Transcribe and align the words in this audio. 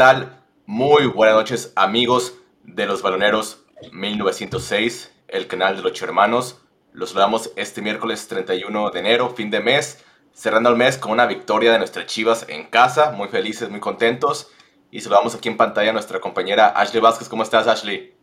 Hola, 0.00 0.14
¿qué 0.14 0.24
tal? 0.24 0.42
Muy 0.64 1.06
buenas 1.08 1.36
noches, 1.36 1.72
amigos 1.76 2.38
de 2.64 2.86
los 2.86 3.02
Baloneros 3.02 3.66
1906, 3.92 5.12
el 5.28 5.46
canal 5.46 5.76
de 5.76 5.82
los 5.82 6.00
hermanos. 6.00 6.62
Los 6.94 7.10
saludamos 7.10 7.52
este 7.56 7.82
miércoles 7.82 8.26
31 8.26 8.92
de 8.92 8.98
enero, 8.98 9.28
fin 9.28 9.50
de 9.50 9.60
mes, 9.60 10.02
cerrando 10.32 10.70
el 10.70 10.76
mes 10.76 10.96
con 10.96 11.12
una 11.12 11.26
victoria 11.26 11.70
de 11.72 11.76
nuestras 11.76 12.06
chivas 12.06 12.46
en 12.48 12.64
casa. 12.70 13.12
Muy 13.12 13.28
felices, 13.28 13.68
muy 13.68 13.80
contentos. 13.80 14.50
Y 14.90 15.02
saludamos 15.02 15.34
aquí 15.34 15.50
en 15.50 15.58
pantalla 15.58 15.90
a 15.90 15.92
nuestra 15.92 16.18
compañera 16.18 16.68
Ashley 16.68 17.02
Vázquez. 17.02 17.28
¿Cómo 17.28 17.42
estás, 17.42 17.66
Ashley? 17.66 18.14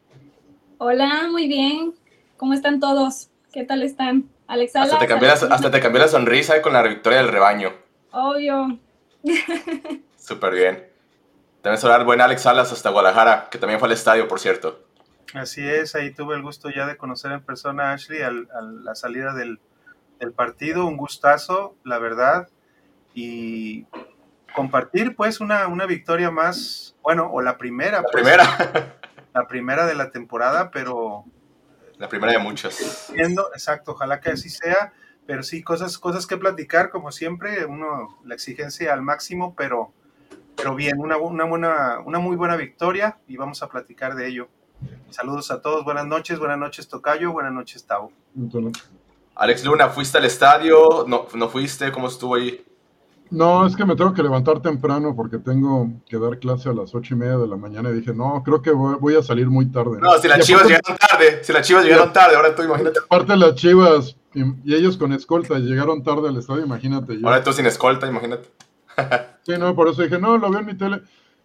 Hola, 0.80 1.28
muy 1.30 1.48
bien. 1.48 1.94
¿Cómo 2.38 2.56
están 2.56 2.80
todos? 2.80 3.30
¿Qué 3.54 3.66
tal 3.66 3.84
están? 3.84 4.28
Alex 4.48 4.76
hasta, 4.76 4.98
te 4.98 5.06
cambié 5.06 5.28
la, 5.28 5.36
hasta 5.36 5.70
te 5.70 5.80
cambié 5.80 6.02
la 6.02 6.08
sonrisa 6.08 6.60
con 6.64 6.74
la 6.74 6.82
victoria 6.82 7.20
del 7.20 7.28
rebaño. 7.28 7.72
Obvio. 8.12 8.80
Súper 10.18 10.54
bien. 10.56 10.97
También 11.68 11.82
saludar 11.82 12.06
buen 12.06 12.22
Alex 12.22 12.44
Salas 12.44 12.72
hasta 12.72 12.92
Guadalajara, 12.92 13.50
que 13.52 13.58
también 13.58 13.78
fue 13.78 13.90
al 13.90 13.92
estadio, 13.92 14.30
por 14.30 14.40
cierto. 14.40 14.88
Así 15.34 15.68
es, 15.68 15.96
ahí 15.96 16.14
tuve 16.14 16.38
el 16.38 16.42
gusto 16.42 16.70
ya 16.70 16.88
de 16.88 16.96
conocer 16.96 17.34
en 17.34 17.44
persona 17.44 17.90
a 17.90 17.94
Ashley 17.96 18.22
a 18.22 18.32
la 18.32 18.96
salida 18.96 19.34
del, 19.34 19.60
partido, 20.34 20.86
un 20.86 20.96
gustazo, 20.96 21.76
la 21.84 22.00
verdad, 22.00 22.48
y 23.14 23.86
compartir 24.56 25.14
pues 25.18 25.42
una, 25.42 25.68
una 25.68 25.86
victoria 25.86 26.32
más, 26.32 26.96
bueno, 27.04 27.30
o 27.34 27.42
la 27.42 27.58
primera. 27.58 27.98
La 27.98 28.04
pues, 28.04 28.14
primera. 28.14 28.94
La 29.34 29.46
primera 29.46 29.86
de 29.86 29.94
la 29.94 30.10
temporada, 30.10 30.72
pero... 30.72 31.26
La 31.98 32.08
primera 32.08 32.32
de 32.32 32.40
muchas. 32.40 33.12
Exacto, 33.14 33.92
ojalá 33.92 34.22
que 34.22 34.30
así 34.30 34.50
sea, 34.50 34.94
pero 35.26 35.44
sí, 35.44 35.64
cosas, 35.64 35.98
cosas 35.98 36.26
que 36.26 36.38
platicar, 36.38 36.90
como 36.90 37.12
siempre, 37.12 37.66
uno, 37.66 38.18
la 38.24 38.36
exigencia 38.36 38.94
al 38.94 39.02
máximo, 39.02 39.54
pero 39.54 39.94
pero 40.58 40.76
bien, 40.76 41.00
una, 41.00 41.18
una, 41.18 41.46
buena, 41.46 42.00
una 42.04 42.20
muy 42.20 42.36
buena 42.36 42.58
victoria 42.58 43.20
y 43.28 43.38
vamos 43.38 43.62
a 43.62 43.70
platicar 43.70 44.16
de 44.16 44.28
ello. 44.28 44.48
Saludos 45.12 45.52
a 45.52 45.62
todos, 45.62 45.86
buenas 45.86 46.06
noches, 46.06 46.40
buenas 46.40 46.58
noches 46.58 46.88
Tocayo, 46.88 47.32
buenas 47.32 47.54
noches 47.54 47.86
Tavo. 47.86 48.12
Alex 49.36 49.64
Luna, 49.64 49.90
¿fuiste 49.90 50.18
al 50.18 50.26
estadio? 50.26 51.06
¿No, 51.08 51.28
¿No 51.36 51.48
fuiste? 51.48 51.92
¿Cómo 51.92 52.08
estuvo 52.08 52.36
ahí? 52.36 52.66
No, 53.30 53.68
es 53.68 53.76
que 53.76 53.86
me 53.86 53.96
tengo 53.96 54.14
que 54.14 54.24
levantar 54.24 54.62
temprano 54.62 55.14
porque 55.16 55.38
tengo 55.38 55.90
que 56.08 56.18
dar 56.18 56.40
clase 56.40 56.70
a 56.70 56.74
las 56.74 56.96
ocho 56.96 57.14
y 57.14 57.18
media 57.18 57.38
de 57.38 57.48
la 57.48 57.58
mañana 57.58 57.90
y 57.90 57.94
dije, 57.94 58.14
no, 58.14 58.42
creo 58.44 58.62
que 58.62 58.72
voy, 58.72 59.16
a 59.16 59.22
salir 59.22 59.48
muy 59.48 59.66
tarde. 59.68 60.00
No, 60.00 60.18
si 60.18 60.28
las 60.28 60.46
chivas 60.46 60.64
llegaron 60.64 60.98
tarde, 60.98 61.44
si 61.44 61.54
las 61.54 61.68
chivas 61.68 61.84
llegaron 61.84 62.14
tarde, 62.14 62.36
ahora 62.36 62.56
tú 62.56 62.64
imagínate. 62.64 63.00
Aparte 63.00 63.36
las 63.36 63.56
chivas 63.56 64.16
y, 64.34 64.74
ellos 64.74 64.98
con 64.98 65.14
escolta 65.14 65.60
llegaron 65.60 66.04
tarde 66.04 66.30
al 66.30 66.38
estadio, 66.38 66.64
imagínate. 66.64 67.20
Ahora 67.24 67.44
tú 67.44 67.54
sin 67.54 67.66
escolta, 67.66 68.08
imagínate. 68.08 68.50
Sí, 69.48 69.54
no, 69.58 69.74
por 69.74 69.88
eso 69.88 70.02
dije, 70.02 70.20
no, 70.20 70.38
lo 70.38 70.50
veo 70.50 70.60
en 70.60 70.66
mi 70.66 70.76
tele. 70.76 71.04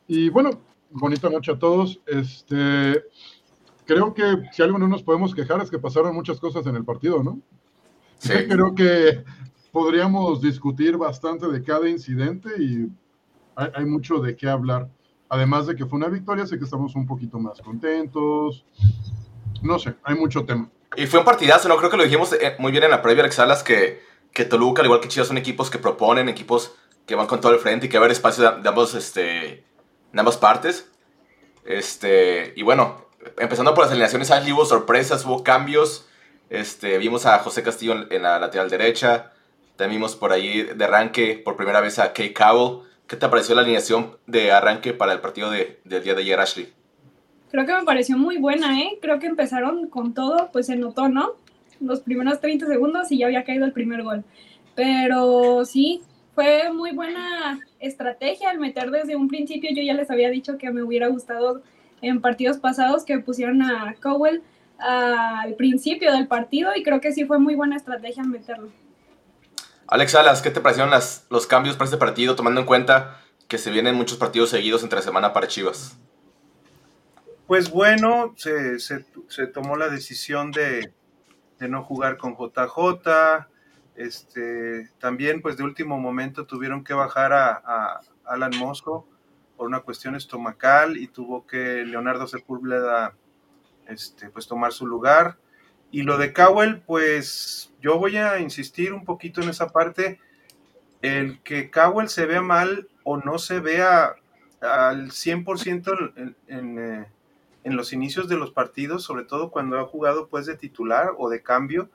Y 0.08 0.28
bueno, 0.28 0.50
bonita 0.90 1.30
noche 1.30 1.52
a 1.52 1.58
todos. 1.58 2.00
Este, 2.04 3.00
creo 3.86 4.12
que 4.12 4.24
si 4.50 4.60
algo 4.60 4.76
no 4.76 4.88
nos 4.88 5.04
podemos 5.04 5.32
quejar 5.32 5.60
es 5.62 5.70
que 5.70 5.78
pasaron 5.78 6.12
muchas 6.12 6.40
cosas 6.40 6.66
en 6.66 6.74
el 6.74 6.84
partido, 6.84 7.22
¿no? 7.22 7.38
Sí. 8.18 8.32
Creo 8.50 8.74
que 8.74 9.22
podríamos 9.70 10.42
discutir 10.42 10.96
bastante 10.96 11.46
de 11.46 11.62
cada 11.62 11.88
incidente 11.88 12.50
y 12.60 12.88
hay, 13.54 13.84
mucho 13.84 14.18
de 14.18 14.34
qué 14.34 14.48
hablar. 14.48 14.88
Además 15.28 15.68
de 15.68 15.76
que 15.76 15.86
fue 15.86 15.96
una 15.96 16.08
victoria, 16.08 16.44
sé 16.44 16.58
que 16.58 16.64
estamos 16.64 16.96
un 16.96 17.06
poquito 17.06 17.38
más 17.38 17.60
contentos. 17.60 18.66
No 19.62 19.78
sé, 19.78 19.94
hay 20.02 20.16
mucho 20.16 20.44
tema. 20.44 20.68
Y 20.96 21.06
fue 21.06 21.20
un 21.20 21.24
partidazo, 21.24 21.68
¿no? 21.68 21.76
Creo 21.76 21.88
que 21.88 21.98
lo 21.98 22.02
dijimos 22.02 22.32
eh, 22.32 22.56
muy 22.58 22.72
bien 22.72 22.82
en 22.82 22.90
la 22.90 23.00
previa, 23.00 23.22
Alex 23.22 23.36
Salas, 23.36 23.62
que, 23.62 24.00
que 24.32 24.44
Toluca, 24.44 24.82
al 24.82 24.86
igual 24.86 25.00
que 25.00 25.06
Chivas, 25.06 25.28
son 25.28 25.38
equipos 25.38 25.70
que 25.70 25.78
proponen, 25.78 26.28
equipos 26.28 26.74
que 27.06 27.14
van 27.14 27.26
con 27.26 27.40
todo 27.40 27.52
el 27.52 27.60
frente 27.60 27.86
y 27.86 27.88
que 27.88 27.98
va 27.98 28.02
a 28.02 28.06
haber 28.06 28.12
espacio 28.12 28.50
de, 28.50 28.68
ambos, 28.68 28.94
este, 28.94 29.64
en 30.12 30.18
ambas 30.18 30.36
partes. 30.36 30.90
Este, 31.64 32.52
y 32.56 32.62
bueno, 32.62 33.06
empezando 33.38 33.74
por 33.74 33.84
las 33.84 33.90
alineaciones, 33.90 34.30
hubo 34.52 34.64
sorpresas, 34.64 35.24
hubo 35.24 35.42
cambios. 35.42 36.08
Este, 36.50 36.98
vimos 36.98 37.26
a 37.26 37.38
José 37.38 37.62
Castillo 37.62 38.06
en, 38.10 38.22
la 38.22 38.38
lateral 38.38 38.68
derecha. 38.68 39.32
También 39.76 40.00
vimos 40.00 40.16
por 40.16 40.32
ahí 40.32 40.62
de 40.62 40.84
arranque 40.84 41.40
por 41.42 41.56
primera 41.56 41.80
vez 41.80 41.98
a 41.98 42.12
Kay 42.12 42.32
Cowell. 42.34 42.86
¿Qué 43.06 43.16
te 43.16 43.28
pareció 43.28 43.54
la 43.54 43.62
alineación 43.62 44.16
de 44.26 44.52
arranque 44.52 44.92
para 44.92 45.12
el 45.12 45.20
partido 45.20 45.50
de, 45.50 45.80
del 45.84 46.02
día 46.02 46.14
de 46.14 46.22
ayer, 46.22 46.40
Ashley? 46.40 46.72
Creo 47.50 47.66
que 47.66 47.74
me 47.74 47.84
pareció 47.84 48.16
muy 48.16 48.38
buena, 48.38 48.80
¿eh? 48.80 48.98
Creo 49.02 49.18
que 49.18 49.26
empezaron 49.26 49.88
con 49.88 50.14
todo, 50.14 50.50
pues 50.52 50.66
se 50.66 50.76
notó, 50.76 51.08
¿no? 51.08 51.32
Los 51.80 52.00
primeros 52.00 52.40
30 52.40 52.66
segundos 52.66 53.12
y 53.12 53.18
ya 53.18 53.26
había 53.26 53.44
caído 53.44 53.66
el 53.66 53.72
primer 53.72 54.02
gol. 54.02 54.24
Pero 54.74 55.64
sí, 55.66 56.02
fue 56.34 56.72
muy 56.72 56.92
buena 56.92 57.60
estrategia 57.78 58.50
al 58.50 58.58
meter 58.58 58.90
desde 58.90 59.16
un 59.16 59.28
principio. 59.28 59.70
Yo 59.74 59.82
ya 59.82 59.94
les 59.94 60.10
había 60.10 60.30
dicho 60.30 60.58
que 60.58 60.70
me 60.70 60.82
hubiera 60.82 61.08
gustado 61.08 61.62
en 62.00 62.20
partidos 62.20 62.58
pasados 62.58 63.04
que 63.04 63.18
pusieron 63.18 63.62
a 63.62 63.94
Cowell 64.00 64.42
al 64.78 65.54
principio 65.54 66.12
del 66.12 66.26
partido 66.26 66.72
y 66.74 66.82
creo 66.82 67.00
que 67.00 67.12
sí 67.12 67.24
fue 67.24 67.38
muy 67.38 67.54
buena 67.54 67.76
estrategia 67.76 68.24
meterlo. 68.24 68.70
Alex 69.86 70.14
Alas, 70.14 70.42
¿qué 70.42 70.50
te 70.50 70.60
parecieron 70.60 70.90
las, 70.90 71.26
los 71.30 71.46
cambios 71.46 71.76
para 71.76 71.84
este 71.84 71.98
partido, 71.98 72.34
tomando 72.34 72.60
en 72.60 72.66
cuenta 72.66 73.20
que 73.46 73.58
se 73.58 73.70
vienen 73.70 73.94
muchos 73.94 74.16
partidos 74.16 74.50
seguidos 74.50 74.82
entre 74.82 75.02
semana 75.02 75.32
para 75.32 75.46
Chivas? 75.46 75.98
Pues 77.46 77.70
bueno, 77.70 78.32
se, 78.36 78.78
se, 78.78 79.46
tomó 79.52 79.76
la 79.76 79.88
decisión 79.88 80.50
de, 80.52 80.92
de, 81.58 81.68
no 81.68 81.82
jugar 81.82 82.16
con 82.16 82.34
JJ, 82.34 83.46
este, 83.96 84.90
también, 84.98 85.42
pues 85.42 85.56
de 85.56 85.64
último 85.64 85.98
momento 85.98 86.46
tuvieron 86.46 86.84
que 86.84 86.94
bajar 86.94 87.32
a, 87.32 88.00
Alan 88.24 88.52
Mosco 88.58 89.06
por 89.56 89.66
una 89.66 89.80
cuestión 89.80 90.14
estomacal 90.14 90.96
y 90.96 91.08
tuvo 91.08 91.46
que 91.46 91.84
Leonardo 91.84 92.26
Sepúlveda 92.26 93.14
este, 93.88 94.30
pues 94.30 94.46
tomar 94.46 94.72
su 94.72 94.86
lugar. 94.86 95.38
Y 95.90 96.02
lo 96.02 96.16
de 96.16 96.32
Cowell, 96.32 96.82
pues 96.86 97.72
yo 97.80 97.98
voy 97.98 98.16
a 98.16 98.38
insistir 98.38 98.94
un 98.94 99.04
poquito 99.04 99.42
en 99.42 99.50
esa 99.50 99.68
parte. 99.68 100.20
El 101.02 101.42
que 101.42 101.70
Cowell 101.70 102.08
se 102.08 102.26
vea 102.26 102.42
mal 102.42 102.88
o 103.02 103.18
no 103.18 103.38
se 103.38 103.60
vea 103.60 104.14
al 104.60 105.10
100% 105.10 106.12
en, 106.16 106.36
en, 106.46 106.78
eh, 106.78 107.06
en 107.64 107.76
los 107.76 107.92
inicios 107.92 108.28
de 108.28 108.36
los 108.36 108.52
partidos, 108.52 109.04
sobre 109.04 109.24
todo 109.24 109.50
cuando 109.50 109.78
ha 109.78 109.84
jugado 109.84 110.28
pues 110.28 110.46
de 110.46 110.56
titular 110.56 111.10
o 111.18 111.28
de 111.28 111.42
cambio, 111.42 111.90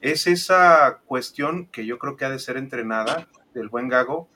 es 0.00 0.26
esa 0.26 1.00
cuestión 1.06 1.66
que 1.66 1.86
yo 1.86 1.98
creo 1.98 2.16
que 2.16 2.24
ha 2.24 2.30
de 2.30 2.38
ser 2.38 2.56
entrenada 2.56 3.28
del 3.54 3.68
buen 3.68 3.88
Gago, 3.88 4.28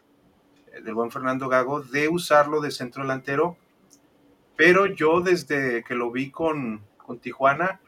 eh, 0.73 0.81
del 0.83 0.95
buen 0.95 1.11
Fernando 1.11 1.49
Gago, 1.49 1.81
de 1.81 2.09
usarlo 2.09 2.61
de 2.61 2.71
centro 2.71 3.03
delantero, 3.03 3.57
pero 4.57 4.87
yo 4.87 5.21
desde 5.21 5.83
que 5.85 5.95
lo 5.95 6.11
vi 6.11 6.31
con, 6.31 6.83
Tijuana, 7.21 7.79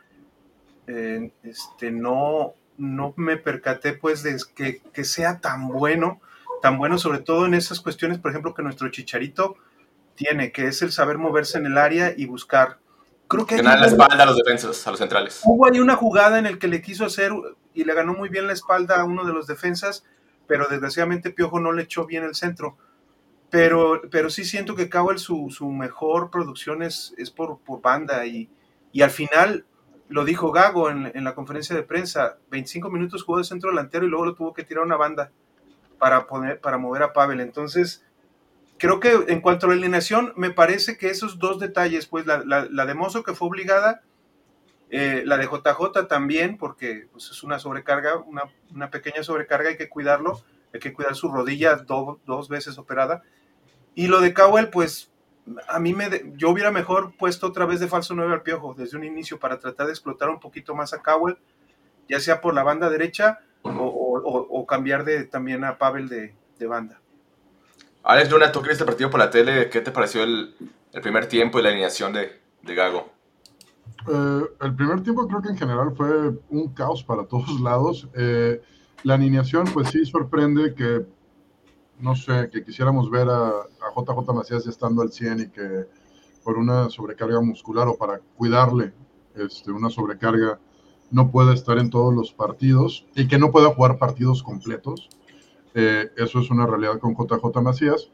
eh, 0.87 1.31
este, 1.43 1.91
no, 1.91 2.53
no 2.77 3.15
me 3.17 3.39
percaté 3.39 3.95
pues 3.95 4.23
de 4.23 4.37
que, 4.55 4.83
que, 4.93 5.05
sea 5.05 5.41
tan 5.41 5.69
bueno, 5.69 6.21
tan 6.61 6.77
bueno 6.77 6.99
sobre 6.99 7.21
todo 7.21 7.47
en 7.47 7.55
esas 7.55 7.81
cuestiones, 7.81 8.19
por 8.19 8.31
ejemplo, 8.31 8.53
que 8.53 8.63
nuestro 8.63 8.91
Chicharito 8.91 9.57
tiene, 10.15 10.53
que 10.53 10.67
es 10.67 10.83
el 10.83 10.93
saber 10.93 11.17
moverse 11.17 11.57
en 11.57 11.67
el 11.67 11.79
área 11.79 12.13
y 12.15 12.27
buscar. 12.27 12.79
Creo 13.29 13.47
que... 13.47 13.57
Ganar 13.57 13.81
la 13.81 13.87
espalda 13.87 14.23
a 14.23 14.27
los 14.27 14.37
defensas, 14.37 14.87
a 14.87 14.91
los 14.91 14.99
centrales. 14.99 15.41
Hubo 15.45 15.67
ahí 15.67 15.81
una 15.81 15.97
jugada 15.97 16.39
en 16.39 16.47
el 16.47 16.59
que 16.59 16.69
le 16.69 16.83
quiso 16.83 17.07
hacer 17.07 17.33
y 17.75 17.85
le 17.85 17.95
ganó 17.95 18.15
muy 18.15 18.29
bien 18.29 18.47
la 18.47 18.53
espalda 18.53 19.01
a 19.01 19.05
uno 19.05 19.25
de 19.25 19.33
los 19.33 19.47
defensas, 19.47 20.05
pero 20.47 20.67
desgraciadamente 20.69 21.31
Piojo 21.31 21.61
no 21.61 21.73
le 21.73 21.83
echó 21.83 22.07
bien 22.07 22.25
el 22.25 22.35
centro. 22.35 22.77
Pero, 23.51 24.03
pero 24.11 24.31
sí 24.31 24.45
siento 24.45 24.75
que 24.75 24.89
Cowell 24.89 25.19
su, 25.19 25.51
su 25.51 25.69
mejor 25.71 26.31
producción 26.31 26.83
es, 26.83 27.15
es 27.19 27.31
por, 27.31 27.59
por, 27.61 27.81
banda 27.81 28.27
y, 28.27 28.51
y, 28.91 29.03
al 29.03 29.11
final 29.11 29.65
lo 30.09 30.25
dijo 30.25 30.51
Gago 30.51 30.91
en, 30.91 31.13
en, 31.15 31.23
la 31.23 31.35
conferencia 31.35 31.77
de 31.77 31.85
prensa, 31.85 32.39
25 32.51 32.91
minutos 32.91 33.23
jugó 33.23 33.39
de 33.39 33.45
centro 33.45 33.71
delantero 33.71 34.07
y 34.07 34.09
luego 34.09 34.27
lo 34.27 34.35
tuvo 34.35 34.55
que 34.55 34.65
tirar 34.65 34.83
una 34.83 34.97
banda 34.97 35.31
para, 35.99 36.27
poner, 36.27 36.61
para 36.61 36.79
mover 36.79 37.05
a 37.05 37.13
Pavel. 37.13 37.41
Entonces, 37.41 38.05
creo 38.77 38.99
que 38.99 39.25
en 39.29 39.41
cuanto 39.41 39.67
a 39.67 39.69
la 39.69 39.77
alineación, 39.77 40.33
me 40.37 40.51
parece 40.51 40.97
que 40.97 41.11
esos 41.11 41.39
dos 41.39 41.61
detalles, 41.61 42.07
pues 42.07 42.27
la, 42.27 42.43
la, 42.45 42.67
la 42.69 42.87
de 42.87 42.95
Mozo 42.95 43.23
que 43.23 43.35
fue 43.35 43.49
obligada 43.49 44.03
eh, 44.97 45.25
la 45.27 45.37
de 45.37 45.47
JJ 45.47 46.07
también, 46.07 46.57
porque 46.57 47.09
pues, 47.11 47.29
es 47.29 47.43
una 47.43 47.59
sobrecarga, 47.59 48.19
una, 48.71 48.91
pequeña 48.91 49.25
sobrecarga, 49.25 49.71
hay 49.71 49.77
que 49.77 49.89
cuidarlo, 49.89 50.41
hay 50.73 50.79
que 50.79 50.93
cuidar 50.93 51.17
su 51.17 51.33
rodilla 51.33 51.75
dos 51.77 52.49
veces 52.49 52.79
operada. 52.79 53.25
Y 53.97 54.07
lo 54.07 54.21
de 54.21 54.33
Cowell, 54.33 54.69
pues 54.71 55.11
a 55.67 55.81
mí 55.81 55.95
me, 55.95 56.09
yo 56.37 56.51
hubiera 56.51 56.71
mejor 56.71 57.17
puesto 57.17 57.49
otra 57.49 57.67
vez 57.67 57.81
de 57.81 57.89
falso 57.89 58.15
9 58.15 58.35
al 58.35 58.43
piojo 58.43 58.73
desde 58.79 58.97
un 58.97 59.03
inicio 59.03 59.41
para 59.41 59.59
tratar 59.59 59.87
de 59.87 59.93
explotar 59.93 60.29
un 60.29 60.39
poquito 60.39 60.77
más 60.77 60.93
a 60.93 61.03
Cowell, 61.03 61.39
ya 62.09 62.21
sea 62.21 62.41
por 62.41 62.55
la 62.55 62.63
banda 62.63 62.89
derecha 62.89 63.41
o, 63.63 64.65
cambiar 64.69 65.05
de, 65.05 65.25
también 65.25 65.65
a 65.65 65.77
Pavel 65.77 66.09
de, 66.09 66.35
banda. 66.69 67.01
Alex 68.05 68.31
Luna, 68.31 68.53
tú 68.53 68.63
que 68.63 68.71
el 68.71 68.79
partido 68.79 69.11
por 69.11 69.19
la 69.19 69.31
tele, 69.31 69.69
¿qué 69.71 69.81
te 69.81 69.91
pareció 69.91 70.23
el, 70.23 70.55
primer 71.03 71.27
tiempo 71.27 71.59
y 71.59 71.63
la 71.63 71.71
alineación 71.71 72.13
de, 72.13 72.41
de 72.63 72.75
Gago? 72.77 73.14
Eh, 74.09 74.43
el 74.61 74.75
primer 74.75 75.03
tiempo 75.03 75.27
creo 75.27 75.43
que 75.43 75.51
en 75.51 75.57
general 75.57 75.95
fue 75.97 76.39
un 76.51 76.69
caos 76.75 77.03
para 77.03 77.25
todos 77.29 77.61
lados. 77.61 78.09
Eh, 78.15 78.61
la 79.03 79.15
alineación, 79.15 79.67
pues 79.73 79.89
sí, 79.89 80.05
sorprende 80.05 80.75
que 80.75 81.07
no 82.01 82.17
sé, 82.17 82.51
que 82.51 82.65
quisiéramos 82.65 83.11
ver 83.11 83.29
a, 83.29 83.49
a 83.49 83.93
JJ 83.97 84.35
Macías 84.35 84.65
ya 84.65 84.71
estando 84.71 85.03
al 85.03 85.13
100 85.13 85.41
y 85.41 85.49
que 85.49 85.87
por 86.43 86.59
una 86.59 86.91
sobrecarga 86.91 87.41
muscular 87.41 87.89
o 87.89 87.97
para 87.97 88.21
cuidarle 88.37 88.93
este, 89.35 89.73
una 89.73 89.91
sobrecarga 89.91 90.59
no 91.11 91.31
puede 91.31 91.55
estar 91.55 91.79
en 91.79 91.91
todos 91.91 92.15
los 92.15 92.33
partidos 92.33 93.07
y 93.15 93.29
que 93.29 93.39
no 93.39 93.51
pueda 93.51 93.73
jugar 93.73 93.99
partidos 93.99 94.43
completos. 94.43 95.09
Eh, 95.75 96.11
eso 96.17 96.41
es 96.41 96.51
una 96.51 96.67
realidad 96.67 96.99
con 96.99 97.15
JJ 97.15 97.61
Macías. 97.63 98.11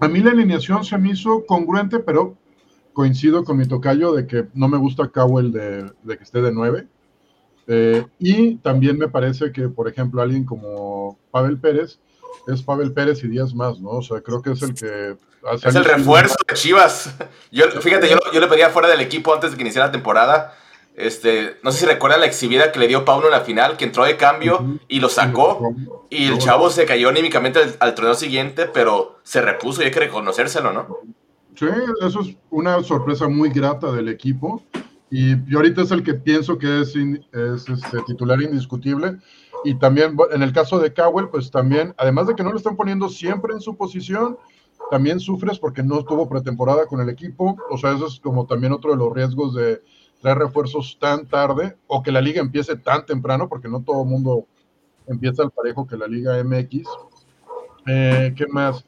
A 0.00 0.08
mí 0.08 0.20
la 0.20 0.30
alineación 0.30 0.84
se 0.84 0.98
me 0.98 1.10
hizo 1.10 1.44
congruente, 1.46 1.98
pero 1.98 2.36
coincido 2.94 3.44
con 3.44 3.58
mi 3.58 3.66
tocayo 3.66 4.12
de 4.14 4.26
que 4.26 4.46
no 4.54 4.68
me 4.68 4.78
gusta 4.78 5.08
Cowell 5.08 5.52
de, 5.52 5.90
de 6.02 6.16
que 6.16 6.24
esté 6.24 6.40
de 6.40 6.52
9. 6.52 6.86
Eh, 7.66 8.06
y 8.18 8.56
también 8.56 8.96
me 8.96 9.08
parece 9.08 9.52
que, 9.52 9.68
por 9.68 9.88
ejemplo, 9.88 10.22
alguien 10.22 10.44
como 10.44 11.18
Pavel 11.30 11.58
Pérez 11.58 11.98
es 12.46 12.62
Pavel 12.62 12.92
Pérez 12.92 13.22
y 13.24 13.28
días 13.28 13.54
más, 13.54 13.80
¿no? 13.80 13.90
O 13.90 14.02
sea, 14.02 14.20
creo 14.20 14.40
que 14.40 14.52
es 14.52 14.62
el 14.62 14.74
que... 14.74 15.16
Hace 15.46 15.68
es 15.68 15.74
el 15.74 15.84
refuerzo 15.84 16.36
de 16.48 16.54
Chivas. 16.54 17.14
Yo, 17.52 17.70
fíjate, 17.82 18.08
yo, 18.08 18.16
yo 18.32 18.40
le 18.40 18.46
pedía 18.46 18.70
fuera 18.70 18.88
del 18.88 19.02
equipo 19.02 19.34
antes 19.34 19.50
de 19.50 19.56
que 19.58 19.62
iniciara 19.62 19.88
la 19.88 19.92
temporada. 19.92 20.56
Este, 20.96 21.58
no 21.62 21.70
sé 21.70 21.80
si 21.80 21.86
recuerdan 21.86 22.20
la 22.20 22.26
exhibida 22.26 22.72
que 22.72 22.78
le 22.78 22.88
dio 22.88 23.04
Pauno 23.04 23.26
en 23.26 23.32
la 23.32 23.42
final, 23.42 23.76
que 23.76 23.84
entró 23.84 24.04
de 24.04 24.16
cambio 24.16 24.78
y 24.88 25.00
lo 25.00 25.10
sacó. 25.10 25.74
Y 26.08 26.28
el 26.28 26.38
chavo 26.38 26.70
se 26.70 26.86
cayó 26.86 27.10
anímicamente 27.10 27.58
al, 27.58 27.76
al 27.78 27.94
torneo 27.94 28.14
siguiente, 28.14 28.66
pero 28.66 29.18
se 29.22 29.42
repuso 29.42 29.82
y 29.82 29.86
hay 29.86 29.90
que 29.90 30.00
reconocérselo, 30.00 30.72
¿no? 30.72 30.98
Sí, 31.54 31.66
eso 32.00 32.20
es 32.20 32.36
una 32.50 32.82
sorpresa 32.82 33.28
muy 33.28 33.50
grata 33.50 33.92
del 33.92 34.08
equipo. 34.08 34.62
Y, 35.10 35.34
y 35.50 35.54
ahorita 35.54 35.82
es 35.82 35.90
el 35.92 36.02
que 36.02 36.14
pienso 36.14 36.58
que 36.58 36.80
es, 36.80 36.96
es 36.96 37.68
este, 37.68 37.98
titular 38.06 38.42
indiscutible. 38.42 39.18
Y 39.64 39.74
también 39.76 40.16
en 40.32 40.42
el 40.42 40.52
caso 40.52 40.78
de 40.78 40.92
Cowell, 40.92 41.28
pues 41.30 41.50
también, 41.50 41.94
además 41.96 42.26
de 42.26 42.34
que 42.34 42.42
no 42.42 42.50
lo 42.50 42.58
están 42.58 42.76
poniendo 42.76 43.08
siempre 43.08 43.54
en 43.54 43.60
su 43.60 43.76
posición, 43.76 44.36
también 44.90 45.20
sufres 45.20 45.58
porque 45.58 45.82
no 45.82 46.04
tuvo 46.04 46.28
pretemporada 46.28 46.86
con 46.86 47.00
el 47.00 47.08
equipo. 47.08 47.56
O 47.70 47.78
sea, 47.78 47.92
eso 47.94 48.06
es 48.06 48.20
como 48.20 48.46
también 48.46 48.72
otro 48.72 48.90
de 48.90 48.98
los 48.98 49.12
riesgos 49.12 49.54
de 49.54 49.82
traer 50.20 50.38
refuerzos 50.38 50.98
tan 51.00 51.26
tarde 51.26 51.76
o 51.86 52.02
que 52.02 52.12
la 52.12 52.20
liga 52.20 52.40
empiece 52.40 52.76
tan 52.76 53.06
temprano, 53.06 53.48
porque 53.48 53.68
no 53.68 53.82
todo 53.82 54.02
el 54.02 54.08
mundo 54.08 54.46
empieza 55.06 55.42
al 55.42 55.50
parejo 55.50 55.86
que 55.86 55.96
la 55.96 56.06
liga 56.08 56.42
MX. 56.42 56.88
Eh, 57.86 58.34
¿Qué 58.36 58.46
más? 58.48 58.84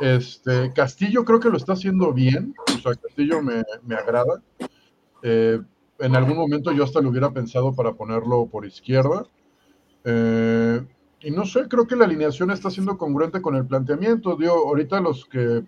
Este, 0.00 0.72
Castillo 0.72 1.24
creo 1.24 1.40
que 1.40 1.50
lo 1.50 1.58
está 1.58 1.74
haciendo 1.74 2.12
bien, 2.12 2.54
o 2.74 2.78
sea, 2.78 2.94
Castillo 2.94 3.42
me, 3.42 3.62
me 3.86 3.94
agrada. 3.94 4.42
Eh, 5.22 5.60
en 5.98 6.16
algún 6.16 6.36
momento 6.36 6.72
yo 6.72 6.84
hasta 6.84 7.00
lo 7.00 7.10
hubiera 7.10 7.30
pensado 7.30 7.74
para 7.74 7.92
ponerlo 7.92 8.46
por 8.46 8.64
izquierda. 8.64 9.26
Eh, 10.04 10.80
y 11.20 11.30
no 11.30 11.44
sé, 11.44 11.68
creo 11.68 11.86
que 11.86 11.96
la 11.96 12.06
alineación 12.06 12.50
está 12.50 12.70
siendo 12.70 12.96
congruente 12.96 13.42
con 13.42 13.54
el 13.54 13.66
planteamiento. 13.66 14.36
Digo, 14.36 14.54
ahorita 14.54 15.00
los 15.00 15.26
que 15.26 15.64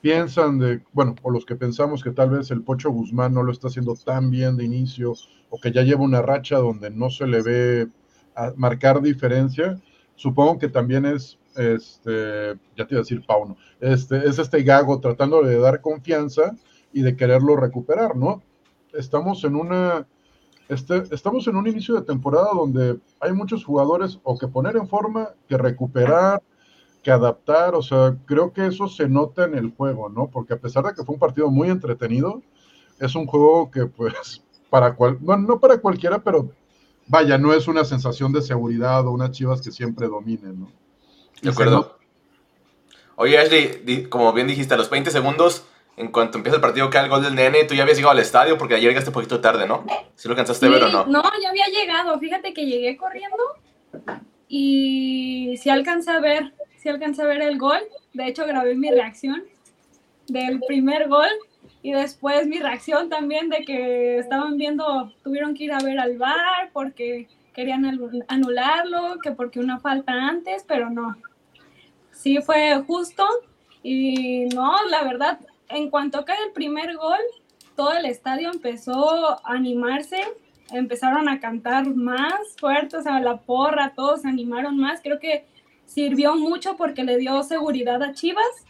piensan 0.00 0.58
de, 0.58 0.82
bueno, 0.92 1.16
o 1.22 1.30
los 1.30 1.44
que 1.44 1.56
pensamos 1.56 2.02
que 2.02 2.12
tal 2.12 2.30
vez 2.30 2.50
el 2.52 2.62
Pocho 2.62 2.90
Guzmán 2.90 3.34
no 3.34 3.42
lo 3.42 3.50
está 3.50 3.68
haciendo 3.68 3.94
tan 3.94 4.30
bien 4.30 4.56
de 4.56 4.64
inicio, 4.64 5.14
o 5.50 5.58
que 5.60 5.72
ya 5.72 5.82
lleva 5.82 6.02
una 6.02 6.22
racha 6.22 6.58
donde 6.58 6.90
no 6.90 7.10
se 7.10 7.26
le 7.26 7.42
ve 7.42 7.88
marcar 8.56 9.02
diferencia, 9.02 9.80
supongo 10.16 10.58
que 10.58 10.68
también 10.68 11.04
es 11.04 11.38
este, 11.56 12.54
ya 12.76 12.86
te 12.86 12.94
iba 12.94 13.00
a 13.00 13.04
decir 13.04 13.24
Pauno, 13.26 13.56
este, 13.80 14.26
es 14.26 14.38
este 14.38 14.62
Gago 14.62 15.00
tratando 15.00 15.42
de 15.42 15.58
dar 15.58 15.80
confianza 15.80 16.56
y 16.92 17.02
de 17.02 17.16
quererlo 17.16 17.56
recuperar, 17.56 18.16
¿no? 18.16 18.42
Estamos 18.92 19.44
en 19.44 19.56
una, 19.56 20.06
este, 20.68 21.02
estamos 21.10 21.46
en 21.46 21.56
un 21.56 21.66
inicio 21.66 21.94
de 21.94 22.02
temporada 22.02 22.50
donde 22.54 22.98
hay 23.20 23.32
muchos 23.32 23.64
jugadores 23.64 24.20
o 24.22 24.38
que 24.38 24.48
poner 24.48 24.76
en 24.76 24.88
forma, 24.88 25.30
que 25.48 25.56
recuperar, 25.56 26.42
que 27.02 27.10
adaptar, 27.10 27.74
o 27.74 27.82
sea, 27.82 28.16
creo 28.26 28.52
que 28.52 28.66
eso 28.66 28.86
se 28.88 29.08
nota 29.08 29.44
en 29.44 29.56
el 29.56 29.72
juego, 29.72 30.08
¿no? 30.08 30.28
Porque 30.28 30.54
a 30.54 30.60
pesar 30.60 30.84
de 30.84 30.94
que 30.94 31.04
fue 31.04 31.14
un 31.14 31.20
partido 31.20 31.50
muy 31.50 31.68
entretenido, 31.68 32.42
es 33.00 33.14
un 33.14 33.26
juego 33.26 33.70
que 33.70 33.86
pues 33.86 34.42
para 34.70 34.94
cual, 34.94 35.18
no, 35.20 35.36
no 35.36 35.60
para 35.60 35.78
cualquiera, 35.78 36.22
pero 36.22 36.50
vaya, 37.08 37.36
no 37.36 37.52
es 37.52 37.68
una 37.68 37.84
sensación 37.84 38.32
de 38.32 38.40
seguridad 38.40 39.06
o 39.06 39.10
unas 39.10 39.32
chivas 39.32 39.60
que 39.60 39.72
siempre 39.72 40.06
dominen, 40.06 40.60
¿no? 40.60 40.81
De 41.42 41.50
acuerdo. 41.50 41.98
Oye, 43.16 43.38
Ashley, 43.38 44.06
como 44.08 44.32
bien 44.32 44.46
dijiste, 44.46 44.74
a 44.74 44.76
los 44.76 44.88
20 44.88 45.10
segundos, 45.10 45.66
en 45.96 46.10
cuanto 46.10 46.38
empieza 46.38 46.56
el 46.56 46.62
partido, 46.62 46.88
cae 46.88 47.04
el 47.04 47.10
gol 47.10 47.22
del 47.22 47.34
nene, 47.34 47.64
tú 47.64 47.74
ya 47.74 47.82
habías 47.82 47.98
llegado 47.98 48.12
al 48.12 48.20
estadio 48.20 48.56
porque 48.56 48.74
ayer 48.74 48.88
llegaste 48.88 49.10
un 49.10 49.14
poquito 49.14 49.40
tarde, 49.40 49.66
¿no? 49.66 49.84
¿Sí 50.14 50.28
lo 50.28 50.36
cansaste 50.36 50.66
sí, 50.66 50.72
ver 50.72 50.84
o 50.84 50.88
no? 50.88 51.06
No, 51.06 51.22
ya 51.42 51.50
había 51.50 51.66
llegado. 51.66 52.18
Fíjate 52.18 52.54
que 52.54 52.64
llegué 52.64 52.96
corriendo 52.96 53.36
y 54.48 55.56
sí 55.58 55.68
alcancé 55.68 56.10
a 56.10 56.20
ver, 56.20 56.52
sí 56.78 56.88
alcancé 56.88 57.22
a 57.22 57.26
ver 57.26 57.42
el 57.42 57.58
gol. 57.58 57.80
De 58.14 58.26
hecho, 58.26 58.46
grabé 58.46 58.74
mi 58.74 58.90
reacción 58.90 59.44
del 60.28 60.60
primer 60.66 61.08
gol 61.08 61.28
y 61.82 61.92
después 61.92 62.46
mi 62.46 62.58
reacción 62.58 63.08
también 63.08 63.50
de 63.50 63.64
que 63.64 64.18
estaban 64.18 64.56
viendo, 64.56 65.12
tuvieron 65.22 65.54
que 65.54 65.64
ir 65.64 65.72
a 65.72 65.80
ver 65.80 65.98
al 65.98 66.16
bar 66.16 66.70
porque 66.72 67.28
querían 67.52 67.84
anularlo, 68.28 69.18
que 69.22 69.32
porque 69.32 69.60
una 69.60 69.78
falta 69.78 70.12
antes, 70.12 70.64
pero 70.66 70.88
no, 70.88 71.16
sí 72.22 72.40
fue 72.40 72.80
justo 72.86 73.26
y 73.82 74.44
no, 74.54 74.72
la 74.88 75.02
verdad, 75.02 75.40
en 75.68 75.90
cuanto 75.90 76.24
cae 76.24 76.44
el 76.46 76.52
primer 76.52 76.96
gol, 76.96 77.18
todo 77.74 77.92
el 77.94 78.06
estadio 78.06 78.50
empezó 78.50 79.30
a 79.30 79.40
animarse, 79.44 80.22
empezaron 80.70 81.28
a 81.28 81.40
cantar 81.40 81.92
más 81.96 82.56
fuerte, 82.58 82.96
o 82.96 83.02
sea, 83.02 83.18
la 83.18 83.38
porra, 83.38 83.92
todos 83.96 84.22
se 84.22 84.28
animaron 84.28 84.78
más, 84.78 85.00
creo 85.02 85.18
que 85.18 85.46
sirvió 85.84 86.36
mucho 86.36 86.76
porque 86.76 87.02
le 87.02 87.18
dio 87.18 87.42
seguridad 87.42 88.00
a 88.02 88.12
Chivas, 88.12 88.66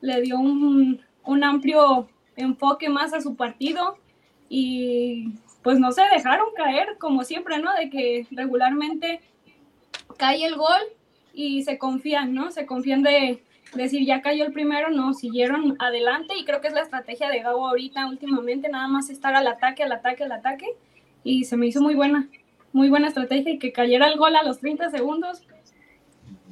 le 0.00 0.20
dio 0.20 0.40
un, 0.40 1.00
un 1.24 1.44
amplio 1.44 2.08
enfoque 2.34 2.88
más 2.88 3.12
a 3.14 3.20
su 3.20 3.36
partido 3.36 3.96
y 4.48 5.34
pues 5.62 5.78
no 5.78 5.92
se 5.92 6.02
dejaron 6.12 6.48
caer 6.56 6.98
como 6.98 7.22
siempre, 7.22 7.58
¿no? 7.58 7.72
De 7.74 7.88
que 7.88 8.26
regularmente 8.32 9.20
cae 10.16 10.44
el 10.44 10.56
gol 10.56 10.80
y 11.32 11.62
se 11.62 11.78
confían, 11.78 12.34
¿no? 12.34 12.50
Se 12.50 12.66
confían 12.66 13.02
de 13.02 13.42
decir, 13.74 14.06
ya 14.06 14.22
cayó 14.22 14.44
el 14.44 14.52
primero, 14.52 14.90
no, 14.90 15.14
siguieron 15.14 15.76
adelante 15.78 16.34
y 16.36 16.44
creo 16.44 16.60
que 16.60 16.68
es 16.68 16.74
la 16.74 16.82
estrategia 16.82 17.30
de 17.30 17.40
Gabo 17.40 17.68
ahorita 17.68 18.06
últimamente, 18.06 18.68
nada 18.68 18.88
más 18.88 19.10
estar 19.10 19.34
al 19.34 19.46
ataque, 19.46 19.82
al 19.82 19.92
ataque, 19.92 20.24
al 20.24 20.32
ataque 20.32 20.66
y 21.24 21.44
se 21.44 21.56
me 21.56 21.66
hizo 21.66 21.80
muy 21.80 21.94
buena, 21.94 22.28
muy 22.72 22.88
buena 22.88 23.08
estrategia 23.08 23.52
y 23.52 23.58
que 23.58 23.72
cayera 23.72 24.08
el 24.08 24.18
gol 24.18 24.36
a 24.36 24.42
los 24.42 24.58
30 24.58 24.90
segundos, 24.90 25.42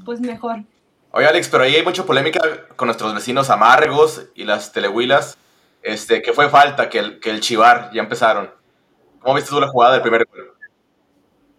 pues 0.05 0.21
mejor. 0.21 0.65
Oye 1.13 1.27
Alex, 1.27 1.49
pero 1.49 1.65
ahí 1.65 1.75
hay 1.75 1.85
mucha 1.85 2.05
polémica 2.05 2.41
con 2.77 2.87
nuestros 2.87 3.15
vecinos 3.15 3.51
amargos 3.51 4.29
y 4.35 4.45
las 4.45 4.73
telehuilas, 4.73 5.37
este, 5.83 6.23
que 6.23 6.33
fue 6.33 6.49
falta, 6.49 6.89
que 6.89 6.99
el, 6.99 7.21
que 7.21 7.31
el 7.31 7.41
chivar, 7.41 7.91
ya 7.93 8.03
empezaron. 8.03 8.51
¿Cómo 9.21 9.35
viste 9.35 9.51
tú 9.51 9.61
la 9.61 9.69
jugada 9.69 9.95
del 9.95 10.03
primer 10.03 10.27
gol? 10.27 10.55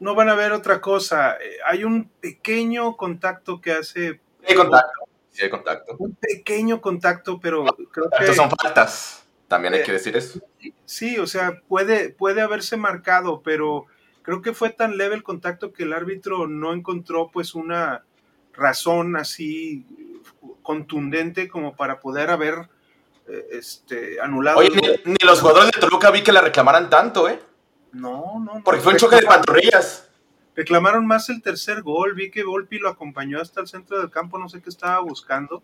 No 0.01 0.15
van 0.15 0.29
a 0.29 0.35
ver 0.35 0.51
otra 0.51 0.81
cosa. 0.81 1.37
Hay 1.65 1.83
un 1.83 2.09
pequeño 2.19 2.97
contacto 2.97 3.61
que 3.61 3.71
hace. 3.71 4.13
Sí, 4.13 4.19
hay 4.47 4.55
contacto. 4.55 4.99
Sí, 5.29 5.43
hay 5.43 5.49
contacto. 5.49 5.95
Un 5.99 6.15
pequeño 6.15 6.81
contacto, 6.81 7.39
pero 7.39 7.63
creo 7.91 8.09
que. 8.09 8.23
Estos 8.23 8.35
son 8.35 8.49
faltas. 8.49 9.27
También 9.47 9.75
hay 9.75 9.83
que 9.83 9.91
decir 9.91 10.17
eso. 10.17 10.39
Sí, 10.85 11.19
o 11.19 11.27
sea, 11.27 11.61
puede, 11.67 12.09
puede 12.09 12.41
haberse 12.41 12.77
marcado, 12.77 13.41
pero 13.43 13.85
creo 14.23 14.41
que 14.41 14.53
fue 14.53 14.71
tan 14.71 14.97
leve 14.97 15.13
el 15.13 15.23
contacto 15.23 15.71
que 15.71 15.83
el 15.83 15.93
árbitro 15.93 16.47
no 16.47 16.73
encontró, 16.73 17.29
pues, 17.31 17.53
una 17.53 18.03
razón 18.53 19.15
así 19.17 19.85
contundente 20.63 21.47
como 21.47 21.75
para 21.75 21.99
poder 21.99 22.31
haber 22.31 22.69
este, 23.51 24.19
anulado. 24.19 24.59
Oye, 24.59 24.69
ni, 24.69 25.11
ni 25.11 25.25
los 25.25 25.41
jugadores 25.41 25.71
de 25.71 25.79
Toluca 25.79 26.09
vi 26.11 26.23
que 26.23 26.31
la 26.31 26.41
reclamaran 26.41 26.89
tanto, 26.89 27.29
¿eh? 27.29 27.39
No, 27.91 28.39
no, 28.39 28.55
no. 28.55 28.63
Porque 28.63 28.81
fue 28.81 28.93
un 28.93 28.99
choque 28.99 29.17
de 29.17 29.23
pantorrillas. 29.23 30.09
Reclamaron 30.55 31.05
más 31.05 31.29
el 31.29 31.41
tercer 31.41 31.81
gol. 31.81 32.13
Vi 32.13 32.31
que 32.31 32.43
Volpi 32.43 32.79
lo 32.79 32.89
acompañó 32.89 33.39
hasta 33.39 33.61
el 33.61 33.67
centro 33.67 33.99
del 33.99 34.09
campo. 34.09 34.37
No 34.37 34.49
sé 34.49 34.61
qué 34.61 34.69
estaba 34.69 34.99
buscando 34.99 35.63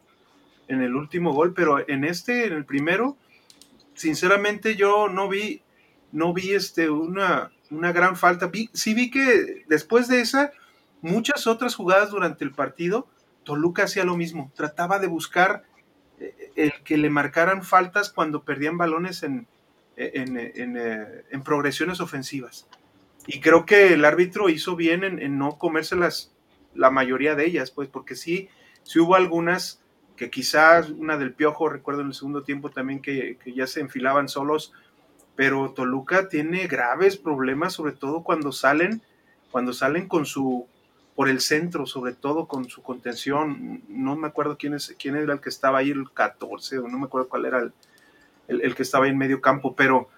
en 0.67 0.81
el 0.81 0.95
último 0.95 1.33
gol, 1.33 1.53
pero 1.53 1.87
en 1.87 2.03
este, 2.03 2.45
en 2.45 2.53
el 2.53 2.65
primero, 2.65 3.17
sinceramente 3.93 4.75
yo 4.75 5.07
no 5.07 5.29
vi, 5.29 5.61
no 6.11 6.33
vi 6.33 6.53
este, 6.53 6.89
una, 6.89 7.51
una 7.69 7.91
gran 7.91 8.15
falta. 8.15 8.47
Vi, 8.47 8.69
sí 8.73 8.93
vi 8.93 9.09
que 9.09 9.63
después 9.67 10.07
de 10.07 10.21
esa, 10.21 10.51
muchas 11.01 11.47
otras 11.47 11.75
jugadas 11.75 12.11
durante 12.11 12.43
el 12.43 12.51
partido, 12.51 13.07
Toluca 13.43 13.83
hacía 13.83 14.03
lo 14.03 14.17
mismo. 14.17 14.51
Trataba 14.55 14.99
de 14.99 15.07
buscar 15.07 15.63
eh, 16.19 16.51
el 16.55 16.73
que 16.83 16.97
le 16.97 17.09
marcaran 17.09 17.63
faltas 17.63 18.11
cuando 18.11 18.43
perdían 18.43 18.77
balones 18.77 19.23
en, 19.23 19.47
en, 19.97 20.37
eh, 20.37 21.23
en, 21.29 21.43
progresiones 21.43 21.99
ofensivas. 21.99 22.67
Y 23.25 23.41
creo 23.41 23.65
que 23.65 23.93
el 23.93 24.05
árbitro 24.05 24.49
hizo 24.49 24.75
bien 24.75 25.03
en, 25.03 25.37
no 25.37 25.57
comérselas 25.57 26.33
la 26.75 26.91
mayoría 26.91 27.35
de 27.35 27.45
ellas, 27.45 27.71
pues 27.71 27.89
porque 27.89 28.15
sí, 28.15 28.47
sí 28.83 28.99
hubo 28.99 29.15
algunas 29.15 29.81
que 30.15 30.29
quizás 30.29 30.91
una 30.91 31.17
del 31.17 31.33
Piojo, 31.33 31.67
recuerdo 31.69 32.01
en 32.01 32.07
el 32.07 32.13
segundo 32.13 32.43
tiempo 32.43 32.69
también 32.69 33.01
que, 33.01 33.37
que, 33.43 33.53
ya 33.53 33.67
se 33.67 33.81
enfilaban 33.81 34.29
solos, 34.29 34.71
pero 35.35 35.71
Toluca 35.71 36.29
tiene 36.29 36.67
graves 36.67 37.17
problemas, 37.17 37.73
sobre 37.73 37.91
todo 37.93 38.23
cuando 38.23 38.51
salen, 38.51 39.01
cuando 39.51 39.73
salen 39.73 40.07
con 40.07 40.25
su 40.25 40.67
por 41.15 41.29
el 41.29 41.41
centro, 41.41 41.87
sobre 41.87 42.13
todo 42.13 42.47
con 42.47 42.69
su 42.69 42.83
contención. 42.83 43.81
No 43.89 44.15
me 44.15 44.27
acuerdo 44.27 44.55
quién, 44.55 44.75
es, 44.75 44.95
quién 44.99 45.15
era 45.15 45.33
el 45.33 45.41
que 45.41 45.49
estaba 45.49 45.79
ahí, 45.79 45.89
el 45.89 46.11
14, 46.11 46.77
o 46.77 46.87
no 46.87 46.99
me 46.99 47.05
acuerdo 47.05 47.27
cuál 47.27 47.45
era 47.45 47.59
el, 47.59 47.73
el, 48.47 48.75
que 48.75 48.83
estaba 48.83 49.07
en 49.07 49.17
medio 49.17 49.41
campo, 49.41 49.75
pero, 49.75 50.09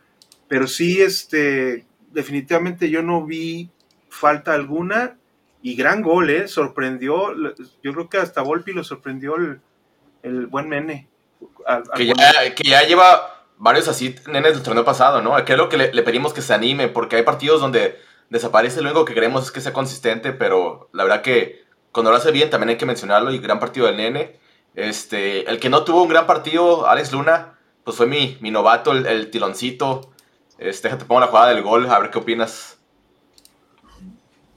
pero 0.47 0.67
sí, 0.67 1.01
este, 1.01 1.85
definitivamente 2.11 2.89
yo 2.89 3.01
no 3.01 3.25
vi 3.25 3.69
falta 4.09 4.53
alguna 4.53 5.17
y 5.61 5.75
gran 5.75 6.01
gol, 6.01 6.29
¿eh? 6.29 6.47
Sorprendió, 6.47 7.33
yo 7.83 7.93
creo 7.93 8.09
que 8.09 8.17
hasta 8.17 8.41
Volpi 8.41 8.71
lo 8.71 8.83
sorprendió 8.83 9.35
el, 9.35 9.59
el 10.23 10.47
buen 10.47 10.69
Nene. 10.69 11.07
que, 11.95 12.05
ya, 12.05 12.55
que, 12.55 12.63
ya, 12.63 12.83
lleva 12.83 13.45
varios 13.57 13.87
así 13.87 14.15
nenes 14.27 14.53
del 14.53 14.63
torneo 14.63 14.85
pasado, 14.85 15.21
¿no? 15.21 15.35
Aquí 15.35 15.51
es 15.51 15.57
lo 15.57 15.69
que 15.69 15.77
le, 15.77 16.03
pedimos 16.03 16.33
que 16.33 16.41
se 16.41 16.53
anime, 16.53 16.87
porque 16.87 17.17
hay 17.17 17.23
partidos 17.23 17.61
donde 17.61 17.99
desaparece, 18.29 18.81
lo 18.81 18.89
único 18.89 19.05
que 19.05 19.13
queremos 19.13 19.45
es 19.45 19.51
que 19.51 19.61
sea 19.61 19.73
consistente, 19.73 20.31
pero 20.31 20.89
la 20.93 21.03
verdad 21.03 21.21
que 21.21 21.63
cuando 21.91 22.11
lo 22.11 22.17
hace 22.17 22.31
bien 22.31 22.49
también 22.49 22.69
hay 22.69 22.77
que 22.77 22.85
mencionarlo, 22.85 23.31
y 23.31 23.39
gran 23.39 23.59
partido 23.59 23.87
del 23.87 23.97
nene. 23.97 24.39
Este, 24.75 25.49
el 25.49 25.59
que 25.59 25.69
no 25.69 25.83
tuvo 25.83 26.03
un 26.03 26.09
gran 26.09 26.25
partido, 26.27 26.87
Alex 26.87 27.11
Luna, 27.11 27.58
pues 27.89 27.97
fue 27.97 28.05
mi, 28.05 28.37
mi 28.39 28.51
novato, 28.51 28.91
el, 28.91 29.07
el 29.07 29.31
tiloncito. 29.31 30.11
Este, 30.59 30.89
déjate 30.89 31.05
pongo 31.05 31.21
la 31.21 31.27
jugada 31.27 31.55
del 31.55 31.63
gol, 31.63 31.87
a 31.89 31.97
ver 31.97 32.11
qué 32.11 32.19
opinas. 32.19 32.79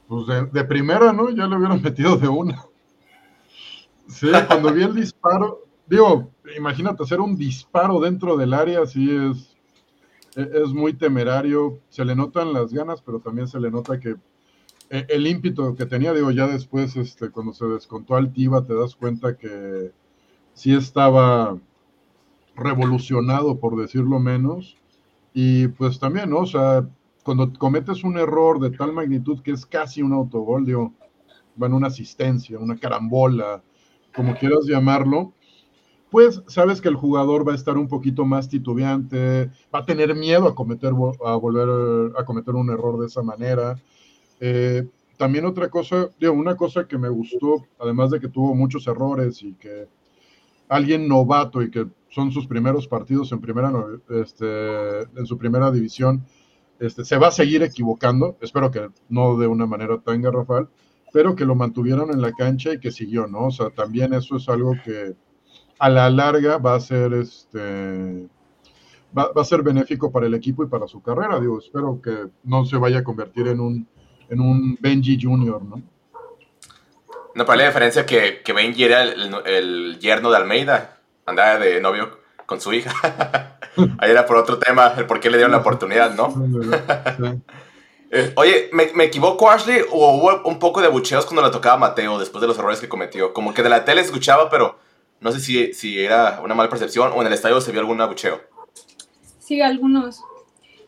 Pues 0.06 0.26
de, 0.52 0.64
primera, 0.64 1.14
¿no? 1.14 1.30
Ya 1.30 1.46
lo 1.46 1.56
hubieran 1.56 1.80
metido 1.82 2.18
de 2.18 2.28
una. 2.28 2.62
Sí, 4.06 4.30
cuando 4.46 4.70
vi 4.70 4.82
el 4.82 4.94
disparo, 4.94 5.64
digo, 5.86 6.30
imagínate 6.54 7.04
hacer 7.04 7.20
un 7.20 7.34
disparo 7.34 8.00
dentro 8.00 8.36
del 8.36 8.52
área, 8.52 8.84
sí 8.84 9.08
es, 9.10 9.56
e, 10.36 10.50
es 10.62 10.68
muy 10.74 10.92
temerario. 10.92 11.78
Se 11.88 12.04
le 12.04 12.14
notan 12.14 12.52
las 12.52 12.70
ganas, 12.70 13.00
pero 13.00 13.18
también 13.20 13.48
se 13.48 13.58
le 13.58 13.70
nota 13.70 13.98
que 13.98 14.16
e, 14.90 15.06
el 15.08 15.26
ímpetu 15.26 15.74
que 15.74 15.86
tenía, 15.86 16.12
digo, 16.12 16.30
ya 16.32 16.48
después, 16.48 16.96
este, 16.96 17.30
cuando 17.30 17.54
se 17.54 17.64
descontó 17.64 18.14
Altiva, 18.14 18.62
te 18.66 18.74
das 18.74 18.94
cuenta 18.94 19.38
que 19.38 19.90
sí 20.52 20.74
estaba 20.74 21.56
revolucionado, 22.56 23.59
por 23.59 23.76
decirlo 23.76 24.18
menos. 24.18 24.76
Y 25.35 25.68
pues 25.68 25.99
también. 25.99 26.32
O 26.32 26.47
sea, 26.47 26.88
cuando 27.23 27.52
cometes 27.52 28.04
un 28.04 28.18
error 28.18 28.61
de 28.61 28.71
tal 28.71 28.92
magnitud 28.92 29.40
que 29.42 29.52
es 29.52 29.66
casi 29.66 30.02
un 30.02 30.12
autogol, 30.12 30.64
digo, 30.64 30.92
bueno, 31.56 31.76
una 31.76 31.88
asistencia, 31.88 32.59
una 32.59 32.76
carambola, 32.76 33.62
como 34.14 34.35
quieras 34.35 34.66
llamarlo, 34.66 35.32
pues 36.11 36.42
sabes 36.47 36.80
que 36.82 36.88
el 36.88 36.97
jugador 36.97 37.47
va 37.47 37.52
a 37.52 37.56
estar 37.56 37.78
un 37.78 37.88
poquito 37.88 38.26
más 38.26 38.49
titubeante, 38.49 39.50
va 39.75 39.78
a 39.78 39.85
tener 39.87 40.14
miedo 40.14 40.47
a 40.47 40.54
cometer, 40.54 40.92
a 41.25 41.37
volver 41.37 42.12
a 42.18 42.25
cometer 42.25 42.54
un 42.54 42.68
error 42.68 43.00
de 43.00 43.06
esa 43.06 43.23
manera. 43.23 43.76
Eh, 44.38 44.87
también 45.16 45.47
otra 45.47 45.71
cosa, 45.71 46.11
digo, 46.21 46.35
una 46.35 46.56
cosa 46.56 46.87
que 46.87 46.99
me 46.99 47.09
gustó, 47.09 47.64
además 47.78 48.11
de 48.11 48.21
que 48.21 48.28
tuvo 48.28 48.54
muchos 48.54 48.87
errores 48.87 49.42
y 49.42 49.54
que 49.54 49.88
alguien 50.68 51.09
novato 51.09 51.62
y 51.62 51.71
que 51.71 51.87
son 52.12 52.31
sus 52.31 52.47
primeros 52.47 52.87
partidos 52.87 53.33
en 53.33 53.40
primera, 53.40 53.73
este, 54.11 55.00
en 55.00 55.26
su 55.26 55.38
primera 55.38 55.71
división, 55.71 56.25
este, 56.78 57.04
se 57.04 57.16
va 57.16 57.28
a 57.28 57.33
seguir 57.33 57.62
equivocando, 57.62 58.37
espero 58.42 58.71
que 58.71 58.90
no 59.09 59.38
de 59.38 59.47
una 59.47 59.66
manera 59.66 59.99
tan 59.99 60.21
garrafal, 60.21 60.69
pero 61.12 61.35
que 61.35 61.47
lo 61.47 61.54
mantuvieron 61.54 62.11
en 62.11 62.21
la 62.21 62.33
cancha 62.33 62.73
y 62.73 62.81
que 62.81 62.90
siguió, 62.90 63.26
¿no? 63.26 63.47
O 63.47 63.50
sea, 63.50 63.71
también 63.71 64.12
eso 64.12 64.37
es 64.37 64.49
algo 64.49 64.75
que 64.85 65.14
a 65.78 65.88
la 65.88 66.11
larga 66.11 66.59
va 66.59 66.75
a 66.75 66.81
ser 66.81 67.14
este 67.14 68.28
va, 69.16 69.31
a 69.35 69.45
ser 69.45 69.62
benéfico 69.62 70.12
para 70.12 70.26
el 70.26 70.35
equipo 70.35 70.64
y 70.64 70.69
para 70.69 70.87
su 70.87 71.02
carrera. 71.02 71.40
Digo, 71.40 71.59
espero 71.59 72.00
que 72.02 72.28
no 72.45 72.64
se 72.64 72.76
vaya 72.76 72.99
a 72.99 73.04
convertir 73.04 73.49
en 73.49 73.61
un, 73.61 73.88
en 74.28 74.40
un 74.40 74.76
Benji 74.81 75.19
Junior, 75.21 75.62
¿no? 75.62 75.83
No, 77.35 77.47
para 77.47 77.62
la 77.62 77.69
diferencia 77.69 78.04
que, 78.04 78.42
que 78.45 78.52
Benji 78.52 78.85
era 78.85 79.02
el, 79.02 79.35
el 79.47 79.99
yerno 79.99 80.31
de 80.31 80.37
Almeida, 80.37 81.01
andaba 81.32 81.58
de 81.58 81.80
novio 81.80 82.20
con 82.46 82.60
su 82.60 82.72
hija. 82.72 83.58
Ahí 83.98 84.10
era 84.10 84.26
por 84.26 84.36
otro 84.36 84.58
tema, 84.58 84.94
el 84.96 85.06
por 85.06 85.20
qué 85.20 85.30
le 85.30 85.38
dieron 85.38 85.52
la 85.52 85.58
oportunidad, 85.58 86.14
¿no? 86.14 86.32
Eh, 88.14 88.30
oye, 88.36 88.68
¿me, 88.74 89.04
equivoco, 89.04 89.50
Ashley? 89.50 89.80
¿O 89.90 90.18
hubo 90.18 90.42
un 90.46 90.58
poco 90.58 90.82
de 90.82 90.88
bucheos 90.88 91.24
cuando 91.24 91.40
le 91.40 91.48
tocaba 91.48 91.76
a 91.76 91.78
Mateo 91.78 92.18
después 92.18 92.42
de 92.42 92.46
los 92.46 92.58
errores 92.58 92.78
que 92.78 92.86
cometió? 92.86 93.32
Como 93.32 93.54
que 93.54 93.62
de 93.62 93.70
la 93.70 93.86
tele 93.86 94.02
escuchaba, 94.02 94.50
pero 94.50 94.78
no 95.20 95.32
sé 95.32 95.40
si, 95.40 95.72
si 95.72 95.98
era 95.98 96.38
una 96.44 96.54
mala 96.54 96.68
percepción 96.68 97.10
o 97.14 97.22
en 97.22 97.28
el 97.28 97.32
estadio 97.32 97.58
se 97.62 97.72
vio 97.72 97.80
algún 97.80 97.96
bucheo. 98.06 98.38
Sí, 99.38 99.62
algunos. 99.62 100.20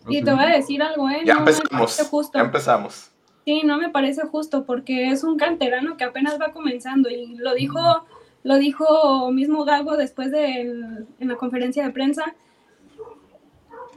Y 0.06 0.22
te 0.22 0.34
voy 0.34 0.44
a 0.44 0.48
decir 0.48 0.82
algo, 0.82 1.08
¿eh? 1.08 1.22
Ya 1.24 1.36
empezamos. 1.38 1.96
Ya 2.34 2.40
empezamos. 2.42 3.10
Sí, 3.46 3.62
no 3.64 3.78
me 3.78 3.88
parece 3.88 4.22
justo 4.26 4.66
porque 4.66 5.08
es 5.08 5.24
un 5.24 5.38
canterano 5.38 5.96
que 5.96 6.04
apenas 6.04 6.38
va 6.38 6.52
comenzando 6.52 7.08
y 7.08 7.36
lo 7.36 7.54
dijo, 7.54 8.06
lo 8.44 8.56
dijo 8.58 9.32
mismo 9.32 9.64
Gago 9.64 9.96
después 9.96 10.30
de 10.30 10.60
en 10.60 11.28
la 11.28 11.36
conferencia 11.36 11.84
de 11.84 11.90
prensa 11.90 12.34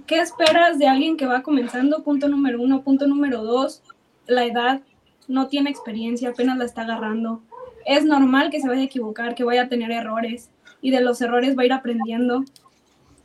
¿Qué 0.08 0.20
esperas 0.20 0.80
de 0.80 0.88
alguien 0.88 1.18
que 1.18 1.25
va 1.25 1.44
comenzando? 1.44 2.01
Punto 2.01 2.30
número 2.30 2.62
uno. 2.62 2.82
Punto 2.82 3.08
número 3.08 3.44
dos, 3.44 3.84
la 4.25 4.46
edad. 4.46 4.82
No 5.27 5.48
tiene 5.48 5.70
experiencia, 5.70 6.30
apenas 6.30 6.58
la 6.58 6.63
está 6.63 6.84
agarrando. 6.84 7.42
Es 7.86 8.06
normal 8.06 8.50
que 8.50 8.62
se 8.62 8.70
vaya 8.70 8.80
a 8.80 8.86
equivocar, 8.86 9.36
que 9.36 9.44
vaya 9.44 9.63
a 9.63 9.68
tener 9.68 9.92
errores 9.92 10.50
y 10.82 10.92
de 10.92 11.01
los 11.01 11.20
errores 11.22 11.58
va 11.58 11.63
a 11.63 11.66
ir 11.66 11.74
aprendiendo. 11.74 12.46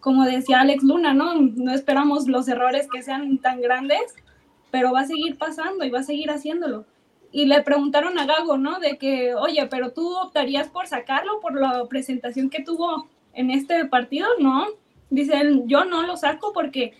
Como 0.01 0.25
decía 0.25 0.61
Alex 0.61 0.83
Luna, 0.83 1.15
¿no? 1.15 1.37
No 1.37 1.73
esperamos 1.73 2.27
los 2.27 2.49
errores 2.49 2.89
que 2.93 3.05
sean 3.05 3.39
tan 3.39 3.61
grandes, 3.61 4.17
pero 4.73 4.91
va 4.91 5.03
a 5.03 5.07
seguir 5.07 5.39
pasando 5.39 5.85
y 5.85 5.91
va 5.91 6.01
a 6.01 6.05
seguir 6.05 6.33
haciéndolo. 6.33 6.85
Y 7.33 7.47
le 7.47 7.63
preguntaron 7.63 8.19
a 8.19 8.27
Gago, 8.27 8.59
¿no? 8.59 8.79
De 8.79 8.99
que, 8.99 9.35
oye, 9.35 9.67
pero 9.67 9.93
tú 9.93 10.17
optarías 10.19 10.69
por 10.69 10.87
sacarlo 10.87 11.41
por 11.41 11.59
la 11.59 11.85
presentación 11.87 12.51
que 12.51 12.63
tuvo 12.63 13.09
en 13.33 13.51
este 13.51 13.87
partido, 13.87 14.29
¿no? 14.39 14.67
Dice 15.09 15.41
él, 15.41 15.63
yo 15.67 15.85
no 15.85 16.03
lo 16.03 16.17
saco 16.17 16.53
porque 16.53 16.93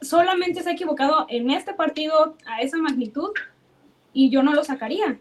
solamente 0.00 0.62
se 0.62 0.70
ha 0.70 0.72
equivocado 0.72 1.26
en 1.28 1.50
este 1.50 1.72
partido 1.72 2.36
a 2.46 2.60
esa 2.60 2.76
magnitud 2.78 3.30
y 4.12 4.30
yo 4.30 4.42
no 4.42 4.54
lo 4.54 4.62
sacaría. 4.62 5.18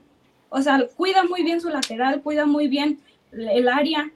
O 0.50 0.62
sea, 0.62 0.86
cuida 0.96 1.24
muy 1.24 1.44
bien 1.44 1.62
su 1.62 1.70
lateral, 1.70 2.22
cuida 2.22 2.46
muy 2.46 2.68
bien 2.68 3.00
el 3.32 3.68
área 3.68 4.12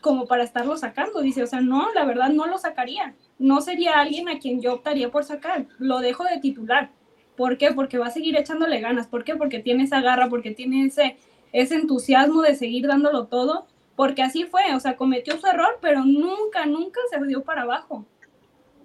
como 0.00 0.26
para 0.26 0.44
estarlo 0.44 0.76
sacando. 0.76 1.20
Dice, 1.20 1.42
o 1.42 1.46
sea, 1.46 1.60
no, 1.60 1.92
la 1.92 2.04
verdad 2.04 2.30
no 2.30 2.46
lo 2.46 2.58
sacaría. 2.58 3.14
No 3.38 3.60
sería 3.60 4.00
alguien 4.00 4.28
a 4.28 4.38
quien 4.38 4.60
yo 4.60 4.74
optaría 4.74 5.10
por 5.10 5.24
sacar. 5.24 5.66
Lo 5.78 6.00
dejo 6.00 6.24
de 6.24 6.38
titular. 6.38 6.90
¿Por 7.36 7.58
qué? 7.58 7.72
Porque 7.72 7.98
va 7.98 8.06
a 8.06 8.10
seguir 8.10 8.36
echándole 8.36 8.80
ganas. 8.80 9.06
¿Por 9.06 9.24
qué? 9.24 9.36
Porque 9.36 9.60
tiene 9.60 9.84
esa 9.84 10.00
garra, 10.00 10.28
porque 10.28 10.50
tiene 10.50 10.86
ese, 10.86 11.16
ese 11.52 11.76
entusiasmo 11.76 12.42
de 12.42 12.54
seguir 12.54 12.86
dándolo 12.86 13.26
todo 13.26 13.66
porque 14.00 14.22
así 14.22 14.44
fue, 14.44 14.74
o 14.74 14.80
sea, 14.80 14.96
cometió 14.96 15.38
su 15.38 15.46
error, 15.46 15.78
pero 15.82 16.06
nunca, 16.06 16.64
nunca 16.64 16.98
se 17.10 17.22
dio 17.26 17.42
para 17.42 17.64
abajo. 17.64 18.06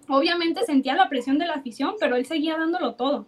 Obviamente 0.09 0.65
sentía 0.65 0.93
la 0.93 1.07
presión 1.07 1.37
de 1.37 1.45
la 1.45 1.53
afición, 1.53 1.95
pero 2.01 2.17
él 2.17 2.25
seguía 2.25 2.57
dándolo 2.57 2.95
todo. 2.95 3.25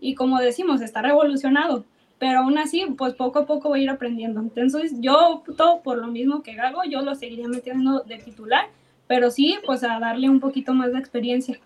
Y 0.00 0.16
como 0.16 0.40
decimos, 0.40 0.80
está 0.80 1.02
revolucionado, 1.02 1.84
pero 2.18 2.40
aún 2.40 2.58
así, 2.58 2.84
pues 2.98 3.14
poco 3.14 3.38
a 3.38 3.46
poco 3.46 3.70
va 3.70 3.76
a 3.76 3.78
ir 3.78 3.88
aprendiendo. 3.90 4.40
Entonces, 4.40 4.94
yo 4.98 5.44
todo 5.56 5.82
por 5.82 5.98
lo 5.98 6.08
mismo 6.08 6.42
que 6.42 6.58
hago, 6.58 6.82
yo 6.82 7.00
lo 7.02 7.14
seguiría 7.14 7.46
metiendo 7.46 8.00
de 8.00 8.18
titular, 8.18 8.66
pero 9.06 9.30
sí, 9.30 9.56
pues 9.64 9.84
a 9.84 10.00
darle 10.00 10.28
un 10.28 10.40
poquito 10.40 10.74
más 10.74 10.92
de 10.92 10.98
experiencia. 10.98 11.60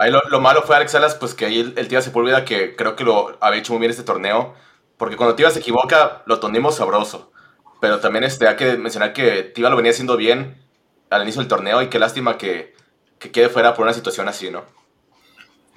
Ahí 0.00 0.10
lo, 0.10 0.40
malo 0.40 0.62
fue 0.62 0.76
Alex 0.76 0.92
Salas, 0.92 1.14
pues 1.14 1.34
que 1.34 1.44
ahí 1.44 1.74
el, 1.76 1.88
tío 1.88 2.00
se 2.00 2.10
olvida 2.14 2.42
que 2.46 2.74
creo 2.74 2.96
que 2.96 3.04
lo 3.04 3.36
había 3.38 3.60
hecho 3.60 3.74
muy 3.74 3.80
bien 3.80 3.90
este 3.90 4.02
torneo, 4.02 4.54
porque 4.96 5.18
cuando 5.18 5.36
Tiva 5.36 5.50
se 5.50 5.58
equivoca, 5.58 6.22
lo 6.24 6.40
tonimos 6.40 6.76
sabroso. 6.76 7.30
Pero 7.82 8.00
también 8.00 8.24
este, 8.24 8.48
hay 8.48 8.56
que 8.56 8.78
mencionar 8.78 9.12
que 9.12 9.42
Tiva 9.42 9.68
lo 9.68 9.76
venía 9.76 9.92
haciendo 9.92 10.16
bien 10.16 10.56
al 11.10 11.24
inicio 11.24 11.42
del 11.42 11.50
torneo 11.50 11.82
y 11.82 11.90
qué 11.90 11.98
lástima 11.98 12.38
que, 12.38 12.74
que 13.18 13.30
quede 13.30 13.50
fuera 13.50 13.74
por 13.74 13.82
una 13.82 13.92
situación 13.92 14.26
así, 14.26 14.50
¿no? 14.50 14.64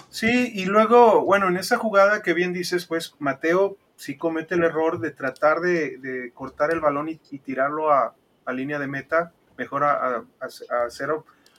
Sí, 0.09 0.53
y 0.55 0.67
luego, 0.67 1.25
bueno, 1.25 1.49
en 1.49 1.57
esa 1.57 1.75
jugada 1.75 2.21
que 2.21 2.33
bien 2.33 2.53
dices, 2.53 2.85
pues 2.85 3.15
Mateo 3.19 3.75
sí 3.97 4.15
comete 4.15 4.55
el 4.55 4.63
error 4.63 5.01
de 5.01 5.11
tratar 5.11 5.59
de, 5.59 6.31
cortar 6.33 6.71
el 6.71 6.79
balón 6.79 7.09
y, 7.09 7.17
tirarlo 7.39 7.91
a, 7.91 8.15
a, 8.45 8.53
línea 8.53 8.79
de 8.79 8.87
meta, 8.87 9.33
mejor 9.57 9.83
a, 9.83 9.91
a, 9.91 10.23
a, 10.39 10.85
hacer 10.85 11.09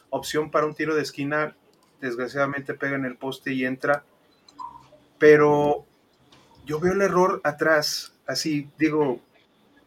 opción 0.09 0.51
para 0.51 0.65
un 0.65 0.75
tiro 0.75 0.95
de 0.95 1.03
esquina, 1.03 1.55
desgraciadamente 2.01 2.75
pega 2.75 2.97
en 2.97 3.05
el 3.05 3.17
poste 3.17 3.53
y 3.53 3.65
entra, 3.65 4.05
pero 5.19 5.87
yo 6.65 6.81
veo 6.81 6.93
el 6.93 7.03
error 7.03 7.41
atrás, 7.45 8.15
así 8.27 8.71
digo, 8.79 9.21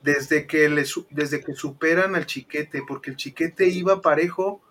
desde 0.02 0.48
que, 0.48 0.70
le, 0.70 0.86
desde 1.10 1.42
que 1.42 1.54
superan 1.54 2.16
al 2.16 2.26
chiquete, 2.26 2.84
porque 2.88 3.12
el 3.12 3.18
chiquete 3.18 3.68
iba 3.68 4.02
parejo 4.02 4.62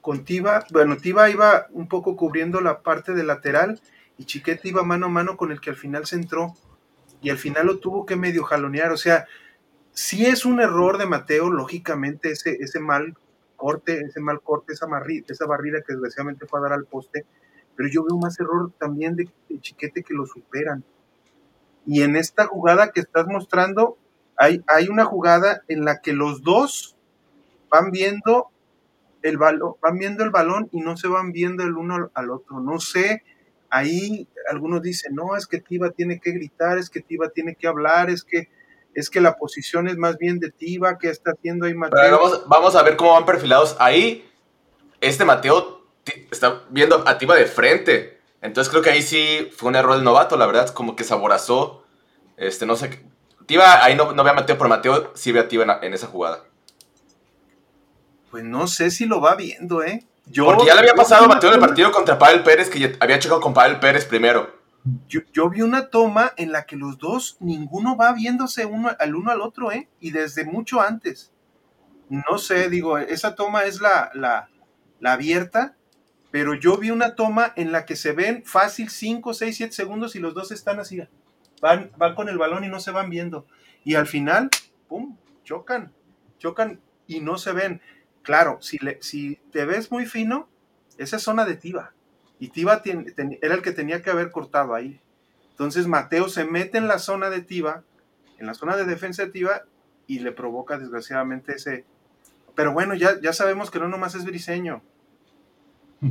con 0.00 0.24
Tiva, 0.24 0.64
bueno, 0.70 0.96
Tiva 0.96 1.30
iba 1.30 1.66
un 1.70 1.88
poco 1.88 2.16
cubriendo 2.16 2.60
la 2.60 2.82
parte 2.82 3.12
de 3.12 3.22
lateral 3.22 3.80
y 4.18 4.24
Chiquete 4.24 4.68
iba 4.68 4.82
mano 4.82 5.06
a 5.06 5.08
mano 5.08 5.36
con 5.36 5.52
el 5.52 5.60
que 5.60 5.70
al 5.70 5.76
final 5.76 6.06
se 6.06 6.16
entró 6.16 6.54
y 7.22 7.30
al 7.30 7.38
final 7.38 7.66
lo 7.66 7.78
tuvo 7.78 8.04
que 8.04 8.16
medio 8.16 8.42
jalonear, 8.42 8.90
o 8.90 8.96
sea, 8.96 9.26
si 9.92 10.26
es 10.26 10.44
un 10.44 10.60
error 10.60 10.98
de 10.98 11.06
Mateo, 11.06 11.50
lógicamente 11.50 12.32
ese, 12.32 12.56
ese 12.60 12.80
mal 12.80 13.16
corte, 13.62 14.00
ese 14.00 14.18
mal 14.18 14.40
corte, 14.40 14.72
esa, 14.72 14.86
esa 15.28 15.46
barrida 15.46 15.82
que 15.86 15.92
desgraciadamente 15.92 16.46
fue 16.46 16.58
a 16.58 16.62
dar 16.62 16.72
al 16.72 16.84
poste, 16.84 17.24
pero 17.76 17.88
yo 17.88 18.02
veo 18.02 18.18
más 18.18 18.40
error 18.40 18.72
también 18.76 19.14
de, 19.14 19.28
Chiquete 19.60 20.02
que 20.02 20.14
lo 20.14 20.26
superan. 20.26 20.82
Y 21.86 22.02
en 22.02 22.16
esta 22.16 22.46
jugada 22.46 22.90
que 22.90 22.98
estás 22.98 23.26
mostrando, 23.28 23.96
hay, 24.36 24.64
hay 24.66 24.88
una 24.88 25.04
jugada 25.04 25.62
en 25.68 25.84
la 25.84 26.00
que 26.00 26.12
los 26.12 26.42
dos 26.42 26.96
van 27.70 27.92
viendo 27.92 28.48
el 29.22 29.38
balón, 29.38 29.74
van 29.80 29.96
viendo 29.96 30.24
el 30.24 30.30
balón 30.30 30.68
y 30.72 30.80
no 30.80 30.96
se 30.96 31.06
van 31.06 31.30
viendo 31.30 31.62
el 31.62 31.76
uno 31.76 32.10
al 32.14 32.30
otro. 32.32 32.58
No 32.58 32.80
sé, 32.80 33.22
ahí 33.70 34.26
algunos 34.50 34.82
dicen, 34.82 35.14
no, 35.14 35.36
es 35.36 35.46
que 35.46 35.60
Tiva 35.60 35.90
tiene 35.90 36.18
que 36.18 36.32
gritar, 36.32 36.78
es 36.78 36.90
que 36.90 37.00
Tiva 37.00 37.28
tiene 37.28 37.54
que 37.54 37.68
hablar, 37.68 38.10
es 38.10 38.24
que 38.24 38.48
es 38.94 39.10
que 39.10 39.20
la 39.20 39.36
posición 39.36 39.88
es 39.88 39.96
más 39.96 40.18
bien 40.18 40.38
de 40.38 40.50
Tiva, 40.50 40.98
que 40.98 41.08
está 41.08 41.32
haciendo 41.32 41.66
ahí 41.66 41.74
Mateo. 41.74 42.18
Vamos, 42.18 42.42
vamos, 42.46 42.76
a 42.76 42.82
ver 42.82 42.96
cómo 42.96 43.12
van 43.12 43.24
perfilados. 43.24 43.76
Ahí, 43.78 44.28
este 45.00 45.24
Mateo 45.24 45.86
está 46.30 46.62
viendo 46.70 47.02
a 47.06 47.18
Tiva 47.18 47.36
de 47.36 47.46
frente. 47.46 48.20
Entonces 48.40 48.70
creo 48.70 48.82
que 48.82 48.90
ahí 48.90 49.02
sí 49.02 49.50
fue 49.56 49.68
un 49.68 49.76
error 49.76 49.94
del 49.94 50.04
novato, 50.04 50.36
la 50.36 50.46
verdad, 50.46 50.68
como 50.70 50.96
que 50.96 51.04
saborazó. 51.04 51.84
Este, 52.36 52.66
no 52.66 52.76
sé. 52.76 53.04
Tiva, 53.46 53.84
ahí 53.84 53.94
no, 53.94 54.12
no 54.12 54.24
ve 54.24 54.30
a 54.30 54.34
Mateo, 54.34 54.58
pero 54.58 54.68
Mateo 54.68 55.12
sí 55.14 55.32
ve 55.32 55.40
a 55.40 55.48
Tiva 55.48 55.78
en, 55.82 55.94
esa 55.94 56.08
jugada. 56.08 56.44
Pues 58.30 58.44
no 58.44 58.66
sé 58.66 58.90
si 58.90 59.06
lo 59.06 59.20
va 59.20 59.34
viendo, 59.36 59.82
¿eh? 59.82 60.06
Yo, 60.26 60.46
Porque 60.46 60.66
ya 60.66 60.74
le 60.74 60.80
había 60.80 60.94
pasado 60.94 61.24
a 61.24 61.28
Mateo 61.28 61.50
en 61.50 61.54
el 61.56 61.60
partido 61.60 61.90
contra 61.92 62.18
Pavel 62.18 62.42
Pérez, 62.42 62.70
que 62.70 62.96
había 63.00 63.18
chocado 63.18 63.40
con 63.40 63.52
Pavel 63.52 63.80
Pérez 63.80 64.04
primero. 64.04 64.61
Yo, 65.08 65.48
vi 65.48 65.62
una 65.62 65.90
toma 65.90 66.32
en 66.36 66.50
la 66.50 66.64
que 66.64 66.76
los 66.76 66.98
dos, 66.98 67.36
ninguno 67.38 67.96
va 67.96 68.12
viéndose 68.12 68.66
uno 68.66 68.90
al 68.98 69.14
uno 69.14 69.30
al 69.30 69.40
otro, 69.40 69.70
¿eh? 69.70 69.88
Y 70.00 70.10
desde 70.10 70.44
mucho 70.44 70.80
antes. 70.80 71.32
No 72.08 72.38
sé, 72.38 72.68
digo, 72.68 72.98
esa 72.98 73.36
toma 73.36 73.64
es 73.64 73.80
la, 73.80 74.10
la, 74.14 74.48
la 74.98 75.12
abierta, 75.12 75.76
pero 76.32 76.54
yo 76.54 76.78
vi 76.78 76.90
una 76.90 77.14
toma 77.14 77.52
en 77.56 77.70
la 77.70 77.86
que 77.86 77.94
se 77.94 78.12
ven 78.12 78.42
fácil 78.44 78.90
5, 78.90 79.34
6, 79.34 79.56
7 79.56 79.72
segundos 79.72 80.16
y 80.16 80.18
los 80.18 80.34
dos 80.34 80.50
están 80.50 80.80
así. 80.80 81.00
Van, 81.60 81.92
van 81.96 82.14
con 82.16 82.28
el 82.28 82.38
balón 82.38 82.64
y 82.64 82.68
no 82.68 82.80
se 82.80 82.90
van 82.90 83.08
viendo. 83.08 83.46
Y 83.84 83.94
al 83.94 84.08
final, 84.08 84.50
¡pum! 84.88 85.16
Chocan, 85.44 85.92
chocan 86.38 86.80
y 87.06 87.20
no 87.20 87.38
se 87.38 87.52
ven. 87.52 87.80
Claro, 88.22 88.58
si, 88.60 88.78
si 89.00 89.36
te 89.52 89.64
ves 89.64 89.92
muy 89.92 90.06
fino, 90.06 90.48
esa 90.98 91.16
es 91.16 91.22
zona 91.22 91.44
de 91.44 91.56
tiba 91.56 91.94
y 92.42 92.48
Tiva 92.48 92.82
era 93.40 93.54
el 93.54 93.62
que 93.62 93.70
tenía 93.70 94.02
que 94.02 94.10
haber 94.10 94.32
cortado 94.32 94.74
ahí. 94.74 95.00
Entonces 95.50 95.86
Mateo 95.86 96.28
se 96.28 96.44
mete 96.44 96.76
en 96.76 96.88
la 96.88 96.98
zona 96.98 97.30
de 97.30 97.40
Tiva, 97.40 97.84
en 98.40 98.46
la 98.46 98.54
zona 98.54 98.76
de 98.76 98.84
defensa 98.84 99.24
de 99.24 99.30
Tiva, 99.30 99.62
y 100.08 100.18
le 100.18 100.32
provoca 100.32 100.76
desgraciadamente 100.76 101.52
ese... 101.52 101.84
Pero 102.56 102.72
bueno, 102.72 102.94
ya, 102.94 103.20
ya 103.20 103.32
sabemos 103.32 103.70
que 103.70 103.78
no 103.78 103.86
nomás 103.86 104.16
es 104.16 104.24
Briseño. 104.24 104.82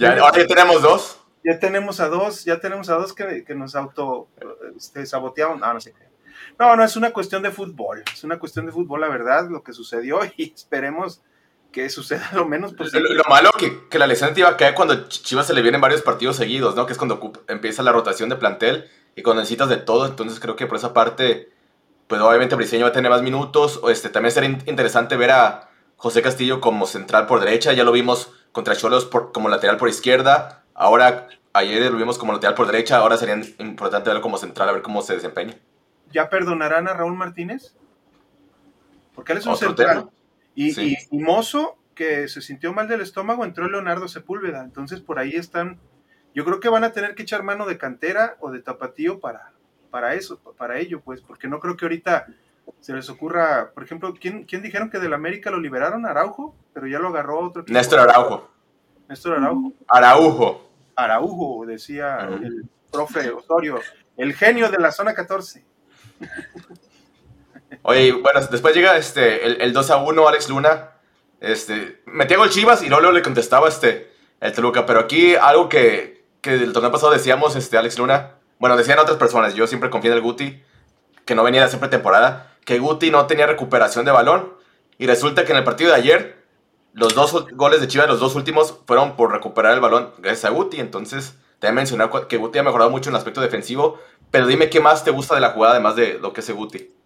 ya, 0.00 0.18
ahora 0.20 0.36
ya 0.36 0.46
tenemos 0.48 0.82
dos. 0.82 1.22
Ya 1.44 1.60
tenemos 1.60 2.00
a 2.00 2.08
dos, 2.08 2.44
ya 2.44 2.58
tenemos 2.58 2.90
a 2.90 2.94
dos 2.94 3.14
que, 3.14 3.54
nos 3.54 3.76
auto 3.76 4.26
este, 4.76 5.06
sabotearon. 5.06 5.60
No, 5.60 5.72
no 5.72 5.80
sé. 5.80 5.94
No, 6.58 6.74
no, 6.74 6.82
es 6.82 6.96
una 6.96 7.12
cuestión 7.12 7.44
de 7.44 7.52
fútbol. 7.52 8.02
Es 8.12 8.24
una 8.24 8.40
cuestión 8.40 8.66
de 8.66 8.72
fútbol, 8.72 9.00
la 9.00 9.08
verdad, 9.08 9.48
lo 9.48 9.62
que 9.62 9.72
sucedió 9.72 10.22
y 10.36 10.52
esperemos 10.52 11.22
que 11.72 11.88
suceda 11.90 12.30
lo 12.32 12.46
menos 12.46 12.74
posible. 12.74 13.14
Lo, 13.14 13.24
malo 13.24 13.50
que, 13.52 13.88
que 13.88 13.98
la 13.98 14.06
lesión 14.06 14.34
te 14.34 14.40
iba 14.40 14.48
a 14.48 14.56
caer 14.56 14.74
cuando 14.74 15.08
Chivas 15.08 15.46
se 15.46 15.54
le 15.54 15.62
vienen 15.62 15.80
varios 15.80 16.02
partidos 16.02 16.36
seguidos, 16.36 16.74
¿no? 16.74 16.86
Que 16.86 16.92
es 16.92 16.98
cuando 16.98 17.32
empieza 17.48 17.82
la 17.82 17.92
rotación 17.92 18.28
de 18.28 18.36
plantel 18.36 18.88
y 19.16 19.22
cuando 19.22 19.42
necesitas 19.42 19.68
de 19.68 19.76
todo. 19.76 20.06
Entonces 20.06 20.40
creo 20.40 20.56
que 20.56 20.66
por 20.66 20.76
esa 20.76 20.92
parte, 20.92 21.50
pues 22.06 22.20
obviamente 22.20 22.54
Briseño 22.54 22.84
va 22.84 22.90
a 22.90 22.92
tener 22.92 23.10
más 23.10 23.22
minutos. 23.22 23.80
Este, 23.88 24.08
también 24.08 24.32
sería 24.32 24.58
interesante 24.66 25.16
ver 25.16 25.30
a 25.30 25.70
José 25.96 26.22
Castillo 26.22 26.60
como 26.60 26.86
central 26.86 27.26
por 27.26 27.40
derecha. 27.40 27.72
Ya 27.72 27.84
lo 27.84 27.92
vimos 27.92 28.32
contra 28.52 28.76
Cholos 28.76 29.08
como 29.32 29.48
lateral 29.48 29.76
por 29.76 29.88
izquierda. 29.88 30.64
Ahora, 30.74 31.28
ayer 31.52 31.90
lo 31.90 31.98
vimos 31.98 32.18
como 32.18 32.32
lateral 32.32 32.54
por 32.54 32.66
derecha. 32.66 32.98
Ahora 32.98 33.16
sería 33.16 33.40
importante 33.58 34.08
verlo 34.08 34.22
como 34.22 34.38
central, 34.38 34.68
a 34.68 34.72
ver 34.72 34.82
cómo 34.82 35.02
se 35.02 35.14
desempeña. 35.14 35.56
¿Ya 36.12 36.28
perdonarán 36.28 36.88
a 36.88 36.94
Raúl 36.94 37.14
Martínez? 37.14 37.74
Porque 39.14 39.32
él 39.32 39.38
es 39.38 39.46
un 39.46 39.56
central. 39.56 40.08
Y, 40.54 40.96
Mozo, 41.10 41.78
que 41.94 42.28
se 42.28 42.40
sintió 42.40 42.72
mal 42.72 42.88
del 42.88 43.00
estómago, 43.00 43.44
entró 43.44 43.68
Leonardo 43.68 44.08
Sepúlveda. 44.08 44.62
Entonces 44.62 45.00
por 45.00 45.18
ahí 45.18 45.32
están. 45.32 45.78
Yo 46.34 46.44
creo 46.44 46.60
que 46.60 46.68
van 46.68 46.84
a 46.84 46.92
tener 46.92 47.14
que 47.14 47.22
echar 47.22 47.42
mano 47.42 47.66
de 47.66 47.78
cantera 47.78 48.36
o 48.40 48.50
de 48.50 48.60
tapatío 48.60 49.18
para, 49.20 49.52
para 49.90 50.14
eso, 50.14 50.38
para 50.56 50.78
ello, 50.78 51.00
pues, 51.00 51.20
porque 51.20 51.48
no 51.48 51.58
creo 51.58 51.76
que 51.76 51.84
ahorita 51.84 52.26
se 52.78 52.94
les 52.94 53.10
ocurra, 53.10 53.72
por 53.74 53.82
ejemplo, 53.82 54.14
¿quién, 54.18 54.44
quién 54.44 54.62
dijeron 54.62 54.90
que 54.90 55.00
del 55.00 55.12
América 55.12 55.50
lo 55.50 55.58
liberaron? 55.58 56.06
Araujo, 56.06 56.54
pero 56.72 56.86
ya 56.86 57.00
lo 57.00 57.08
agarró 57.08 57.40
otro 57.40 57.62
equipo. 57.62 57.76
Néstor 57.76 57.98
Araujo. 58.00 58.48
Néstor 59.08 59.38
Araujo. 59.38 59.72
Araujo. 59.88 60.70
Araujo, 60.94 61.66
decía 61.66 62.28
el 62.42 62.68
profe 62.92 63.30
Osorio, 63.30 63.80
el 64.16 64.34
genio 64.34 64.70
de 64.70 64.78
la 64.78 64.92
zona 64.92 65.14
14. 65.14 65.64
Oye, 67.82 68.12
bueno, 68.12 68.40
después 68.50 68.74
llega 68.74 68.96
este, 68.96 69.64
el, 69.64 69.72
2 69.72 69.90
a 69.90 69.96
1, 69.98 70.28
Alex 70.28 70.48
Luna. 70.48 70.90
Este, 71.40 72.02
metía 72.06 72.36
gol 72.36 72.50
Chivas 72.50 72.82
y 72.82 72.88
luego 72.88 73.10
le 73.10 73.22
contestaba 73.22 73.68
este, 73.68 74.12
el 74.40 74.52
Toluca. 74.52 74.84
Pero 74.84 75.00
aquí 75.00 75.34
algo 75.34 75.68
que, 75.68 76.24
que 76.42 76.58
del 76.58 76.72
torneo 76.72 76.92
pasado 76.92 77.12
decíamos, 77.12 77.56
este, 77.56 77.78
Alex 77.78 77.98
Luna. 77.98 78.32
Bueno, 78.58 78.76
decían 78.76 78.98
otras 78.98 79.16
personas, 79.16 79.54
yo 79.54 79.66
siempre 79.66 79.88
confié 79.88 80.10
en 80.10 80.18
el 80.18 80.22
Guti, 80.22 80.62
que 81.24 81.34
no 81.34 81.42
venía 81.42 81.62
de 81.62 81.68
siempre 81.68 81.88
temporada, 81.88 82.54
que 82.66 82.78
Guti 82.78 83.10
no 83.10 83.26
tenía 83.26 83.46
recuperación 83.46 84.04
de 84.04 84.10
balón. 84.10 84.52
Y 84.98 85.06
resulta 85.06 85.46
que 85.46 85.52
en 85.52 85.58
el 85.58 85.64
partido 85.64 85.90
de 85.90 85.96
ayer, 85.96 86.44
los 86.92 87.14
dos 87.14 87.46
goles 87.52 87.80
de 87.80 87.88
Chivas, 87.88 88.08
los 88.08 88.20
dos 88.20 88.34
últimos, 88.34 88.80
fueron 88.86 89.16
por 89.16 89.32
recuperar 89.32 89.72
el 89.72 89.80
balón 89.80 90.12
gracias 90.18 90.44
a 90.44 90.50
Guti. 90.50 90.78
Entonces, 90.78 91.36
te 91.58 91.66
voy 91.68 91.72
a 91.72 91.76
mencionar 91.76 92.10
que 92.28 92.36
Guti 92.36 92.58
ha 92.58 92.62
mejorado 92.62 92.90
mucho 92.90 93.08
en 93.08 93.14
el 93.14 93.18
aspecto 93.18 93.40
defensivo. 93.40 93.98
Pero 94.30 94.46
dime 94.46 94.68
qué 94.68 94.80
más 94.80 95.02
te 95.02 95.10
gusta 95.10 95.34
de 95.34 95.40
la 95.40 95.50
jugada, 95.50 95.72
además 95.72 95.96
de 95.96 96.18
lo 96.18 96.34
que 96.34 96.42
es 96.42 96.50
Guti. 96.50 96.99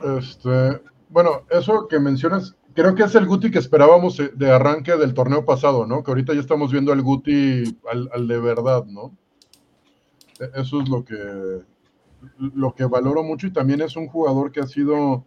Este, 0.00 0.80
bueno, 1.08 1.42
eso 1.50 1.86
que 1.88 2.00
mencionas, 2.00 2.56
creo 2.74 2.94
que 2.94 3.02
es 3.02 3.14
el 3.14 3.26
Guti 3.26 3.50
que 3.50 3.58
esperábamos 3.58 4.16
de 4.34 4.50
arranque 4.50 4.96
del 4.96 5.14
torneo 5.14 5.44
pasado, 5.44 5.86
¿no? 5.86 6.02
Que 6.02 6.10
ahorita 6.10 6.32
ya 6.34 6.40
estamos 6.40 6.72
viendo 6.72 6.92
al 6.92 7.02
Guti 7.02 7.78
al, 7.90 8.26
de 8.26 8.40
verdad, 8.40 8.84
¿no? 8.86 9.16
E, 10.40 10.60
eso 10.60 10.80
es 10.80 10.88
lo 10.88 11.04
que, 11.04 11.16
lo 12.38 12.74
que 12.74 12.84
valoro 12.84 13.22
mucho 13.22 13.46
y 13.46 13.52
también 13.52 13.82
es 13.82 13.96
un 13.96 14.08
jugador 14.08 14.50
que 14.50 14.60
ha 14.60 14.66
sido, 14.66 15.26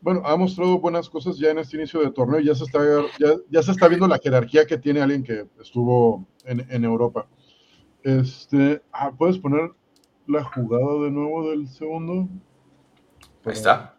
bueno, 0.00 0.22
ha 0.24 0.36
mostrado 0.36 0.80
buenas 0.80 1.08
cosas 1.08 1.38
ya 1.38 1.50
en 1.50 1.58
este 1.58 1.76
inicio 1.76 2.00
de 2.00 2.10
torneo 2.10 2.40
y 2.40 2.46
ya 2.46 2.54
se 2.54 2.64
está, 2.64 2.80
ya, 3.50 3.62
se 3.62 3.70
está 3.70 3.88
viendo 3.88 4.08
la 4.08 4.18
jerarquía 4.18 4.66
que 4.66 4.78
tiene 4.78 5.00
alguien 5.00 5.22
que 5.22 5.46
estuvo 5.60 6.26
en, 6.44 6.66
en 6.70 6.84
Europa. 6.84 7.28
Este, 8.02 8.82
ah, 8.92 9.12
¿puedes 9.16 9.38
poner 9.38 9.70
la 10.26 10.44
jugada 10.44 11.04
de 11.04 11.10
nuevo 11.10 11.50
del 11.50 11.68
segundo? 11.68 12.28
Ahí 13.44 13.52
está. 13.52 13.94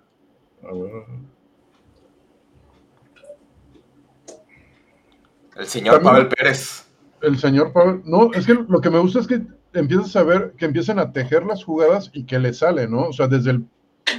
El 5.56 5.68
señor 5.68 6.02
Pavel 6.02 6.28
Pérez. 6.30 6.86
El 7.22 7.38
señor 7.38 7.74
Pavel. 7.74 8.02
No, 8.06 8.32
es 8.34 8.46
que 8.46 8.54
lo 8.54 8.80
que 8.80 8.90
me 8.90 9.00
gusta 9.00 9.20
es 9.20 9.28
que 9.28 9.42
empiezas 9.74 10.16
a 10.16 10.24
ver 10.24 10.54
que 10.58 10.66
empiezan 10.66 11.00
a 11.00 11.12
tejer 11.12 11.46
las 11.46 11.64
jugadas 11.64 12.12
y 12.14 12.26
que 12.26 12.40
le 12.40 12.54
sale, 12.54 12.88
¿no? 12.88 13.08
O 13.08 13.14
sea, 13.14 13.28
desde 13.28 13.52
el 13.52 13.66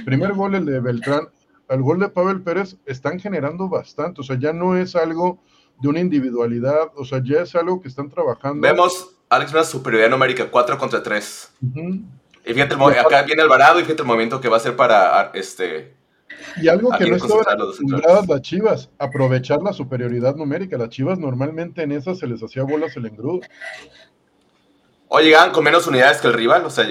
primer 0.05 0.33
gol, 0.33 0.55
el 0.55 0.65
de 0.65 0.79
Beltrán, 0.79 1.29
al 1.67 1.81
gol 1.81 1.99
de 1.99 2.09
Pavel 2.09 2.41
Pérez, 2.41 2.77
están 2.85 3.19
generando 3.19 3.69
bastante. 3.69 4.21
O 4.21 4.23
sea, 4.23 4.37
ya 4.37 4.53
no 4.53 4.77
es 4.77 4.95
algo 4.95 5.39
de 5.81 5.87
una 5.87 5.99
individualidad, 5.99 6.91
o 6.95 7.03
sea, 7.05 7.21
ya 7.23 7.41
es 7.41 7.55
algo 7.55 7.81
que 7.81 7.87
están 7.87 8.09
trabajando. 8.09 8.61
Vemos, 8.61 9.15
Alex, 9.29 9.51
una 9.51 9.63
superioridad 9.63 10.11
numérica, 10.11 10.49
4 10.51 10.77
contra 10.77 11.01
3. 11.01 11.53
Y 12.45 12.53
fíjate, 12.53 12.75
acá 12.75 13.23
viene 13.23 13.41
Alvarado 13.41 13.79
y 13.79 13.83
fíjate 13.83 14.01
el 14.01 14.07
movimiento 14.07 14.41
que 14.41 14.49
va 14.49 14.57
a 14.57 14.59
hacer 14.59 14.75
para 14.75 15.31
este. 15.33 15.93
Y 16.61 16.67
algo 16.67 16.91
que 16.97 17.09
no 17.09 17.15
estaban 17.15 17.45
acostumbradas 17.47 18.27
las 18.27 18.41
Chivas, 18.41 18.89
aprovechar 18.97 19.61
la 19.61 19.73
superioridad 19.73 20.35
numérica. 20.35 20.77
Las 20.77 20.89
Chivas 20.89 21.19
normalmente 21.19 21.83
en 21.83 21.91
esas 21.91 22.19
se 22.19 22.27
les 22.27 22.41
hacía 22.41 22.63
bolas 22.63 22.95
el 22.97 23.05
engrudo. 23.05 23.41
O 25.07 25.19
llegaban 25.19 25.51
con 25.51 25.63
menos 25.63 25.85
unidades 25.87 26.19
que 26.21 26.27
el 26.27 26.33
rival, 26.33 26.65
o 26.65 26.69
sea, 26.69 26.85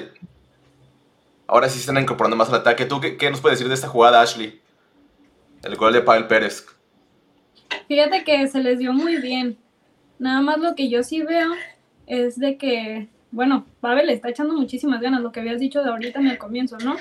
ahora 1.47 1.69
sí 1.69 1.75
se 1.75 1.81
están 1.81 2.03
incorporando 2.03 2.37
más 2.37 2.49
al 2.49 2.57
ataque. 2.57 2.85
¿Tú 2.85 3.01
qué, 3.01 3.31
nos 3.31 3.41
puedes 3.41 3.59
decir 3.59 3.69
de 3.69 3.75
esta 3.75 3.89
jugada, 3.89 4.21
Ashley? 4.21 4.61
El 5.63 5.77
gol 5.77 5.93
de 5.93 6.03
Pavel 6.03 6.27
Pérez. 6.27 6.67
Fíjate 7.89 8.25
que 8.25 8.47
se 8.49 8.61
les 8.61 8.79
dio 8.79 8.93
muy 8.93 9.17
bien. 9.17 9.59
Nada 10.19 10.41
más 10.43 10.59
lo 10.59 10.75
que 10.75 10.89
yo 10.89 11.03
sí 11.03 11.23
veo 11.23 11.53
es 12.07 12.39
de 12.39 12.57
que 12.57 13.09
bueno, 13.33 13.67
Pavel 13.81 14.07
le 14.07 14.13
está 14.13 14.29
echando 14.29 14.55
muchísimas 14.55 15.01
ganas, 15.01 15.21
lo 15.21 15.33
que 15.33 15.41
habías 15.41 15.61
dicho 15.61 15.83
de 15.83 15.91
ahorita 15.91 16.21
en 16.21 16.29
el 16.29 16.39
comienzo, 16.39 16.79
¿no? 16.79 16.97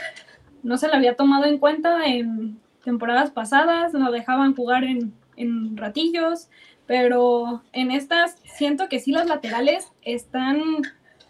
No 0.63 0.78
se 0.78 0.88
le 0.88 0.96
había 0.96 1.15
tomado 1.15 1.46
en 1.46 1.58
cuenta 1.58 2.06
en 2.06 2.60
temporadas 2.84 3.32
pasadas, 3.32 3.94
lo 3.94 4.12
dejaban 4.12 4.56
jugar 4.56 4.84
en, 4.84 5.13
en 5.38 5.78
ratillos, 5.78 6.50
pero 6.86 7.62
en 7.74 7.92
estas 7.92 8.38
siento 8.44 8.89
que 8.89 9.00
sí 9.00 9.12
los 9.12 9.26
laterales 9.26 9.92
están 10.02 10.62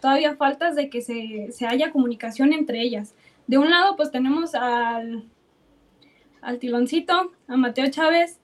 todavía 0.00 0.34
faltas 0.36 0.74
de 0.74 0.88
que 0.88 1.02
se, 1.02 1.52
se 1.52 1.66
haya 1.66 1.92
comunicación 1.92 2.52
entre 2.52 2.80
ellas. 2.80 3.14
De 3.46 3.58
un 3.58 3.70
lado, 3.70 3.96
pues 3.96 4.10
tenemos 4.10 4.54
al, 4.54 5.24
al 6.40 6.58
tiloncito, 6.58 7.32
a 7.48 7.56
Mateo 7.56 7.90
Chávez, 7.90 8.40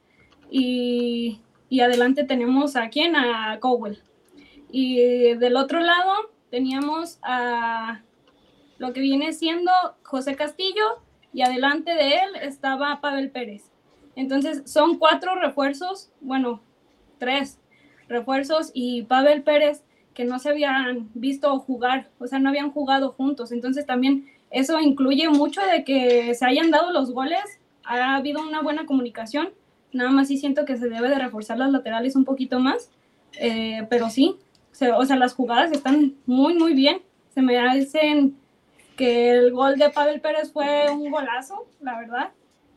y, 0.50 1.40
y 1.68 1.80
adelante 1.80 2.24
tenemos 2.24 2.76
a 2.76 2.88
quién, 2.90 3.16
a 3.16 3.58
Cowell. 3.60 3.98
Y 4.70 5.34
del 5.34 5.56
otro 5.56 5.80
lado, 5.80 6.12
teníamos 6.50 7.18
a, 7.22 8.02
lo 8.78 8.92
que 8.92 9.00
viene 9.00 9.32
siendo 9.32 9.70
José 10.02 10.36
Castillo 10.36 11.02
y 11.32 11.42
adelante 11.42 11.94
de 11.94 12.14
él 12.14 12.36
estaba 12.42 13.00
Pavel 13.00 13.30
Pérez. 13.30 13.70
Entonces 14.14 14.62
son 14.70 14.98
cuatro 14.98 15.34
refuerzos, 15.34 16.10
bueno, 16.20 16.62
tres 17.18 17.58
refuerzos 18.08 18.70
y 18.72 19.02
Pavel 19.02 19.42
Pérez 19.42 19.82
que 20.14 20.24
no 20.24 20.38
se 20.38 20.48
habían 20.48 21.10
visto 21.12 21.58
jugar, 21.58 22.08
o 22.18 22.26
sea, 22.26 22.38
no 22.38 22.48
habían 22.48 22.70
jugado 22.70 23.12
juntos. 23.12 23.52
Entonces 23.52 23.84
también 23.84 24.26
eso 24.50 24.80
incluye 24.80 25.28
mucho 25.28 25.60
de 25.60 25.84
que 25.84 26.34
se 26.34 26.46
hayan 26.46 26.70
dado 26.70 26.90
los 26.90 27.12
goles, 27.12 27.60
ha 27.84 28.16
habido 28.16 28.40
una 28.40 28.62
buena 28.62 28.86
comunicación, 28.86 29.50
nada 29.92 30.10
más 30.10 30.28
sí 30.28 30.38
siento 30.38 30.64
que 30.64 30.76
se 30.76 30.88
debe 30.88 31.08
de 31.10 31.18
reforzar 31.18 31.58
las 31.58 31.70
laterales 31.70 32.16
un 32.16 32.24
poquito 32.24 32.60
más, 32.60 32.90
eh, 33.38 33.86
pero 33.90 34.08
sí, 34.08 34.36
o 34.96 35.04
sea, 35.04 35.16
las 35.16 35.34
jugadas 35.34 35.72
están 35.72 36.14
muy, 36.26 36.54
muy 36.54 36.74
bien. 36.74 37.02
Se 37.34 37.42
me 37.42 37.58
hacen 37.58 38.36
que 38.96 39.30
el 39.30 39.52
gol 39.52 39.76
de 39.76 39.90
Pavel 39.90 40.20
Pérez 40.20 40.52
fue 40.52 40.90
un 40.90 41.10
golazo, 41.10 41.66
la 41.80 41.98
verdad, 41.98 42.30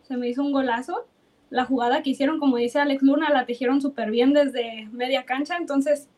se 0.04 0.18
me 0.18 0.28
hizo 0.28 0.44
un 0.44 0.52
golazo. 0.52 1.08
La 1.50 1.66
jugada 1.66 2.04
que 2.04 2.12
hicieron, 2.12 2.40
como 2.40 2.58
dice 2.58 2.80
Alex 2.80 3.02
Luna, 3.02 3.30
la 3.30 3.46
tejieron 3.46 3.82
súper 3.82 4.12
bien 4.12 4.34
desde 4.34 4.88
media 4.92 5.26
cancha, 5.26 5.58
entonces, 5.58 6.10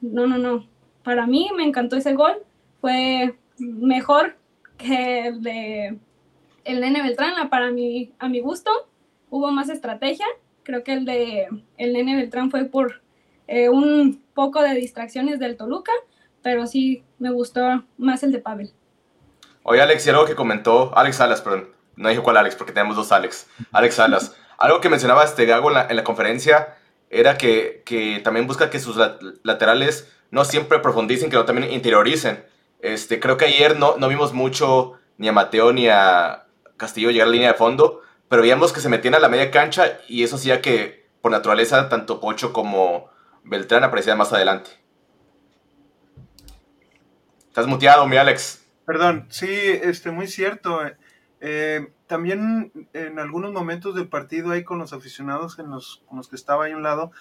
no, 0.00 0.26
no, 0.26 0.38
no. 0.38 0.66
Para 1.02 1.26
mí 1.26 1.48
me 1.56 1.64
encantó 1.64 1.96
ese 1.96 2.14
gol, 2.14 2.36
fue 2.80 3.36
mejor 3.58 4.36
que 4.76 5.28
el 5.28 5.42
de 5.42 5.98
el 6.64 6.80
Nene 6.80 7.02
Beltrán, 7.02 7.48
para 7.48 7.70
mí, 7.70 8.12
a 8.18 8.28
mi 8.28 8.40
gusto, 8.40 8.70
hubo 9.30 9.50
más 9.50 9.68
estrategia. 9.68 10.26
Creo 10.64 10.82
que 10.82 10.92
el 10.92 11.04
de 11.04 11.48
el 11.78 11.92
Nene 11.92 12.16
Beltrán 12.16 12.50
fue 12.50 12.64
por 12.64 13.02
eh, 13.46 13.68
un 13.68 14.22
poco 14.34 14.62
de 14.62 14.74
distracciones 14.74 15.38
del 15.38 15.56
Toluca, 15.56 15.92
pero 16.42 16.66
sí 16.66 17.04
me 17.18 17.30
gustó 17.30 17.84
más 17.98 18.22
el 18.22 18.32
de 18.32 18.38
Pavel. 18.38 18.72
Oye, 19.62 19.80
Alex, 19.80 20.06
y 20.06 20.10
algo 20.10 20.26
que 20.26 20.34
comentó, 20.34 20.96
Alex 20.96 21.16
Salas, 21.16 21.42
perdón, 21.42 21.70
no 21.96 22.08
dije 22.08 22.22
cuál 22.22 22.36
Alex, 22.36 22.54
porque 22.54 22.72
tenemos 22.72 22.96
dos 22.96 23.10
Alex, 23.12 23.48
Alex 23.72 23.94
Salas. 23.96 24.36
Algo 24.58 24.80
que 24.80 24.88
mencionaba 24.88 25.22
este 25.22 25.44
Gago 25.44 25.70
en 25.70 25.96
la, 25.96 26.04
conferencia 26.04 26.76
era 27.10 27.36
que, 27.36 27.82
que, 27.84 28.20
también 28.24 28.46
busca 28.46 28.70
que 28.70 28.80
sus 28.80 28.96
laterales 29.42 30.10
no 30.30 30.46
siempre 30.46 30.78
profundicen, 30.78 31.28
que 31.28 31.36
no 31.36 31.44
también 31.44 31.70
interioricen. 31.70 32.42
Este, 32.80 33.20
creo 33.20 33.36
que 33.36 33.44
ayer 33.44 33.78
no, 33.78 33.96
no 33.98 34.08
vimos 34.08 34.32
mucho 34.32 34.94
ni 35.18 35.28
a 35.28 35.32
Mateo 35.32 35.72
ni 35.72 35.88
a 35.88 36.46
Castillo 36.76 37.10
llegar 37.10 37.26
a 37.26 37.30
la 37.30 37.34
línea 37.34 37.52
de 37.52 37.58
fondo, 37.58 38.00
pero 38.28 38.42
veíamos 38.42 38.72
que 38.72 38.80
se 38.80 38.88
metían 38.88 39.14
a 39.14 39.18
la 39.18 39.28
media 39.28 39.50
cancha 39.50 39.98
y 40.08 40.24
eso 40.24 40.36
hacía 40.36 40.60
que 40.62 41.06
por 41.20 41.32
naturaleza 41.32 41.88
tanto 41.88 42.20
Pocho 42.20 42.52
como 42.52 43.10
Beltrán 43.46 43.84
aparecían 43.84 44.18
más 44.18 44.32
adelante. 44.32 44.70
Estás 47.48 47.66
muteado, 47.66 48.06
mi 48.06 48.16
Alex. 48.16 48.66
Perdón, 48.84 49.26
sí, 49.30 49.48
este, 49.48 50.10
muy 50.10 50.26
cierto. 50.26 50.80
Eh, 51.40 51.88
también 52.06 52.72
en 52.92 53.18
algunos 53.18 53.52
momentos 53.52 53.94
del 53.94 54.08
partido 54.08 54.50
ahí 54.50 54.64
con 54.64 54.78
los 54.78 54.92
aficionados 54.92 55.58
en 55.58 55.70
los, 55.70 56.02
con 56.06 56.18
los 56.18 56.28
que 56.28 56.36
estaba 56.36 56.64
ahí 56.64 56.72
a 56.72 56.76
un 56.76 56.82
lado, 56.82 57.12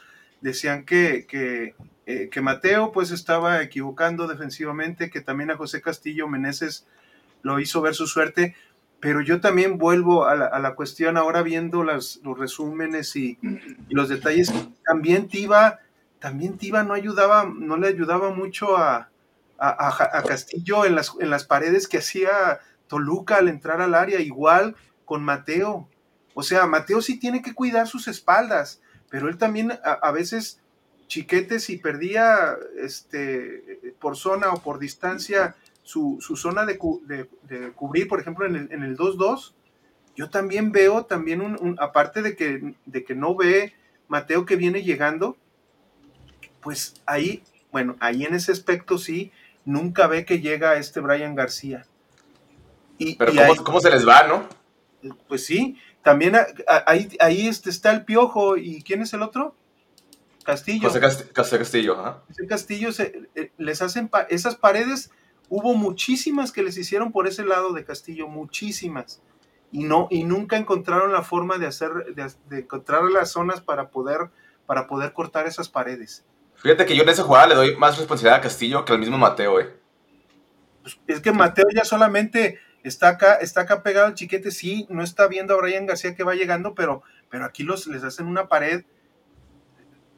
decían 0.41 0.85
que, 0.85 1.25
que, 1.27 1.75
eh, 2.05 2.29
Mateo 2.41 2.91
pues 2.91 3.11
estaba 3.11 3.61
equivocando 3.61 4.27
defensivamente, 4.27 5.09
que 5.09 5.21
también 5.21 5.51
a 5.51 5.57
José 5.57 5.81
Castillo 5.81 6.27
Meneses 6.27 6.87
lo 7.41 7.59
hizo 7.59 7.81
ver 7.81 7.95
su 7.95 8.07
suerte, 8.07 8.55
pero 8.99 9.21
yo 9.21 9.41
también 9.41 9.77
vuelvo 9.77 10.25
a 10.25 10.35
la, 10.35 10.75
cuestión 10.75 11.17
ahora 11.17 11.43
viendo 11.43 11.83
los 11.83 12.19
resúmenes 12.37 13.15
y, 13.15 13.37
y, 13.41 13.93
los 13.93 14.09
detalles, 14.09 14.51
también 14.85 15.27
Tiva, 15.27 15.79
también 16.25 16.57
Tiva 16.57 16.81
no 16.81 16.95
ayudaba, 16.95 17.45
no 17.45 17.77
le 17.77 17.87
ayudaba 17.87 18.31
mucho 18.31 18.77
a, 18.77 19.11
a, 19.59 20.17
a 20.17 20.23
Castillo 20.23 20.83
en 20.83 20.95
las, 20.95 21.13
en 21.19 21.29
las 21.29 21.45
paredes 21.45 21.87
que 21.87 21.99
hacía 21.99 22.61
Toluca 22.87 23.35
al 23.35 23.47
entrar 23.47 23.79
al 23.79 23.93
área, 23.93 24.19
igual 24.19 24.75
con 25.05 25.23
Mateo. 25.23 25.87
O 26.33 26.41
sea, 26.41 26.65
Mateo 26.65 27.03
sí 27.03 27.19
tiene 27.19 27.43
que 27.43 27.53
cuidar 27.53 27.87
sus 27.87 28.07
espaldas, 28.07 28.81
pero 29.11 29.29
él 29.29 29.37
también 29.37 29.73
a, 29.83 30.11
veces 30.11 30.59
chiquetes 31.05 31.69
y 31.69 31.77
perdía 31.77 32.57
este, 32.75 33.93
por 33.99 34.17
zona 34.17 34.49
o 34.51 34.63
por 34.63 34.79
distancia 34.79 35.55
su, 35.83 36.17
zona 36.35 36.65
de, 36.65 36.79
cubrir, 37.75 38.07
por 38.07 38.19
ejemplo, 38.19 38.47
en 38.47 38.83
el 38.83 38.97
2-2. 38.97 39.53
yo 40.15 40.31
también 40.31 40.71
veo, 40.71 41.05
también 41.05 41.41
un, 41.41 41.75
aparte 41.79 42.23
de 42.23 42.35
que, 42.35 42.73
de 42.87 43.03
que 43.03 43.13
no 43.13 43.35
ve 43.35 43.75
Mateo 44.07 44.47
que 44.47 44.55
viene 44.55 44.81
llegando, 44.81 45.37
pues 46.65 46.95
ahí, 47.05 47.43
bueno, 47.71 47.95
ahí 47.99 48.25
en 48.25 48.33
ese 48.33 48.51
aspecto 48.51 48.97
sí, 48.97 49.31
nunca 49.65 50.07
ve 50.07 50.25
que 50.25 50.41
llega 50.41 50.77
este 50.77 50.99
Brian 50.99 51.35
García. 51.35 51.85
Pero 52.97 53.33
¿cómo, 53.63 53.79
se 53.79 53.91
les 53.91 54.07
va, 54.07 54.23
no? 54.23 54.49
Pues 55.27 55.45
sí, 55.45 55.77
también 56.01 56.35
ahí, 56.87 57.15
ahí 57.19 57.47
este, 57.47 57.69
está 57.69 57.91
el 57.91 58.03
Piojo. 58.03 58.57
¿Y 58.57 58.81
quién 58.81 59.03
es 59.03 59.13
el 59.13 59.21
otro? 59.21 59.55
Castillo. 60.43 60.89
José, 60.89 61.59
Castillo, 61.59 61.99
ajá. 61.99 62.23
José 62.27 62.47
Castillo, 62.47 62.91
se, 62.91 63.29
eh, 63.35 63.51
les 63.59 63.83
hacen 63.83 64.09
esas 64.29 64.55
paredes, 64.55 65.11
hubo 65.49 65.75
muchísimas 65.75 66.51
que 66.51 66.63
les 66.63 66.79
hicieron 66.79 67.11
por 67.11 67.27
ese 67.27 67.45
lado 67.45 67.73
de 67.73 67.85
Castillo, 67.85 68.27
muchísimas. 68.27 69.21
Y, 69.71 69.83
no, 69.83 70.07
y 70.09 70.23
nunca 70.23 70.57
encontraron 70.57 71.11
la 71.11 71.21
forma 71.21 71.59
de 71.59 71.67
hacer, 71.67 71.91
de, 72.15 72.59
encontrar 72.59 73.03
las 73.03 73.29
zonas 73.29 73.61
para 73.61 73.91
poder, 73.91 74.31
para 74.65 74.87
poder 74.87 75.13
cortar 75.13 75.45
esas 75.45 75.69
paredes. 75.69 76.25
Fíjate 76.65 76.87
que 76.87 76.95
yo 76.95 77.03
en 77.03 77.09
esa 77.09 77.21
jugada 77.21 77.45
le 77.45 77.53
doy 77.53 77.75
más 77.75 77.95
responsabilidad 77.95 78.39
a 78.39 78.41
Castillo 78.41 78.85
que 78.85 78.91
al 78.91 78.97
mismo 78.97 79.19
Mateo, 79.19 79.59
eh. 79.59 79.71
Pues 80.81 80.99
es 81.05 81.21
que 81.21 81.31
Mateo 81.31 81.67
ya 81.71 81.85
solamente 81.85 82.57
está 82.81 83.09
acá, 83.09 83.35
está 83.35 83.61
acá 83.61 83.83
pegado 83.83 84.07
el 84.07 84.15
chiquete, 84.15 84.49
sí, 84.49 84.87
no 84.89 85.03
está 85.03 85.27
viendo 85.27 85.53
a 85.53 85.61
Brian 85.61 85.85
García 85.85 86.15
que 86.15 86.23
va 86.23 86.33
llegando, 86.33 86.73
pero, 86.73 87.03
pero 87.29 87.45
aquí 87.45 87.61
los, 87.61 87.85
les 87.85 88.03
hacen 88.03 88.25
una 88.25 88.47
pared 88.47 88.83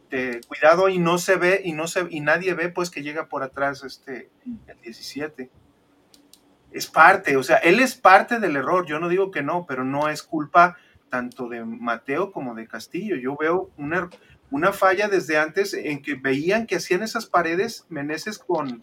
de 0.09 0.39
cuidado 0.47 0.87
y 0.87 0.99
no 0.99 1.17
se 1.17 1.35
ve, 1.35 1.59
y 1.65 1.73
no 1.73 1.85
se, 1.85 2.07
y 2.09 2.21
nadie 2.21 2.53
ve 2.53 2.69
pues 2.69 2.91
que 2.91 3.03
llega 3.03 3.27
por 3.27 3.43
atrás 3.43 3.83
este 3.83 4.29
el 4.67 4.79
17. 4.79 5.49
Es 6.71 6.87
parte, 6.87 7.35
o 7.35 7.43
sea, 7.43 7.57
él 7.57 7.81
es 7.81 7.95
parte 7.95 8.39
del 8.39 8.55
error, 8.55 8.85
yo 8.85 9.01
no 9.01 9.09
digo 9.09 9.31
que 9.31 9.43
no, 9.43 9.65
pero 9.67 9.83
no 9.83 10.07
es 10.07 10.23
culpa 10.23 10.77
tanto 11.09 11.49
de 11.49 11.65
Mateo 11.65 12.31
como 12.31 12.55
de 12.55 12.67
Castillo. 12.67 13.17
Yo 13.17 13.35
veo 13.35 13.69
una, 13.77 14.09
una 14.51 14.71
falla 14.71 15.07
desde 15.07 15.37
antes 15.37 15.73
en 15.73 16.01
que 16.01 16.15
veían 16.15 16.67
que 16.67 16.77
hacían 16.77 17.03
esas 17.03 17.25
paredes 17.25 17.85
Meneses 17.89 18.39
con, 18.39 18.81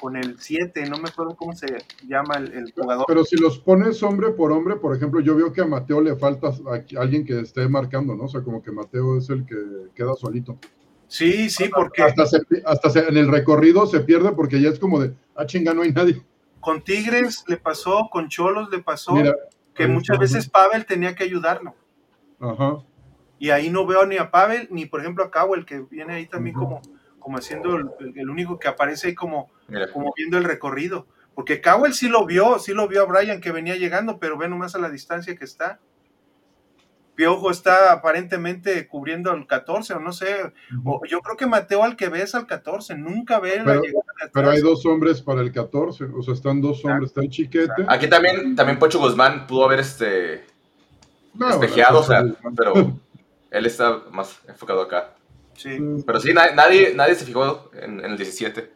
con 0.00 0.16
el 0.16 0.40
7, 0.40 0.88
no 0.88 0.98
me 0.98 1.08
acuerdo 1.08 1.36
cómo 1.36 1.54
se 1.54 1.66
llama 2.06 2.36
el, 2.36 2.72
jugador. 2.72 3.04
Pero 3.06 3.24
si 3.24 3.36
los 3.36 3.58
pones 3.58 4.02
hombre 4.02 4.30
por 4.30 4.52
hombre, 4.52 4.76
por 4.76 4.96
ejemplo, 4.96 5.20
yo 5.20 5.36
veo 5.36 5.52
que 5.52 5.60
a 5.60 5.66
Mateo 5.66 6.00
le 6.00 6.16
falta 6.16 6.50
alguien 6.98 7.24
que 7.24 7.40
esté 7.40 7.68
marcando, 7.68 8.14
¿no? 8.14 8.24
O 8.24 8.28
sea, 8.28 8.42
como 8.42 8.62
que 8.62 8.72
Mateo 8.72 9.18
es 9.18 9.30
el 9.30 9.46
que 9.46 9.56
queda 9.94 10.14
solito. 10.14 10.58
Sí, 11.06 11.48
sí, 11.48 11.68
porque... 11.72 12.02
Hasta, 12.02 12.24
hasta 12.64 13.00
en 13.00 13.16
el 13.16 13.28
recorrido 13.28 13.86
se 13.86 14.00
pierde 14.00 14.32
porque 14.32 14.60
ya 14.60 14.70
es 14.70 14.78
como 14.78 15.00
de, 15.00 15.14
ah, 15.36 15.46
chinga, 15.46 15.72
no 15.72 15.82
hay 15.82 15.92
nadie. 15.92 16.22
Con 16.60 16.82
Tigres 16.82 17.44
le 17.46 17.56
pasó, 17.56 18.08
con 18.10 18.28
Cholos 18.28 18.70
le 18.70 18.80
pasó, 18.80 19.14
que 19.74 19.86
muchas 19.86 20.18
veces 20.18 20.48
Pavel 20.48 20.86
tenía 20.86 21.14
que 21.14 21.24
ayudarlo. 21.24 21.74
Ajá. 22.40 22.78
Y 23.44 23.50
ahí 23.50 23.68
no 23.68 23.84
veo 23.84 24.06
ni 24.06 24.16
a 24.16 24.30
Pavel, 24.30 24.68
ni 24.70 24.86
por 24.86 25.02
ejemplo 25.02 25.22
a 25.22 25.30
Cabo, 25.30 25.54
el 25.54 25.66
que 25.66 25.80
viene 25.90 26.14
ahí 26.14 26.24
también 26.24 26.56
como 26.56 26.80
como 27.18 27.36
haciendo 27.36 27.76
el, 27.76 28.30
único 28.30 28.58
que 28.58 28.68
aparece 28.68 29.08
ahí 29.08 29.14
como, 29.14 29.50
como 29.92 30.14
viendo 30.16 30.38
el 30.38 30.44
recorrido. 30.44 31.06
Porque 31.34 31.60
Cowell 31.60 31.92
sí 31.92 32.08
lo 32.08 32.24
vio, 32.24 32.58
sí 32.58 32.72
lo 32.72 32.88
vio 32.88 33.02
a 33.02 33.04
Brian 33.04 33.42
que 33.42 33.52
venía 33.52 33.76
llegando, 33.76 34.18
pero 34.18 34.38
ve 34.38 34.48
nomás 34.48 34.74
a 34.74 34.78
la 34.78 34.88
distancia 34.88 35.36
que 35.36 35.44
está. 35.44 35.78
Piojo 37.16 37.50
está 37.50 37.92
aparentemente 37.92 38.88
cubriendo 38.88 39.30
al 39.30 39.46
14, 39.46 39.92
o 39.92 40.00
no 40.00 40.12
sé. 40.12 40.54
yo 41.06 41.20
creo 41.20 41.36
que 41.36 41.46
Mateo 41.46 41.84
al 41.84 41.96
que 41.96 42.08
ve 42.08 42.22
es 42.22 42.34
al 42.34 42.46
14, 42.46 42.96
nunca 42.96 43.40
ve 43.40 43.60
pero, 43.62 43.74
la 43.74 43.80
llegada 43.82 44.04
Pero 44.32 44.50
hay 44.50 44.62
dos 44.62 44.86
hombres 44.86 45.20
para 45.20 45.42
el 45.42 45.52
14, 45.52 46.04
o 46.04 46.22
sea, 46.22 46.32
están 46.32 46.62
dos 46.62 46.82
hombres, 46.86 47.10
está 47.10 47.20
el 47.20 47.28
chiquete. 47.28 47.84
Aquí 47.88 48.08
también, 48.08 48.56
también 48.56 48.78
Pocho 48.78 48.98
Guzmán 48.98 49.46
pudo 49.46 49.66
haber 49.66 49.80
este 49.80 50.44
despejeado, 51.34 52.00
o 52.00 52.04
sea, 52.04 52.24
pero 52.56 52.74
él 53.54 53.66
está 53.66 54.02
más 54.10 54.40
enfocado 54.48 54.82
acá. 54.82 55.14
Sí. 55.56 55.78
Pero 56.04 56.20
sí, 56.20 56.32
nadie, 56.34 56.92
nadie 56.94 57.14
se 57.14 57.24
fijó 57.24 57.70
en, 57.80 58.00
el 58.00 58.16
17. 58.16 58.72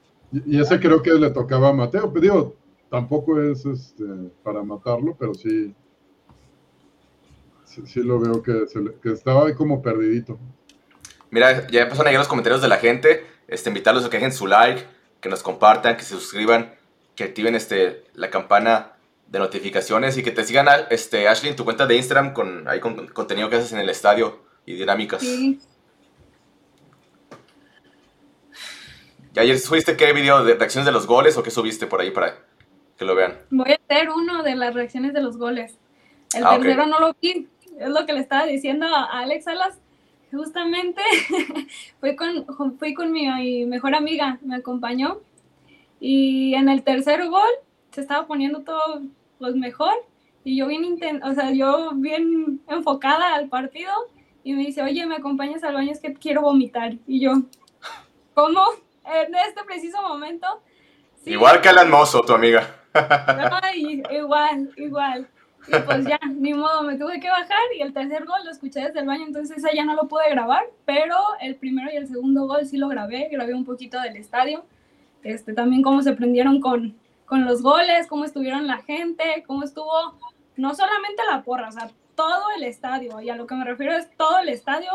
Y, 0.46 0.60
ese 0.60 0.78
creo 0.78 1.02
que 1.02 1.12
le 1.14 1.30
tocaba 1.30 1.70
a 1.70 1.72
Mateo. 1.72 2.02
Pero 2.02 2.12
pues 2.12 2.22
digo, 2.22 2.56
tampoco 2.88 3.42
es 3.42 3.66
este, 3.66 4.04
para 4.44 4.62
matarlo, 4.62 5.16
pero 5.18 5.34
sí. 5.34 5.74
Sí, 7.64 8.02
lo 8.02 8.18
veo 8.18 8.42
que, 8.42 8.64
que 9.02 9.12
estaba 9.12 9.46
ahí 9.46 9.54
como 9.54 9.82
perdidito. 9.82 10.38
Mira, 11.30 11.66
ya 11.68 11.82
empezaron 11.82 12.06
a 12.06 12.10
llegar 12.10 12.20
los 12.20 12.28
comentarios 12.28 12.62
de 12.62 12.68
la 12.68 12.76
gente. 12.76 13.26
Este, 13.48 13.70
invitarlos 13.70 14.04
a 14.04 14.10
que 14.10 14.16
dejen 14.16 14.32
su 14.32 14.46
like, 14.46 14.84
que 15.20 15.28
nos 15.28 15.42
compartan, 15.42 15.96
que 15.96 16.02
se 16.02 16.14
suscriban, 16.14 16.72
que 17.16 17.24
activen 17.24 17.56
este, 17.56 18.04
la 18.14 18.30
campana 18.30 18.92
de 19.26 19.38
notificaciones 19.40 20.16
y 20.16 20.22
que 20.22 20.30
te 20.30 20.44
sigan, 20.44 20.68
este, 20.90 21.28
Ashley, 21.28 21.50
en 21.50 21.56
tu 21.56 21.64
cuenta 21.64 21.86
de 21.86 21.96
Instagram 21.96 22.32
con, 22.32 22.66
ahí 22.68 22.80
con 22.80 23.08
contenido 23.08 23.50
que 23.50 23.56
haces 23.56 23.72
en 23.72 23.80
el 23.80 23.88
estadio 23.88 24.47
y 24.68 24.74
dinámicas. 24.74 25.22
Sí. 25.22 25.59
¿Y 29.35 29.38
ayer 29.38 29.59
subiste 29.59 29.96
qué 29.96 30.12
video 30.12 30.44
de 30.44 30.54
reacciones 30.54 30.85
de 30.87 30.92
los 30.92 31.07
goles 31.07 31.37
o 31.37 31.42
qué 31.42 31.50
subiste 31.50 31.87
por 31.87 32.00
ahí 32.00 32.11
para 32.11 32.37
que 32.98 33.04
lo 33.04 33.14
vean. 33.14 33.38
Voy 33.50 33.70
a 33.70 33.76
hacer 33.76 34.11
uno 34.11 34.42
de 34.42 34.57
las 34.57 34.74
reacciones 34.74 35.14
de 35.14 35.22
los 35.22 35.38
goles. 35.38 35.78
El 36.35 36.44
Ah, 36.44 36.59
tercero 36.59 36.87
no 36.87 36.98
lo 36.98 37.16
vi. 37.22 37.46
Es 37.78 37.88
lo 37.88 38.04
que 38.04 38.12
le 38.12 38.20
estaba 38.20 38.44
diciendo 38.44 38.87
a 38.87 39.04
Alex 39.20 39.44
Salas. 39.44 39.78
Justamente 40.33 41.00
fui 42.00 42.16
con, 42.16 42.44
fui 42.78 42.92
con 42.92 43.12
mi 43.12 43.64
mejor 43.66 43.94
amiga, 43.94 44.38
me 44.42 44.57
acompañó. 44.57 45.20
Y 46.00 46.54
en 46.54 46.68
el 46.68 46.83
tercer 46.83 47.26
gol 47.28 47.48
se 47.92 48.00
estaba 48.00 48.26
poniendo 48.26 48.62
todo 48.62 49.02
pues, 49.38 49.54
mejor. 49.54 49.94
Y 50.44 50.57
yo 50.57 50.66
bien, 50.66 50.98
o 51.22 51.35
sea, 51.35 51.52
yo 51.52 51.92
bien 51.94 52.61
enfocada 52.68 53.37
al 53.37 53.48
partido. 53.48 53.92
Y 54.48 54.54
me 54.54 54.64
dice, 54.64 54.80
oye, 54.82 55.04
¿me 55.04 55.16
acompañas 55.16 55.62
al 55.62 55.74
baño? 55.74 55.92
Es 55.92 56.00
que 56.00 56.14
quiero 56.14 56.40
vomitar. 56.40 56.94
Y 57.06 57.20
yo, 57.20 57.32
¿cómo? 58.32 58.62
En 59.04 59.34
este 59.34 59.62
preciso 59.66 60.00
momento. 60.00 60.46
Sí, 61.22 61.32
Igual 61.32 61.61
que 61.61 61.68
Alan 61.68 61.90
Mozo, 61.90 62.22
tu 62.22 62.32
amiga. 62.32 62.66
Ay, 62.94 64.02
igual, 64.11 64.72
igual. 64.78 65.28
Y 65.66 65.78
pues 65.80 66.06
ya, 66.06 66.18
ni 66.34 66.54
modo, 66.54 66.82
me 66.82 66.96
tuve 66.96 67.20
que 67.20 67.28
bajar 67.28 67.61
y 67.76 67.82
el 67.82 67.92
tercer 67.92 68.24
gol 68.24 68.38
lo 68.42 68.50
escuché 68.50 68.80
desde 68.80 69.00
el 69.00 69.06
baño, 69.06 69.26
entonces 69.26 69.62
ya 69.74 69.84
no 69.84 69.94
lo 69.94 70.08
pude 70.08 70.30
grabar, 70.30 70.64
pero 70.87 71.16
el 71.42 71.56
primero 71.56 71.92
y 71.92 71.96
el 71.96 72.08
segundo 72.08 72.46
gol 72.46 72.64
sí 72.64 72.78
lo 72.78 72.88
grabé, 72.88 73.28
grabé 73.30 73.52
un 73.52 73.66
poquito 73.66 74.00
del 74.00 74.16
estadio, 74.16 74.64
este, 75.24 75.52
también 75.52 75.82
cómo 75.82 76.00
se 76.00 76.14
prendieron 76.14 76.62
con, 76.62 76.96
con 77.26 77.44
los 77.44 77.61
goles, 77.61 78.06
cómo 78.06 78.24
estuvieron 78.24 78.66
la 78.66 78.78
gente, 78.78 79.44
cómo 79.46 79.62
estuvo, 79.62 80.18
no 80.56 80.74
solamente 80.74 81.22
la 81.30 81.42
porra, 81.42 81.68
o 81.68 81.72
sea, 81.72 81.90
todo 82.18 82.42
el 82.57 82.64
estadio, 82.64 83.20
y 83.20 83.31
a 83.31 83.37
lo 83.37 83.46
que 83.46 83.54
me 83.54 83.64
refiero 83.64 83.92
es 83.92 84.09
todo 84.16 84.38
el 84.40 84.48
estadio, 84.48 84.90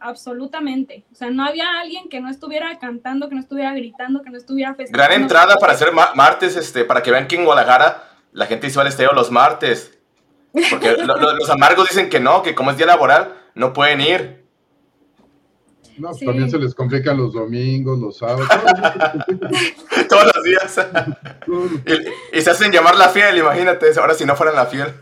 absolutamente. 0.00 1.04
O 1.12 1.14
sea, 1.14 1.30
no 1.30 1.44
había 1.44 1.66
alguien 1.80 2.08
que 2.08 2.20
no 2.20 2.30
estuviera 2.30 2.78
cantando, 2.78 3.28
que 3.28 3.34
no 3.34 3.40
estuviera 3.42 3.72
gritando, 3.74 4.22
que 4.22 4.30
no 4.30 4.38
estuviera 4.38 4.74
festejando. 4.74 4.98
Gran 5.08 5.20
entrada 5.22 5.56
para 5.56 5.74
hacer 5.74 5.92
ma- 5.92 6.12
martes, 6.14 6.56
este, 6.56 6.84
para 6.86 7.02
que 7.02 7.10
vean 7.10 7.28
que 7.28 7.36
en 7.36 7.44
Guadalajara 7.44 8.04
la 8.32 8.46
gente 8.46 8.66
hizo 8.68 8.80
al 8.80 8.86
estadio 8.86 9.12
los 9.12 9.30
martes. 9.30 9.98
Porque 10.70 10.96
lo- 11.06 11.16
lo- 11.18 11.36
los 11.36 11.50
amargos 11.50 11.88
dicen 11.90 12.08
que 12.08 12.18
no, 12.18 12.42
que 12.42 12.54
como 12.54 12.70
es 12.70 12.76
día 12.78 12.86
laboral, 12.86 13.34
no 13.54 13.72
pueden 13.74 14.00
ir. 14.00 14.42
No, 15.98 16.08
pues 16.08 16.20
Sí. 16.20 16.26
también 16.26 16.50
se 16.50 16.56
les 16.58 16.74
complican 16.74 17.18
los 17.18 17.34
domingos, 17.34 17.98
los 17.98 18.16
sábados. 18.16 18.48
Todos 20.08 20.30
los 20.34 20.42
días. 20.44 20.86
Y, 22.32 22.38
y 22.38 22.40
se 22.40 22.50
hacen 22.50 22.72
llamar 22.72 22.94
la 22.96 23.08
fiel, 23.10 23.36
imagínate, 23.36 23.86
ahora 24.00 24.14
si 24.14 24.24
no 24.24 24.34
fueran 24.36 24.56
la 24.56 24.64
fiel. 24.66 24.94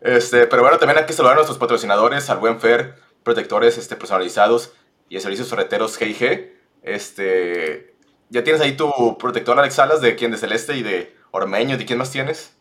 Este, 0.00 0.46
pero 0.46 0.62
bueno, 0.62 0.78
también 0.78 0.98
hay 0.98 1.06
que 1.06 1.12
saludar 1.12 1.34
a 1.34 1.36
nuestros 1.36 1.58
patrocinadores, 1.58 2.28
al 2.30 2.38
Buen 2.38 2.60
Fer, 2.60 2.94
protectores 3.22 3.78
este, 3.78 3.96
personalizados 3.96 4.72
y 5.08 5.16
de 5.16 5.20
servicios 5.20 5.48
ferreteros 5.48 5.98
G&G. 6.00 6.50
Este, 6.82 7.94
¿Ya 8.30 8.42
tienes 8.42 8.62
ahí 8.62 8.76
tu 8.76 9.16
protector 9.18 9.58
Alex 9.58 9.74
Salas 9.74 10.00
de 10.00 10.16
quién? 10.16 10.30
De 10.30 10.38
Celeste 10.38 10.76
y 10.76 10.82
de 10.82 11.14
Ormeño, 11.30 11.76
¿de 11.76 11.84
quién 11.84 11.98
más 11.98 12.10
tienes? 12.10 12.56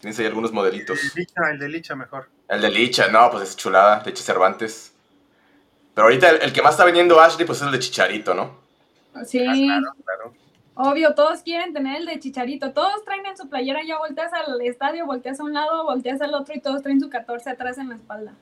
Tienes 0.00 0.18
ahí 0.18 0.26
algunos 0.26 0.52
modelitos. 0.52 0.98
El 1.02 1.10
de 1.10 1.20
Licha, 1.20 1.50
el 1.50 1.58
de 1.58 1.68
Licha 1.68 1.94
mejor. 1.94 2.28
El 2.48 2.62
de 2.62 2.70
Licha, 2.70 3.08
no, 3.08 3.30
pues 3.30 3.50
es 3.50 3.56
chulada, 3.56 4.02
Licha 4.06 4.22
Cervantes. 4.22 4.94
Pero 5.94 6.06
ahorita 6.06 6.30
el, 6.30 6.42
el 6.42 6.52
que 6.52 6.62
más 6.62 6.72
está 6.72 6.84
vendiendo 6.84 7.20
Ashley, 7.20 7.46
pues 7.46 7.60
es 7.60 7.66
el 7.66 7.72
de 7.72 7.78
Chicharito, 7.80 8.34
¿no? 8.34 8.60
Sí. 9.26 9.44
Ah, 9.46 9.52
claro, 9.52 9.94
claro. 10.04 10.39
Obvio, 10.82 11.14
todos 11.14 11.42
quieren 11.42 11.74
tener 11.74 11.98
el 11.98 12.06
de 12.06 12.18
Chicharito. 12.18 12.72
Todos 12.72 13.04
traen 13.04 13.26
en 13.26 13.36
su 13.36 13.50
playera, 13.50 13.80
ya 13.86 13.98
volteas 13.98 14.32
al 14.32 14.58
estadio, 14.62 15.04
volteas 15.04 15.38
a 15.38 15.44
un 15.44 15.52
lado, 15.52 15.84
volteas 15.84 16.22
al 16.22 16.32
otro 16.32 16.54
y 16.54 16.60
todos 16.60 16.82
traen 16.82 16.98
su 16.98 17.10
14 17.10 17.50
atrás 17.50 17.76
en 17.76 17.90
la 17.90 17.96
espalda. 17.96 18.32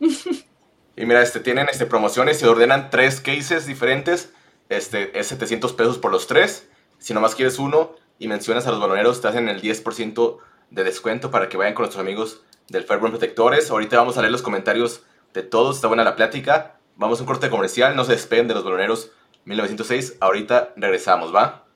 Y 0.00 1.06
mira, 1.06 1.22
este, 1.22 1.38
tienen 1.38 1.68
este, 1.70 1.86
promociones, 1.86 2.40
se 2.40 2.48
ordenan 2.48 2.90
tres 2.90 3.20
cases 3.20 3.66
diferentes, 3.66 4.32
este, 4.68 5.16
es 5.16 5.28
700 5.28 5.72
pesos 5.74 5.98
por 5.98 6.10
los 6.10 6.26
tres. 6.26 6.68
Si 6.98 7.14
nomás 7.14 7.36
quieres 7.36 7.60
uno 7.60 7.92
y 8.18 8.26
mencionas 8.26 8.66
a 8.66 8.72
los 8.72 8.80
baloneros, 8.80 9.20
te 9.20 9.28
hacen 9.28 9.48
el 9.48 9.62
10% 9.62 10.38
de 10.70 10.82
descuento 10.82 11.30
para 11.30 11.48
que 11.48 11.56
vayan 11.56 11.74
con 11.74 11.84
nuestros 11.84 12.02
amigos 12.02 12.42
del 12.68 12.82
Fairburn 12.82 13.12
Protectores. 13.12 13.70
Ahorita 13.70 13.98
vamos 13.98 14.18
a 14.18 14.22
leer 14.22 14.32
los 14.32 14.42
comentarios 14.42 15.04
de 15.32 15.44
todos, 15.44 15.76
está 15.76 15.86
buena 15.86 16.02
la 16.02 16.16
plática. 16.16 16.80
Vamos 16.96 17.20
a 17.20 17.22
un 17.22 17.28
corte 17.28 17.48
comercial, 17.48 17.94
no 17.94 18.02
se 18.02 18.14
despeguen 18.14 18.48
de 18.48 18.54
los 18.54 18.64
baloneros 18.64 19.12
1906. 19.44 20.16
Ahorita 20.18 20.72
regresamos, 20.74 21.32
¿va? 21.32 21.67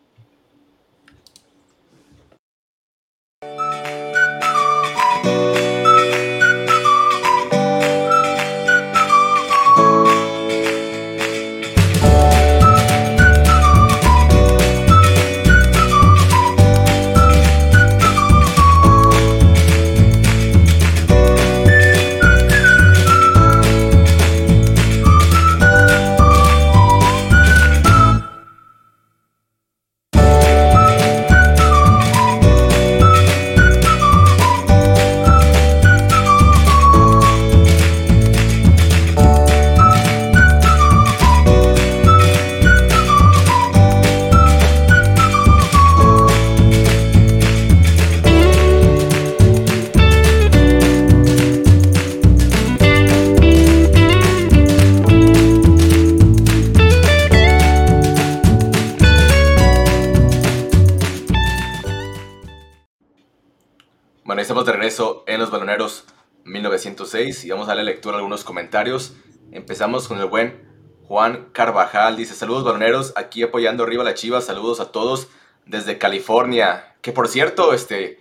Estamos 64.52 64.66
de 64.66 64.72
regreso 64.72 65.24
en 65.26 65.40
los 65.40 65.50
baloneros 65.50 66.04
1906 66.44 67.46
y 67.46 67.48
vamos 67.48 67.64
a 67.64 67.68
darle 67.68 67.84
lectura 67.84 68.16
a 68.16 68.18
algunos 68.18 68.44
comentarios. 68.44 69.14
Empezamos 69.50 70.08
con 70.08 70.18
el 70.18 70.26
buen 70.26 70.68
Juan 71.04 71.48
Carvajal. 71.52 72.18
Dice, 72.18 72.34
saludos 72.34 72.62
baloneros, 72.62 73.14
aquí 73.16 73.42
apoyando 73.42 73.82
arriba 73.82 74.04
la 74.04 74.12
Chivas. 74.12 74.44
Saludos 74.44 74.80
a 74.80 74.92
todos 74.92 75.28
desde 75.64 75.96
California. 75.96 76.96
Que 77.00 77.12
por 77.12 77.28
cierto, 77.28 77.72
este, 77.72 78.20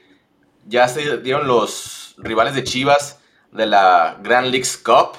ya 0.65 0.87
se 0.87 1.17
dieron 1.17 1.49
los 1.49 2.15
rivales 2.17 2.55
de 2.55 2.63
Chivas 2.63 3.19
de 3.51 3.65
la 3.65 4.17
Grand 4.23 4.47
Leagues 4.47 4.77
Cup, 4.77 5.17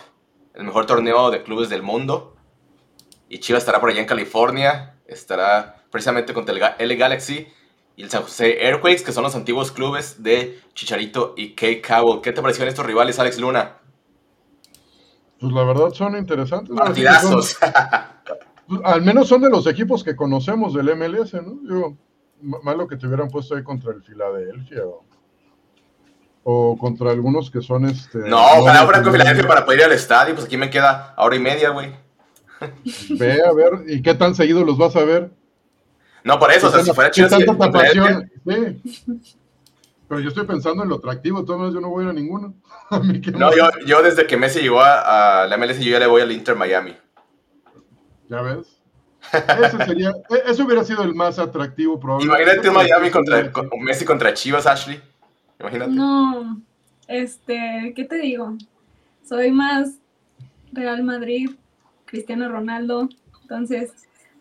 el 0.54 0.64
mejor 0.64 0.86
torneo 0.86 1.30
de 1.30 1.42
clubes 1.42 1.68
del 1.68 1.82
mundo. 1.82 2.36
Y 3.28 3.40
Chivas 3.40 3.64
estará 3.64 3.80
por 3.80 3.90
allá 3.90 4.00
en 4.00 4.06
California. 4.06 4.94
Estará 5.06 5.84
precisamente 5.90 6.32
contra 6.32 6.54
el 6.54 6.62
L 6.78 6.96
Galaxy 6.96 7.48
y 7.96 8.02
el 8.04 8.10
San 8.10 8.22
José 8.22 8.58
Airquakes, 8.66 9.02
que 9.02 9.12
son 9.12 9.22
los 9.22 9.34
antiguos 9.34 9.70
clubes 9.72 10.22
de 10.22 10.60
Chicharito 10.74 11.34
y 11.36 11.54
Kate 11.54 11.82
Cowell. 11.82 12.20
¿Qué 12.22 12.32
te 12.32 12.40
parecieron 12.42 12.68
estos 12.68 12.86
rivales, 12.86 13.18
Alex 13.18 13.38
Luna? 13.38 13.78
Pues 15.40 15.52
la 15.52 15.64
verdad 15.64 15.90
son 15.92 16.16
interesantes. 16.16 16.68
son- 16.68 16.76
Partidazos. 16.78 17.56
pues, 18.68 18.80
al 18.84 19.02
menos 19.02 19.28
son 19.28 19.42
de 19.42 19.50
los 19.50 19.66
equipos 19.66 20.04
que 20.04 20.14
conocemos 20.16 20.72
del 20.74 20.94
MLS, 20.96 21.34
¿no? 21.34 21.58
M- 22.42 22.58
malo 22.62 22.86
que 22.88 22.96
te 22.96 23.06
hubieran 23.06 23.28
puesto 23.28 23.54
ahí 23.56 23.62
contra 23.62 23.92
el 23.92 24.02
Filadelfia 24.02 24.84
o, 24.84 25.04
o 26.44 26.76
contra 26.78 27.10
algunos 27.10 27.50
que 27.50 27.60
son 27.60 27.84
este. 27.86 28.18
No, 28.18 28.38
ojalá 28.58 28.84
fuera 28.84 29.02
con. 29.02 29.12
Filadelfia 29.12 29.46
para 29.46 29.64
poder 29.64 29.80
ir 29.80 29.84
al 29.86 29.92
estadio. 29.92 30.34
Pues 30.34 30.46
aquí 30.46 30.56
me 30.56 30.70
queda 30.70 31.14
hora 31.18 31.36
y 31.36 31.40
media, 31.40 31.70
güey. 31.70 31.92
Ve 33.10 33.42
a 33.44 33.52
ver, 33.52 33.84
¿y 33.88 34.02
qué 34.02 34.14
tan 34.14 34.34
seguido 34.36 34.64
los 34.64 34.78
vas 34.78 34.94
a 34.96 35.04
ver? 35.04 35.30
No, 36.24 36.38
por 36.38 36.52
eso, 36.52 36.68
o 36.68 36.70
sea, 36.70 36.80
¿Qué 36.80 36.84
si 36.86 36.92
fuera 37.44 37.70
pasión? 37.72 38.30
Sí. 38.46 39.16
Pero 40.08 40.20
yo 40.20 40.28
estoy 40.28 40.46
pensando 40.46 40.82
en 40.82 40.90
lo 40.90 40.96
atractivo, 40.96 41.44
todas 41.44 41.72
yo 41.72 41.80
no 41.80 41.88
voy 41.88 42.02
a 42.02 42.04
ir 42.04 42.10
a 42.10 42.12
ninguno. 42.12 42.54
A 42.90 42.98
No, 42.98 43.50
yo, 43.56 43.68
yo 43.86 44.02
desde 44.02 44.26
que 44.26 44.36
Messi 44.36 44.60
llegó 44.60 44.80
a, 44.82 45.42
a 45.42 45.46
la 45.46 45.56
MLS, 45.56 45.78
yo 45.78 45.90
ya 45.90 45.98
le 45.98 46.06
voy 46.06 46.20
al 46.20 46.30
Inter 46.32 46.54
Miami. 46.54 46.94
Ya 48.28 48.42
ves. 48.42 48.78
Ese 49.32 49.84
sería, 49.86 50.10
e- 50.10 50.50
eso 50.50 50.64
hubiera 50.64 50.84
sido 50.84 51.02
el 51.02 51.14
más 51.14 51.38
atractivo 51.38 51.98
probablemente. 51.98 52.42
Imagínate 52.42 52.68
un 52.68 52.74
Miami 52.74 53.10
contra 53.10 53.50
con- 53.50 53.70
Messi 53.80 54.04
contra 54.04 54.34
Chivas, 54.34 54.66
Ashley. 54.66 55.00
Imagínate. 55.58 55.90
No, 55.92 56.60
este, 57.08 57.92
¿qué 57.96 58.04
te 58.04 58.16
digo? 58.16 58.56
Soy 59.26 59.50
más 59.50 59.92
Real 60.72 61.02
Madrid, 61.04 61.50
Cristiano 62.04 62.48
Ronaldo, 62.50 63.08
entonces 63.42 63.92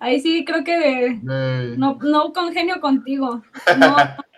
ahí 0.02 0.20
sí 0.20 0.44
creo 0.46 0.64
que 0.66 1.06
Eh, 1.08 1.76
no, 1.78 1.98
no 2.02 2.34
congenio 2.34 2.82
contigo, 2.82 3.42
no, 3.78 3.96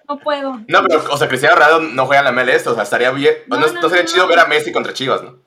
no 0.08 0.20
puedo. 0.20 0.60
No, 0.68 0.84
pero, 0.84 1.04
o 1.12 1.18
sea, 1.18 1.28
Cristiano 1.28 1.56
Ronaldo 1.56 1.80
no 1.82 2.06
juega 2.06 2.20
en 2.30 2.36
la 2.36 2.44
MLS, 2.44 2.68
o 2.70 2.74
sea, 2.76 2.84
estaría 2.84 3.10
bien. 3.12 3.34
No, 3.48 3.58
No, 3.58 3.68
no, 3.68 3.74
no, 3.82 3.90
sería 3.90 4.04
no, 4.04 4.10
chido 4.10 4.24
no. 4.24 4.30
ver 4.30 4.40
a 4.40 4.46
Messi 4.48 4.72
contra 4.72 4.94
Chivas, 4.94 5.24
¿no? 5.24 5.40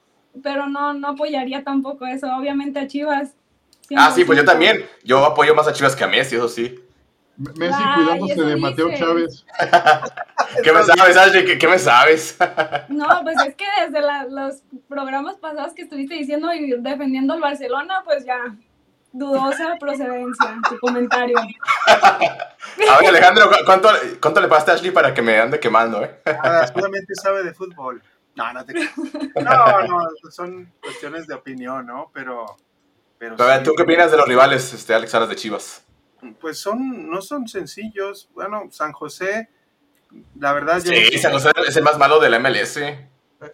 pero 0.43 0.67
no, 0.67 0.93
no 0.93 1.09
apoyaría 1.09 1.65
tampoco 1.65 2.07
eso, 2.07 2.27
obviamente 2.37 2.79
a 2.79 2.87
Chivas. 2.87 3.35
Ah, 3.97 4.11
sí, 4.15 4.25
pues 4.25 4.37
yo 4.39 4.45
100%. 4.45 4.47
también. 4.47 4.87
Yo 5.05 5.25
apoyo 5.25 5.55
más 5.55 5.67
a 5.69 5.73
Chivas 5.73 5.97
que 5.97 6.05
a 6.05 6.09
Messi, 6.09 6.37
eso 6.37 6.49
sí. 6.49 6.79
Messi 7.39 7.83
Ay, 7.83 7.95
cuidándose 7.95 8.43
de 8.43 8.57
Mateo. 8.57 8.95
Chávez. 8.95 9.45
¿Qué 10.63 10.73
me 10.73 10.83
sabes, 10.83 11.17
Ashley? 11.17 11.45
¿Qué, 11.45 11.59
qué 11.59 11.69
me 11.69 11.79
sabes? 11.79 12.37
No, 12.89 13.07
pues 13.23 13.37
es 13.41 13.55
que 13.57 13.65
desde 13.85 14.01
la- 14.01 14.25
los 14.25 14.63
programas 14.89 15.37
pasados 15.37 15.73
que 15.75 15.83
estuviste 15.83 16.15
diciendo 16.15 16.53
y 16.53 16.71
defendiendo 16.81 17.35
al 17.35 17.41
Barcelona, 17.41 18.03
pues 18.05 18.25
ya, 18.25 18.39
dudosa 19.13 19.77
procedencia 19.81 20.57
tu 20.69 20.79
comentario. 20.79 21.37
A 21.87 22.99
ver, 22.99 23.09
Alejandro, 23.09 23.49
¿cu- 23.49 23.65
¿cuánto, 23.65 23.89
cuánto 24.21 24.41
le 24.41 24.49
pasaste 24.49 24.71
a 24.73 24.75
Ashley 24.75 24.91
para 24.91 25.15
que 25.15 25.23
me 25.23 25.39
ande 25.39 25.59
quemando, 25.59 26.03
eh? 26.05 26.21
Ah, 26.27 26.67
solamente 26.73 27.15
sabe 27.15 27.43
de 27.43 27.55
fútbol. 27.55 28.03
No, 28.35 28.53
no 28.53 28.65
te 28.67 28.75
No, 29.43 29.83
no, 29.87 29.99
son 30.31 30.71
cuestiones 30.83 31.27
de 31.27 31.35
opinión, 31.35 31.87
¿no? 31.87 32.11
Pero. 32.13 32.45
Pero 33.19 33.37
A 33.43 33.47
ver, 33.47 33.59
sí, 33.61 33.65
¿tú 33.65 33.73
qué 33.75 33.83
opinas 33.85 34.11
de 34.11 34.19
los 34.19 34.29
rivales, 34.29 34.75
este, 34.75 34.93
Alex 34.93 35.11
Salas 35.13 35.29
de 35.31 35.37
Chivas? 35.37 35.85
Pues 36.41 36.59
son, 36.59 37.09
no 37.11 37.23
son 37.23 37.49
sencillos. 37.49 38.29
Bueno, 38.35 38.65
San 38.71 38.93
José, 38.93 39.49
la 40.39 40.53
verdad, 40.53 40.81
Sí, 40.81 41.17
San 41.19 41.33
José 41.33 41.51
es 41.67 41.77
el 41.77 41.83
más 41.85 41.97
malo 41.97 42.19
de 42.21 42.29
la 42.29 42.39
MLS. 42.39 42.77
Es 42.77 43.01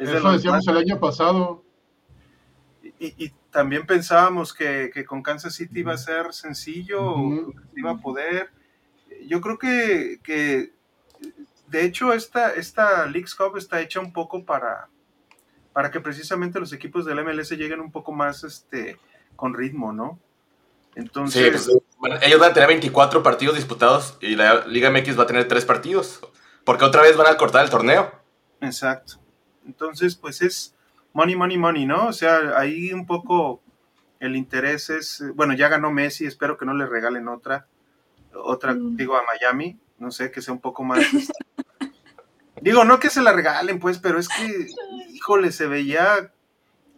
Eso 0.01 0.33
decíamos 0.33 0.67
más- 0.67 0.69
el 0.69 0.77
año 0.79 0.99
pasado. 0.99 1.62
Y, 2.99 3.25
y 3.27 3.33
también 3.53 3.87
pensábamos 3.87 4.53
que, 4.53 4.91
que 4.93 5.05
con 5.05 5.23
Kansas 5.23 5.55
City 5.55 5.81
iba 5.81 5.93
a 5.93 5.99
ser 5.99 6.33
sencillo, 6.33 7.15
iba 7.77 7.93
a 7.93 7.99
poder. 7.99 8.51
Yo 9.27 9.41
creo 9.41 9.59
que, 9.59 10.19
que 10.25 10.73
de 11.69 11.85
hecho, 11.85 12.12
esta, 12.12 12.51
esta 12.51 13.07
Leagues 13.07 13.35
Cup 13.35 13.57
está 13.57 13.81
hecha 13.81 14.01
un 14.01 14.12
poco 14.12 14.45
para, 14.45 14.88
para 15.73 15.91
que 15.91 16.01
precisamente 16.01 16.59
los 16.59 16.73
equipos 16.73 17.05
del 17.05 17.23
MLS 17.25 17.51
lleguen 17.51 17.81
un 17.81 17.93
poco 17.93 18.12
más 18.12 18.43
este, 18.43 18.99
con 19.37 19.55
ritmo, 19.55 19.93
¿no? 19.93 20.19
Sí, 20.95 21.01
Entonces, 21.01 21.51
pues, 21.51 21.83
bueno, 21.99 22.17
ellos 22.23 22.41
van 22.41 22.51
a 22.51 22.55
tener 22.55 22.69
24 22.69 23.23
partidos 23.23 23.57
disputados 23.57 24.19
y 24.21 24.35
la 24.35 24.67
Liga 24.67 24.91
MX 24.91 25.19
va 25.19 25.23
a 25.23 25.27
tener 25.27 25.47
3 25.47 25.65
partidos. 25.65 26.21
Porque 26.65 26.85
otra 26.85 27.03
vez 27.03 27.17
van 27.17 27.27
a 27.27 27.37
cortar 27.37 27.65
el 27.65 27.71
torneo. 27.71 28.12
Exacto. 28.61 29.15
Entonces, 29.67 30.17
pues 30.17 30.43
es 30.43 30.75
money, 31.12 31.37
money, 31.37 31.59
money, 31.59 31.87
¿no? 31.87 32.07
O 32.09 32.12
sea, 32.12 32.59
ahí 32.59 32.92
un 32.92 33.07
poco 33.07 33.61
el 34.20 34.37
interés 34.37 34.88
es, 34.90 35.22
bueno, 35.35 35.55
ya 35.55 35.68
ganó 35.68 35.90
Messi, 35.90 36.27
espero 36.27 36.57
que 36.57 36.64
no 36.66 36.75
le 36.75 36.87
regalen 36.87 37.29
otra, 37.29 37.66
otra, 38.35 38.75
Mm. 38.75 38.96
digo, 38.96 39.16
a 39.16 39.22
Miami, 39.25 39.79
no 39.98 40.11
sé, 40.11 40.31
que 40.31 40.40
sea 40.42 40.55
un 40.55 40.61
poco 40.61 40.85
más... 40.85 41.01
este, 41.12 41.33
digo, 42.61 42.85
no 42.85 42.98
que 43.01 43.11
se 43.11 43.22
la 43.22 43.33
regalen, 43.33 43.79
pues, 43.81 43.98
pero 43.98 44.18
es 44.18 44.29
que, 44.29 44.66
híjole, 45.11 45.51
se 45.53 45.66
veía, 45.66 46.33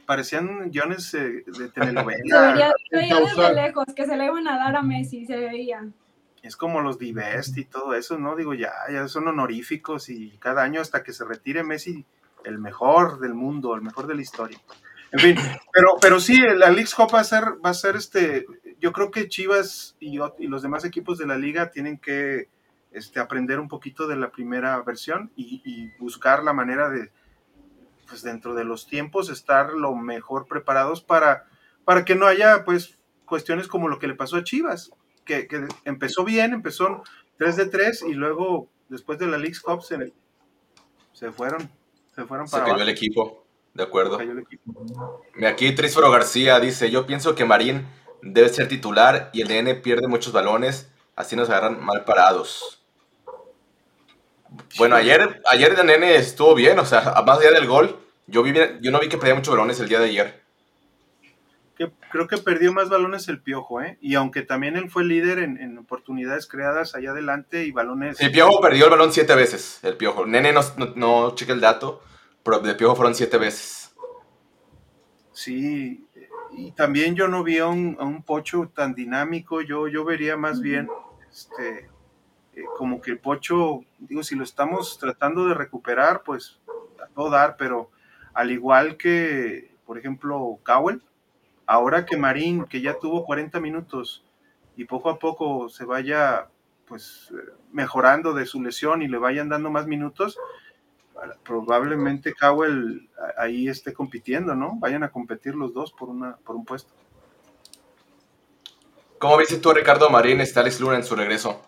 parecían 0.06 0.70
guiones 0.70 1.10
de 1.12 1.44
Se 1.52 1.68
telenovela. 1.70 2.52
veía, 2.52 2.72
se 2.90 2.96
veía 2.96 3.20
desde 3.20 3.54
lejos 3.54 3.86
que 3.96 4.04
se 4.06 4.16
le 4.16 4.26
iban 4.26 4.46
a 4.46 4.58
dar 4.58 4.76
a 4.76 4.82
Messi, 4.82 5.24
se 5.26 5.36
veía. 5.36 5.86
Es 6.42 6.56
como 6.56 6.82
los 6.82 6.98
Divest 6.98 7.56
y 7.56 7.64
todo 7.64 7.94
eso, 7.94 8.18
¿no? 8.18 8.36
Digo, 8.36 8.52
ya, 8.52 8.70
ya 8.92 9.08
son 9.08 9.28
honoríficos 9.28 10.10
y 10.10 10.36
cada 10.38 10.62
año 10.62 10.82
hasta 10.82 11.02
que 11.02 11.14
se 11.14 11.24
retire 11.24 11.64
Messi, 11.64 12.04
el 12.44 12.58
mejor 12.58 13.20
del 13.20 13.34
mundo, 13.34 13.74
el 13.74 13.82
mejor 13.82 14.06
de 14.06 14.14
la 14.14 14.22
historia. 14.22 14.58
En 15.12 15.20
fin, 15.20 15.36
pero, 15.72 15.90
pero 16.00 16.18
sí, 16.18 16.40
la 16.40 16.70
League's 16.70 16.94
Cup 16.94 17.14
va 17.14 17.20
a 17.20 17.24
ser, 17.24 17.44
va 17.64 17.70
a 17.70 17.74
ser 17.74 17.94
este, 17.94 18.46
yo 18.80 18.92
creo 18.92 19.10
que 19.10 19.28
Chivas 19.28 19.96
y, 20.00 20.18
los 20.18 20.62
demás 20.62 20.84
equipos 20.84 21.18
de 21.18 21.26
la 21.26 21.38
liga 21.38 21.70
tienen 21.70 21.98
que 21.98 22.48
este, 22.90 23.20
aprender 23.20 23.58
un 23.60 23.68
poquito 23.68 24.06
de 24.06 24.16
la 24.16 24.30
primera 24.30 24.80
versión 24.82 25.30
y, 25.36 25.88
buscar 25.98 26.42
la 26.42 26.52
manera 26.52 26.90
de, 26.90 27.10
pues 28.08 28.22
dentro 28.22 28.54
de 28.54 28.64
los 28.64 28.86
tiempos, 28.86 29.30
estar 29.30 29.72
lo 29.72 29.94
mejor 29.94 30.46
preparados 30.46 31.00
para, 31.00 31.44
para 31.84 32.04
que 32.04 32.14
no 32.14 32.26
haya, 32.26 32.64
pues, 32.64 32.98
cuestiones 33.24 33.68
como 33.68 33.88
lo 33.88 33.98
que 33.98 34.08
le 34.08 34.14
pasó 34.14 34.36
a 34.36 34.44
Chivas, 34.44 34.90
que, 35.24 35.48
empezó 35.84 36.24
bien, 36.24 36.52
empezó 36.52 37.04
3 37.38 37.56
de 37.56 37.66
3 37.66 38.02
y 38.08 38.14
luego, 38.14 38.68
después 38.88 39.18
de 39.18 39.28
la 39.28 39.38
League's 39.38 39.60
Cup, 39.60 39.82
se, 39.82 40.12
se 41.12 41.32
fueron, 41.32 41.70
se 42.14 42.24
fueron 42.24 42.46
Se 42.46 42.52
para 42.52 42.64
cayó 42.64 42.74
abajo. 42.74 42.82
el 42.82 42.94
equipo. 42.94 43.44
De 43.74 43.82
acuerdo. 43.82 44.18
Cayó 44.18 44.32
el 44.32 44.38
equipo. 44.40 45.22
Aquí 45.46 45.72
Trísforo 45.72 46.10
García 46.10 46.60
dice, 46.60 46.90
yo 46.90 47.06
pienso 47.06 47.34
que 47.34 47.44
Marín 47.44 47.86
debe 48.22 48.48
ser 48.48 48.68
titular 48.68 49.30
y 49.32 49.42
el 49.42 49.48
DN 49.48 49.74
pierde 49.76 50.06
muchos 50.08 50.32
balones, 50.32 50.90
así 51.16 51.36
nos 51.36 51.50
agarran 51.50 51.84
mal 51.84 52.04
parados. 52.04 52.80
Bueno, 54.78 54.94
ayer, 54.96 55.42
ayer 55.50 55.74
el 55.78 55.86
nene 55.86 56.14
estuvo 56.14 56.54
bien, 56.54 56.78
o 56.78 56.86
sea, 56.86 57.00
más 57.26 57.40
allá 57.40 57.50
del 57.50 57.66
gol, 57.66 57.98
yo, 58.26 58.42
vi, 58.42 58.54
yo 58.80 58.90
no 58.92 59.00
vi 59.00 59.08
que 59.08 59.18
perdía 59.18 59.34
muchos 59.34 59.52
balones 59.52 59.80
el 59.80 59.88
día 59.88 59.98
de 59.98 60.06
ayer. 60.06 60.43
Que, 61.76 61.90
creo 62.12 62.28
que 62.28 62.38
perdió 62.38 62.72
más 62.72 62.88
balones 62.88 63.28
el 63.28 63.40
Piojo, 63.40 63.82
¿eh? 63.82 63.98
Y 64.00 64.14
aunque 64.14 64.42
también 64.42 64.76
él 64.76 64.90
fue 64.90 65.04
líder 65.04 65.40
en, 65.40 65.60
en 65.60 65.76
oportunidades 65.78 66.46
creadas 66.46 66.94
allá 66.94 67.10
adelante 67.10 67.64
y 67.64 67.72
balones... 67.72 68.20
El 68.20 68.30
Piojo 68.30 68.60
perdió 68.60 68.84
el 68.84 68.90
balón 68.90 69.12
siete 69.12 69.34
veces, 69.34 69.80
el 69.82 69.96
Piojo. 69.96 70.24
Nene 70.24 70.52
no, 70.52 70.60
no, 70.76 70.92
no 70.94 71.34
cheque 71.34 71.52
el 71.52 71.60
dato, 71.60 72.00
pero 72.44 72.60
de 72.60 72.74
Piojo 72.74 72.94
fueron 72.94 73.14
siete 73.14 73.38
veces. 73.38 73.94
Sí, 75.32 76.06
y 76.52 76.70
también 76.72 77.16
yo 77.16 77.26
no 77.26 77.42
vi 77.42 77.58
a 77.58 77.66
un, 77.66 77.96
a 77.98 78.04
un 78.04 78.22
Pocho 78.22 78.70
tan 78.72 78.94
dinámico, 78.94 79.60
yo, 79.60 79.88
yo 79.88 80.04
vería 80.04 80.36
más 80.36 80.60
bien 80.60 80.88
este, 81.32 81.90
eh, 82.54 82.64
como 82.76 83.00
que 83.00 83.10
el 83.10 83.18
Pocho, 83.18 83.80
digo, 83.98 84.22
si 84.22 84.36
lo 84.36 84.44
estamos 84.44 84.98
tratando 84.98 85.46
de 85.46 85.54
recuperar, 85.54 86.22
pues 86.22 86.60
a 87.02 87.08
todo 87.08 87.30
dar, 87.30 87.56
pero 87.56 87.90
al 88.32 88.52
igual 88.52 88.96
que, 88.96 89.74
por 89.84 89.98
ejemplo, 89.98 90.60
Cowell, 90.64 91.02
ahora 91.66 92.04
que 92.04 92.16
Marín, 92.16 92.64
que 92.64 92.80
ya 92.80 92.98
tuvo 92.98 93.24
40 93.24 93.60
minutos 93.60 94.24
y 94.76 94.84
poco 94.84 95.10
a 95.10 95.18
poco 95.18 95.68
se 95.68 95.84
vaya 95.84 96.48
pues 96.86 97.32
mejorando 97.72 98.34
de 98.34 98.44
su 98.46 98.62
lesión 98.62 99.02
y 99.02 99.08
le 99.08 99.18
vayan 99.18 99.48
dando 99.48 99.70
más 99.70 99.86
minutos, 99.86 100.36
probablemente 101.42 102.34
Cowell 102.34 103.08
ahí 103.38 103.68
esté 103.68 103.92
compitiendo, 103.92 104.54
¿no? 104.54 104.76
Vayan 104.78 105.02
a 105.02 105.10
competir 105.10 105.54
los 105.54 105.72
dos 105.72 105.92
por 105.92 106.08
una 106.08 106.36
por 106.36 106.56
un 106.56 106.64
puesto. 106.64 106.92
¿Cómo 109.18 109.38
viste 109.38 109.58
tú 109.58 109.72
Ricardo 109.72 110.10
Marín, 110.10 110.40
está 110.40 110.60
Alex 110.60 110.80
Luna 110.80 110.96
en 110.96 111.04
su 111.04 111.14
regreso? 111.16 111.62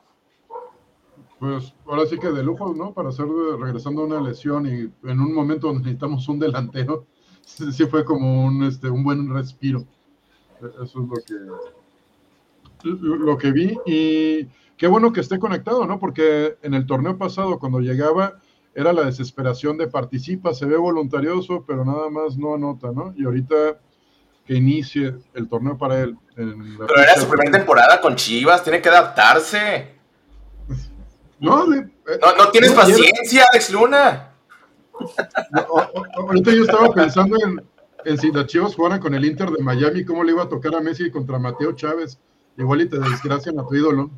Pues 1.38 1.74
ahora 1.86 2.06
sí 2.06 2.18
que 2.18 2.28
de 2.30 2.42
lujo, 2.42 2.74
¿no? 2.74 2.92
Para 2.92 3.10
hacer 3.10 3.26
de- 3.26 3.56
regresando 3.58 4.02
a 4.02 4.06
una 4.06 4.20
lesión 4.20 4.66
y 4.66 4.90
en 5.08 5.20
un 5.20 5.34
momento 5.34 5.68
donde 5.68 5.82
necesitamos 5.84 6.28
un 6.28 6.38
delantero, 6.38 7.06
sí, 7.46 7.72
sí 7.72 7.86
fue 7.86 8.04
como 8.04 8.44
un, 8.44 8.62
este, 8.64 8.90
un 8.90 9.02
buen 9.02 9.32
respiro. 9.32 9.84
E- 10.60 10.84
Eso 10.84 11.00
es 11.02 11.08
lo 11.08 11.14
que, 11.24 11.34
lo 12.84 13.38
que 13.38 13.52
vi 13.52 13.78
y 13.86 14.46
qué 14.76 14.86
bueno 14.86 15.12
que 15.12 15.20
esté 15.20 15.38
conectado, 15.38 15.86
¿no? 15.86 15.98
Porque 15.98 16.58
en 16.62 16.74
el 16.74 16.86
torneo 16.86 17.16
pasado 17.16 17.58
cuando 17.58 17.80
llegaba 17.80 18.40
era 18.74 18.92
la 18.92 19.04
desesperación 19.04 19.78
de 19.78 19.86
participa, 19.88 20.52
se 20.52 20.66
ve 20.66 20.76
voluntarioso, 20.76 21.64
pero 21.66 21.84
nada 21.84 22.10
más 22.10 22.36
no 22.36 22.54
anota, 22.54 22.92
¿no? 22.92 23.14
Y 23.16 23.24
ahorita 23.24 23.54
que 24.46 24.54
inicie 24.54 25.14
el 25.34 25.48
torneo 25.48 25.78
para 25.78 26.00
él. 26.02 26.16
en 26.36 26.78
la 26.78 26.86
Pero 26.86 27.02
era 27.02 27.14
su 27.16 27.26
primera 27.26 27.50
temporada 27.50 28.00
con 28.00 28.14
Chivas, 28.16 28.62
tiene 28.62 28.80
que 28.82 28.88
adaptarse. 28.90 29.96
No, 31.40 31.72
eh, 31.74 31.86
No, 32.20 32.36
no 32.36 32.50
tienes 32.50 32.70
No, 32.70 32.76
paciencia, 32.76 33.44
Alex 33.50 33.70
Luna. 33.70 34.25
Ahorita 36.16 36.52
yo 36.52 36.62
estaba 36.62 36.92
pensando 36.92 37.36
en, 37.44 37.62
en 38.04 38.18
si 38.18 38.32
las 38.32 38.46
Chivas 38.46 38.74
jugaran 38.74 39.00
con 39.00 39.14
el 39.14 39.24
Inter 39.24 39.50
de 39.50 39.62
Miami, 39.62 40.04
cómo 40.04 40.24
le 40.24 40.32
iba 40.32 40.42
a 40.44 40.48
tocar 40.48 40.74
a 40.74 40.80
Messi 40.80 41.10
contra 41.10 41.38
Mateo 41.38 41.72
Chávez. 41.72 42.18
Igual 42.56 42.82
y 42.82 42.88
te 42.88 42.98
desgracian 42.98 43.58
a 43.60 43.66
tu 43.66 43.74
ídolo. 43.74 44.10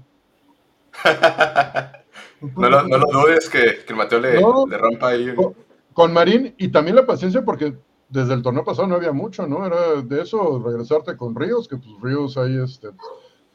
No 2.41 2.71
lo, 2.71 2.83
no 2.87 2.99
lo 2.99 3.07
dudes 3.21 3.49
que, 3.49 3.85
que 3.85 3.93
el 3.93 3.97
Mateo 3.97 4.21
le, 4.21 4.41
No. 4.41 4.67
le 4.67 4.79
rompa 4.79 5.09
ahí. 5.09 5.35
Con- 5.35 5.55
Con 5.93 6.13
Marín 6.13 6.55
y 6.57 6.69
también 6.69 6.95
la 6.97 7.05
paciencia 7.07 7.45
porque 7.45 7.75
desde 8.09 8.33
el 8.35 8.43
torneo 8.43 8.65
pasado 8.65 8.87
no 8.87 8.95
había 8.95 9.13
mucho, 9.13 9.47
¿no? 9.47 9.67
Era 9.67 10.01
de 10.03 10.23
eso, 10.23 10.63
regresarte 10.65 11.17
con 11.17 11.35
Ríos, 11.35 11.67
que 11.69 11.77
pues 11.77 11.91
Ríos 12.01 12.37
ahí 12.39 12.57
este, 12.63 12.89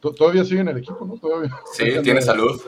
to- 0.01 0.13
todavía 0.13 0.43
sigue 0.43 0.59
en 0.61 0.67
el 0.67 0.77
equipo, 0.77 1.05
¿no? 1.05 1.17
Todavía. 1.17 1.55
Sí, 1.71 1.85
tiene 2.03 2.21
salud. 2.21 2.59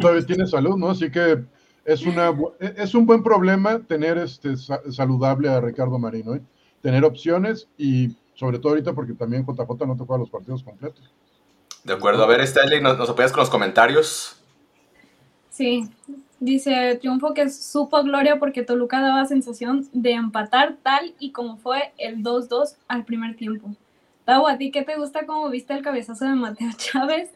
Todavía 0.00 0.24
tiene 0.26 0.46
salud, 0.46 0.76
¿no? 0.76 0.88
Así 0.90 1.10
que 1.10 1.44
es, 1.84 2.04
una, 2.04 2.30
e- 2.60 2.74
es 2.76 2.94
un 2.94 3.06
buen 3.06 3.22
problema 3.22 3.80
tener 3.80 4.18
este 4.18 4.56
sa- 4.56 4.80
saludable 4.90 5.48
a 5.48 5.60
Ricardo 5.60 5.98
Marín, 5.98 6.26
¿no? 6.26 6.40
Tener 6.80 7.04
opciones 7.04 7.68
y 7.78 8.16
sobre 8.34 8.58
todo 8.58 8.70
ahorita 8.70 8.92
porque 8.92 9.12
también 9.14 9.44
JJ 9.44 9.86
no 9.86 9.96
tocó 9.96 10.18
los 10.18 10.30
partidos 10.30 10.62
completos. 10.62 11.12
De 11.84 11.92
acuerdo. 11.92 12.22
A 12.22 12.26
ver, 12.26 12.40
Stanley, 12.42 12.80
¿nos, 12.80 12.96
nos 12.98 13.10
apoyas 13.10 13.32
con 13.32 13.40
los 13.40 13.50
comentarios? 13.50 14.36
Sí, 15.50 15.88
dice 16.40 16.96
triunfo 17.00 17.34
que 17.34 17.50
supo 17.50 18.02
gloria 18.02 18.38
porque 18.38 18.62
Toluca 18.62 19.00
daba 19.00 19.26
sensación 19.26 19.86
de 19.92 20.12
empatar 20.12 20.76
tal 20.82 21.14
y 21.18 21.30
como 21.32 21.58
fue 21.58 21.92
el 21.98 22.22
2-2 22.22 22.76
al 22.88 23.04
primer 23.04 23.36
tiempo. 23.36 23.74
Tavo, 24.24 24.48
¿a 24.48 24.56
ti 24.56 24.70
qué 24.70 24.82
te 24.82 24.96
gusta 24.96 25.26
cómo 25.26 25.50
viste 25.50 25.74
el 25.74 25.82
cabezazo 25.82 26.24
de 26.24 26.34
Mateo 26.34 26.70
Chávez? 26.76 27.30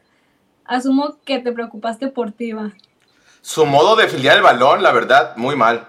Asumo 0.65 1.17
que 1.25 1.41
te 1.41 1.53
preocupaste 1.53 2.09
por 2.09 2.33
Tiva. 2.33 2.73
Su 3.47 3.65
modo 3.65 3.95
de 3.95 4.09
filiar 4.09 4.37
el 4.37 4.43
balón, 4.43 4.83
la 4.83 4.91
verdad, 4.91 5.37
muy 5.37 5.55
mal. 5.55 5.87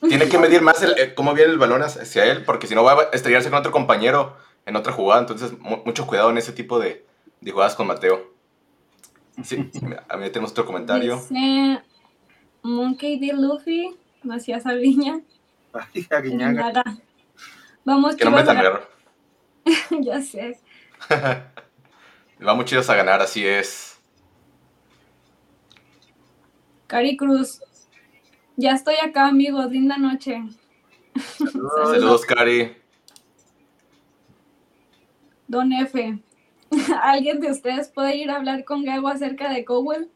Tiene 0.00 0.28
que 0.28 0.38
medir 0.40 0.60
más 0.60 0.82
el- 0.82 0.98
eh, 0.98 1.14
cómo 1.14 1.34
viene 1.34 1.52
el 1.52 1.58
balón 1.58 1.84
hacia 1.84 2.24
él, 2.24 2.42
porque 2.44 2.66
si 2.66 2.74
no 2.74 2.82
va 2.82 2.94
a 2.94 3.02
estrellarse 3.12 3.48
con 3.48 3.60
otro 3.60 3.70
compañero 3.70 4.36
en 4.64 4.74
otra 4.74 4.92
jugada. 4.92 5.20
Entonces, 5.20 5.56
mu- 5.60 5.84
mucho 5.84 6.04
cuidado 6.08 6.30
en 6.30 6.38
ese 6.38 6.52
tipo 6.52 6.80
de, 6.80 7.06
de 7.40 7.50
jugadas 7.52 7.76
con 7.76 7.86
Mateo. 7.86 8.34
Sí, 9.44 9.70
a 10.08 10.16
mí 10.16 10.28
tenemos 10.30 10.50
otro 10.50 10.66
comentario. 10.66 11.14
Dice 11.16 11.80
Monkey 12.62 13.20
D. 13.20 13.32
Luffy, 13.32 13.96
Macías. 14.24 14.64
Nada. 16.24 16.82
Vamos, 17.84 18.16
Que 18.16 18.24
no 18.24 18.32
me 18.32 18.38
chicos. 18.38 18.48
tan 18.52 18.56
a- 18.56 18.62
raro. 18.62 18.88
ya 20.00 20.20
sé. 20.22 20.58
Vamos 22.40 22.64
chidos 22.64 22.90
a 22.90 22.96
ganar, 22.96 23.22
así 23.22 23.46
es. 23.46 23.95
Cari 26.86 27.16
Cruz. 27.16 27.60
Ya 28.56 28.72
estoy 28.72 28.96
acá, 28.96 29.28
amigos. 29.28 29.70
Linda 29.70 29.96
noche. 29.98 30.42
Saludos, 31.36 32.24
Cari. 32.24 32.76
Don 35.48 35.72
F. 35.72 36.18
¿Alguien 37.02 37.40
de 37.40 37.50
ustedes 37.50 37.88
puede 37.88 38.16
ir 38.16 38.30
a 38.30 38.36
hablar 38.36 38.64
con 38.64 38.84
Gago 38.84 39.08
acerca 39.08 39.48
de 39.50 39.64
Cowell? 39.64 40.10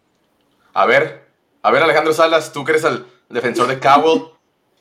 A 0.73 0.87
ver, 0.87 1.27
a 1.63 1.71
ver, 1.71 1.83
Alejandro 1.83 2.13
Salas, 2.13 2.53
tú 2.53 2.65
que 2.65 2.73
eres 2.73 2.85
el 2.85 3.05
defensor 3.29 3.69
de 3.69 3.79
Cowell, 3.79 4.23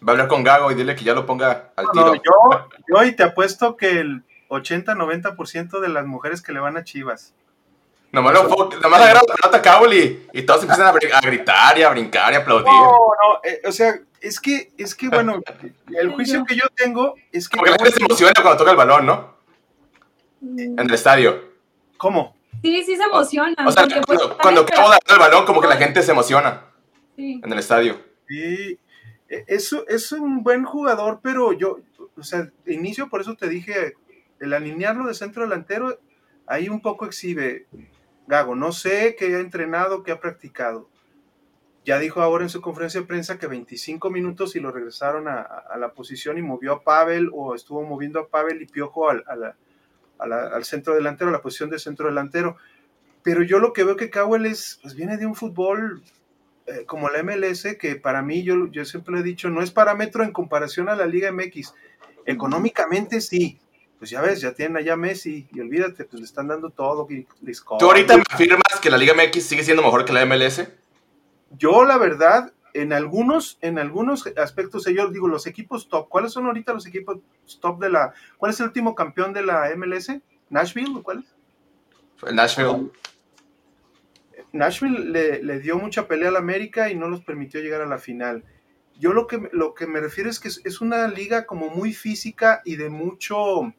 va 0.01 0.07
a 0.07 0.11
hablar 0.11 0.27
con 0.27 0.43
Gago 0.43 0.71
y 0.71 0.75
dile 0.75 0.95
que 0.95 1.03
ya 1.03 1.13
lo 1.13 1.25
ponga 1.25 1.71
al 1.75 1.91
tiro. 1.91 2.07
No, 2.07 2.15
yo, 2.15 2.69
yo 2.87 3.03
y 3.03 3.15
te 3.15 3.23
apuesto 3.23 3.75
que 3.75 3.99
el 3.99 4.23
80-90% 4.49 5.79
de 5.79 5.89
las 5.89 6.05
mujeres 6.05 6.41
que 6.41 6.53
le 6.53 6.59
van 6.59 6.77
a 6.77 6.83
Chivas. 6.83 7.33
Nomás, 8.11 8.33
lo 8.33 8.43
nomás 8.81 9.01
agarra 9.01 9.21
la 9.27 9.35
pelota 9.35 9.57
a 9.57 9.61
Cowell 9.61 10.27
y, 10.33 10.41
todos 10.43 10.63
empiezan 10.63 10.87
a, 10.87 10.91
gritar 11.21 11.77
y 11.77 11.83
a 11.83 11.89
brincar 11.89 12.33
y 12.33 12.35
a 12.35 12.39
aplaudir. 12.39 12.65
No, 12.65 12.91
no, 12.91 13.39
eh, 13.43 13.61
o 13.65 13.71
sea, 13.71 13.99
es 14.19 14.39
que, 14.39 14.71
es 14.77 14.95
que 14.95 15.09
bueno, 15.09 15.41
el 15.95 16.11
juicio 16.13 16.43
que 16.43 16.55
yo 16.55 16.63
tengo 16.75 17.15
es 17.31 17.47
que. 17.47 17.57
Como 17.57 17.65
que 17.65 17.71
la 17.71 17.77
gente 17.77 17.91
se 17.91 18.03
emociona 18.03 18.33
cuando 18.41 18.57
toca 18.57 18.71
el 18.71 18.77
balón, 18.77 19.05
¿no? 19.05 19.35
Mm, 20.41 20.59
En 20.59 20.79
el 20.79 20.93
estadio. 20.93 21.49
¿Cómo? 21.97 22.35
Sí, 22.63 22.83
sí 22.83 22.95
se 22.95 23.03
emocionan. 23.03 23.67
O 23.67 23.71
sea, 23.71 23.83
porque, 23.83 24.01
pues, 24.05 24.19
cuando, 24.19 24.37
cuando 24.37 24.65
Cowell 24.65 24.85
agarra 24.85 25.13
el 25.13 25.19
balón, 25.19 25.45
como 25.45 25.61
que 25.61 25.67
la 25.67 25.77
gente 25.77 26.01
se 26.01 26.11
emociona 26.11 26.65
Sí. 27.15 27.39
en 27.43 27.53
el 27.53 27.59
estadio. 27.59 27.99
Sí, 28.27 28.79
e- 29.29 29.45
eso 29.47 29.85
es 29.87 30.11
un 30.11 30.43
buen 30.43 30.63
jugador, 30.63 31.19
pero 31.21 31.53
yo, 31.53 31.79
o 32.17 32.23
sea, 32.23 32.49
de 32.65 32.73
inicio, 32.73 33.09
por 33.09 33.21
eso 33.21 33.35
te 33.35 33.47
dije, 33.47 33.93
el 34.39 34.53
alinearlo 34.53 35.05
de 35.07 35.13
centro 35.13 35.43
delantero, 35.43 35.99
ahí 36.47 36.69
un 36.69 36.81
poco 36.81 37.05
exhibe 37.05 37.67
Gago. 38.29 38.55
No 38.55 38.71
sé 38.71 39.15
qué 39.17 39.35
ha 39.35 39.39
entrenado, 39.39 40.03
qué 40.03 40.11
ha 40.11 40.19
practicado. 40.19 40.87
Ya 41.83 41.97
dijo 41.97 42.21
ahora 42.21 42.43
en 42.43 42.49
su 42.49 42.61
conferencia 42.61 43.01
de 43.01 43.07
prensa 43.07 43.39
que 43.39 43.47
25 43.47 44.11
minutos 44.11 44.55
y 44.55 44.59
lo 44.59 44.71
regresaron 44.71 45.27
a, 45.27 45.63
la 45.77 45.93
posición 45.93 46.37
y 46.37 46.43
movió 46.43 46.73
a 46.73 46.83
Pavel 46.83 47.31
o 47.33 47.55
estuvo 47.55 47.83
moviendo 47.83 48.19
a 48.19 48.27
Pavel 48.27 48.61
y 48.61 48.67
Piojo 48.67 49.09
al, 49.09 49.23
al 50.19 50.63
centro 50.63 50.93
delantero, 50.93 51.29
a 51.29 51.33
la 51.33 51.41
posición 51.41 51.71
de 51.71 51.79
centro 51.79 52.07
delantero. 52.07 52.57
Pero 53.23 53.41
yo 53.41 53.57
lo 53.57 53.73
que 53.73 53.83
veo 53.83 53.95
que 53.95 54.11
Cowell 54.11 54.45
es, 54.45 54.79
pues 54.83 54.93
viene 54.93 55.17
de 55.17 55.25
un 55.25 55.33
fútbol 55.33 56.03
eh, 56.67 56.85
como 56.85 57.09
la 57.09 57.23
MLS, 57.23 57.75
que 57.79 57.95
para 57.95 58.21
mí, 58.21 58.43
yo, 58.43 58.67
yo 58.67 58.85
siempre 58.85 59.13
lo 59.13 59.19
he 59.19 59.23
dicho, 59.23 59.49
no 59.49 59.63
es 59.63 59.71
parámetro 59.71 60.23
en 60.23 60.31
comparación 60.31 60.87
a 60.87 60.95
la 60.95 61.07
Liga 61.07 61.31
MX. 61.31 61.73
Económicamente 62.27 63.21
sí. 63.21 63.59
Pues 63.99 64.11
ya 64.11 64.21
ves, 64.21 64.39
ya 64.39 64.53
tienen 64.53 64.77
allá 64.77 64.95
Messi 64.95 65.47
y 65.53 65.59
olvídate, 65.59 66.05
pues 66.05 66.21
le 66.21 66.25
están 66.25 66.47
dando 66.47 66.69
todo. 66.69 67.05
les 67.41 67.61
¿Tú 67.61 67.85
ahorita 67.85 68.15
me 68.15 68.23
afirmas 68.29 68.79
que 68.81 68.89
la 68.89 68.97
Liga 68.97 69.13
MX 69.13 69.43
sigue 69.43 69.63
siendo 69.63 69.83
mejor 69.83 70.05
que 70.05 70.13
la 70.13 70.25
MLS? 70.25 70.67
Yo, 71.51 71.83
la 71.83 71.97
verdad, 71.97 72.53
en 72.73 72.93
algunos, 72.93 73.57
en 73.61 73.77
algunos 73.77 74.25
aspectos, 74.37 74.87
eh, 74.87 74.93
yo 74.93 75.09
digo, 75.09 75.27
los 75.27 75.47
equipos 75.47 75.89
top, 75.89 76.07
¿cuáles 76.07 76.31
son 76.31 76.45
ahorita 76.45 76.73
los 76.73 76.87
equipos 76.87 77.17
top 77.59 77.79
de 77.81 77.89
la... 77.89 78.13
¿Cuál 78.37 78.51
es 78.51 78.59
el 78.61 78.67
último 78.67 78.95
campeón 78.95 79.33
de 79.33 79.43
la 79.43 79.69
MLS? 79.75 80.13
¿Nashville 80.49 80.95
o 80.95 81.03
cuál 81.03 81.25
es? 81.25 82.33
Nashville. 82.33 82.91
Nashville 84.53 85.11
le, 85.11 85.43
le 85.43 85.59
dio 85.59 85.77
mucha 85.77 86.07
pelea 86.07 86.29
al 86.29 86.37
América 86.37 86.89
y 86.89 86.95
no 86.95 87.09
los 87.09 87.21
permitió 87.21 87.61
llegar 87.61 87.81
a 87.81 87.85
la 87.85 87.97
final. 87.97 88.43
Yo 88.97 89.13
lo 89.13 89.27
que, 89.27 89.49
lo 89.51 89.73
que 89.73 89.87
me 89.87 89.99
refiero 89.99 90.29
es 90.29 90.39
que 90.39 90.47
es, 90.49 90.61
es 90.65 90.81
una 90.81 91.07
liga 91.07 91.45
como 91.45 91.69
muy 91.69 91.93
física 91.93 92.61
y 92.65 92.75
de 92.75 92.89
mucho, 92.89 93.73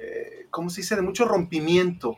eh, 0.00 0.46
¿cómo 0.50 0.70
se 0.70 0.80
dice? 0.80 0.96
De 0.96 1.02
mucho 1.02 1.26
rompimiento. 1.26 2.16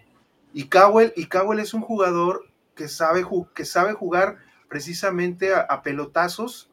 Y 0.53 0.69
Cowell, 0.69 1.13
y 1.17 1.27
Cowell 1.27 1.59
es 1.59 1.75
un 1.75 1.83
jugador 1.83 2.47
que 2.77 2.89
sabe, 2.89 3.27
que 3.55 3.65
sabe 3.65 3.93
jugar 3.93 4.39
precisamente 4.69 5.53
a, 5.55 5.83
pelotazos, 5.83 6.71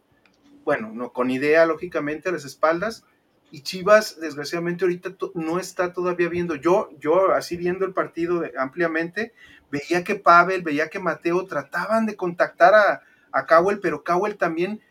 bueno, 0.63 0.91
no 0.93 1.11
con 1.11 1.31
idea, 1.31 1.65
lógicamente, 1.65 2.29
a 2.29 2.31
las 2.31 2.45
espaldas. 2.45 3.03
Y 3.51 3.61
Chivas, 3.61 4.19
desgraciadamente, 4.19 4.85
ahorita 4.85 5.15
no 5.33 5.59
está 5.59 5.91
todavía 5.93 6.29
viendo. 6.29 6.55
Yo, 6.55 6.91
yo 6.99 7.31
así 7.31 7.57
viendo 7.57 7.85
el 7.85 7.93
partido 7.93 8.43
ampliamente, 8.57 9.33
veía 9.71 10.03
que 10.03 10.15
Pavel, 10.15 10.61
veía 10.61 10.89
que 10.89 10.99
Mateo 10.99 11.45
trataban 11.45 12.05
de 12.05 12.15
contactar 12.15 12.75
a, 12.75 13.01
a 13.31 13.45
Cowell, 13.47 13.79
pero 13.81 14.03
Cowell 14.03 14.37
también, 14.37 14.81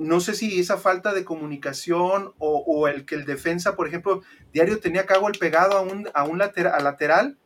no 0.00 0.20
sé 0.20 0.34
si 0.34 0.58
esa 0.58 0.78
falta 0.78 1.12
de 1.12 1.24
comunicación 1.24 2.32
o, 2.38 2.64
o 2.66 2.88
el 2.88 3.04
que 3.04 3.14
el 3.14 3.26
defensa, 3.26 3.76
por 3.76 3.86
ejemplo, 3.86 4.22
diario 4.52 4.80
tenía 4.80 5.02
a 5.02 5.06
Cowell 5.06 5.38
pegado 5.38 5.76
a 5.76 5.82
un, 5.82 6.08
a 6.14 6.24
un 6.24 6.38
lateral, 6.38 6.74
a 6.74 6.80
lateral 6.80 7.36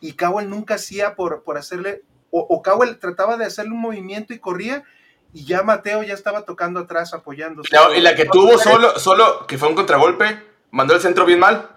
y 0.00 0.12
Cowell 0.12 0.50
nunca 0.50 0.74
hacía 0.74 1.14
por, 1.14 1.42
por 1.42 1.56
hacerle, 1.56 2.02
o, 2.30 2.40
o 2.40 2.62
Cowell 2.62 2.98
trataba 2.98 3.38
de 3.38 3.46
hacerle 3.46 3.72
un 3.72 3.80
movimiento 3.80 4.34
y 4.34 4.38
corría 4.38 4.84
y 5.32 5.46
ya 5.46 5.62
Mateo 5.62 6.02
ya 6.02 6.12
estaba 6.12 6.44
tocando 6.44 6.80
atrás 6.80 7.14
apoyándose. 7.14 7.70
Y 7.70 7.74
la, 7.74 7.96
y 7.96 8.00
la 8.02 8.14
que 8.14 8.26
tuvo 8.26 8.58
solo, 8.58 8.98
solo, 8.98 9.46
que 9.46 9.56
fue 9.56 9.68
un 9.68 9.74
contragolpe, 9.74 10.38
mandó 10.70 10.94
el 10.94 11.00
centro 11.00 11.24
bien 11.24 11.40
mal. 11.40 11.70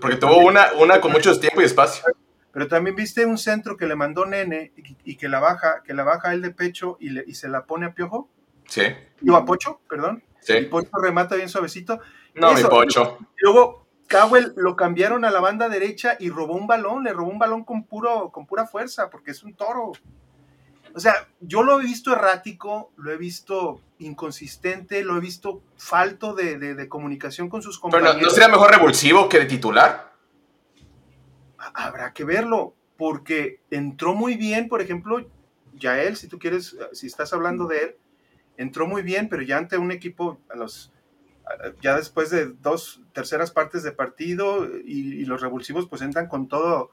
Porque 0.00 0.16
tuvo 0.16 0.38
una, 0.38 0.72
una 0.80 1.00
con 1.00 1.12
mucho 1.12 1.38
tiempo 1.38 1.60
y 1.60 1.64
espacio. 1.64 2.04
Pero 2.52 2.66
también 2.66 2.96
viste 2.96 3.24
un 3.24 3.38
centro 3.38 3.76
que 3.76 3.86
le 3.86 3.94
mandó 3.94 4.26
Nene 4.26 4.72
y, 4.76 5.12
y 5.12 5.16
que 5.16 5.28
la 5.28 5.38
baja, 5.38 5.82
que 5.84 5.94
la 5.94 6.02
baja 6.02 6.32
él 6.32 6.42
de 6.42 6.50
pecho 6.50 6.96
y, 6.98 7.10
le, 7.10 7.24
y 7.24 7.34
se 7.34 7.48
la 7.48 7.66
pone 7.66 7.86
a 7.86 7.94
Piojo, 7.94 8.28
Sí, 8.70 8.82
digo 9.20 9.36
a 9.36 9.44
Pocho, 9.44 9.80
perdón. 9.88 10.22
Y 10.42 10.46
sí. 10.46 10.60
Pocho 10.62 10.88
remata 11.02 11.34
bien 11.36 11.48
suavecito. 11.50 12.00
No, 12.34 12.54
mi 12.54 12.62
pocho. 12.62 13.18
Luego 13.38 13.86
Cowell 14.08 14.52
lo 14.56 14.76
cambiaron 14.76 15.24
a 15.24 15.30
la 15.30 15.40
banda 15.40 15.68
derecha 15.68 16.16
y 16.18 16.30
robó 16.30 16.54
un 16.54 16.66
balón, 16.66 17.04
le 17.04 17.12
robó 17.12 17.30
un 17.30 17.38
balón 17.38 17.64
con, 17.64 17.84
puro, 17.84 18.30
con 18.30 18.46
pura 18.46 18.66
fuerza, 18.66 19.10
porque 19.10 19.32
es 19.32 19.42
un 19.42 19.54
toro. 19.54 19.92
O 20.94 20.98
sea, 20.98 21.28
yo 21.40 21.62
lo 21.62 21.80
he 21.80 21.84
visto 21.84 22.12
errático, 22.12 22.90
lo 22.96 23.12
he 23.12 23.16
visto 23.16 23.80
inconsistente, 23.98 25.04
lo 25.04 25.16
he 25.16 25.20
visto 25.20 25.62
falto 25.76 26.34
de, 26.34 26.58
de- 26.58 26.74
de 26.74 26.88
comunicación 26.88 27.48
con 27.48 27.62
sus 27.62 27.76
Pero 27.78 27.82
compañeros. 27.82 28.16
no, 28.16 28.22
¿no 28.22 28.30
sería 28.30 28.48
mejor 28.48 28.70
revulsivo 28.72 29.28
que 29.28 29.38
de 29.40 29.46
titular? 29.46 30.12
Habrá 31.74 32.12
que 32.12 32.24
verlo, 32.24 32.74
porque 32.96 33.60
entró 33.70 34.14
muy 34.14 34.34
bien, 34.36 34.68
por 34.68 34.80
ejemplo, 34.80 35.24
Yael, 35.74 36.16
si 36.16 36.26
tú 36.26 36.38
quieres, 36.38 36.76
si 36.92 37.06
estás 37.06 37.32
hablando 37.32 37.66
de 37.66 37.78
él, 37.78 37.96
entró 38.56 38.86
muy 38.86 39.02
bien, 39.02 39.28
pero 39.28 39.42
ya 39.42 39.58
ante 39.58 39.78
un 39.78 39.90
equipo, 39.92 40.38
a 40.50 40.56
los, 40.56 40.92
ya 41.80 41.96
después 41.96 42.30
de 42.30 42.46
dos 42.46 43.00
terceras 43.12 43.50
partes 43.50 43.82
de 43.82 43.92
partido 43.92 44.66
y, 44.84 45.14
y 45.20 45.24
los 45.24 45.40
revulsivos 45.40 45.88
pues 45.88 46.02
entran 46.02 46.28
con 46.28 46.48
todo, 46.48 46.90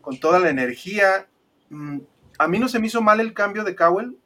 con 0.00 0.18
toda 0.20 0.38
la 0.38 0.50
energía. 0.50 1.28
Mm, 1.70 2.00
A 2.38 2.48
mí 2.48 2.58
no 2.58 2.68
se 2.68 2.80
me 2.80 2.88
hizo 2.88 3.00
mal 3.00 3.20
el 3.20 3.32
cambio 3.32 3.62
de 3.62 3.76
Cowell, 3.76 4.18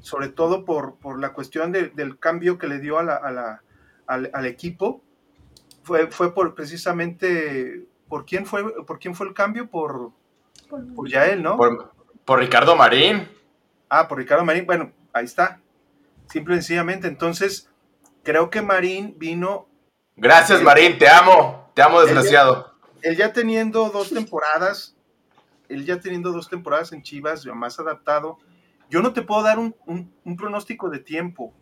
sobre 0.00 0.28
todo 0.28 0.64
por, 0.66 0.96
por 0.98 1.18
la 1.18 1.32
cuestión 1.32 1.72
de- 1.72 1.88
del 1.88 2.18
cambio 2.18 2.58
que 2.58 2.66
le 2.68 2.78
dio 2.80 2.98
a 2.98 3.02
la- 3.02 3.16
a 3.16 3.30
la- 3.30 3.62
al, 4.06 4.30
al 4.34 4.44
equipo. 4.46 5.02
Fue, 5.82 6.08
fue 6.10 6.34
por 6.34 6.54
precisamente, 6.54 7.86
¿por 8.08 8.26
quién 8.26 8.44
fue, 8.46 8.84
por 8.84 8.98
quién 8.98 9.14
fue 9.14 9.26
el 9.26 9.34
cambio? 9.34 9.68
Por, 9.70 10.10
por 10.94 11.08
Yael, 11.08 11.42
¿no? 11.42 11.56
Por, 11.56 11.92
por 12.24 12.38
Ricardo 12.38 12.76
Marín. 12.76 13.26
Ah, 13.88 14.06
por 14.06 14.18
Ricardo 14.18 14.44
Marín. 14.44 14.66
Bueno, 14.66 14.92
ahí 15.12 15.24
está. 15.24 15.59
Simple 16.30 16.54
y 16.54 16.58
sencillamente. 16.58 17.08
Entonces, 17.08 17.68
creo 18.22 18.50
que 18.50 18.62
Marín 18.62 19.14
vino, 19.18 19.68
Gracias, 20.16 20.62
Marín, 20.62 20.98
te 20.98 21.08
amo. 21.08 21.70
Te 21.74 21.82
amo, 21.82 22.00
desgraciado. 22.02 22.74
él 23.02 23.16
ya 23.16 23.32
teniendo 23.32 23.88
dos 23.88 24.10
temporadas, 24.10 24.94
él 25.70 25.86
ya 25.86 25.98
teniendo 26.00 26.32
dos 26.32 26.48
temporadas 26.50 26.92
en 26.92 27.02
Chivas, 27.02 27.42
ya 27.42 27.54
más 27.54 27.78
adaptado. 27.80 28.38
Yo 28.90 29.00
no 29.00 29.12
te 29.14 29.22
puedo 29.22 29.42
dar 29.42 29.58
un, 29.58 29.74
un- 29.86 30.12
un 30.24 30.36
pronóstico 30.36 30.90
de 30.90 30.98
tiempo, 30.98 31.54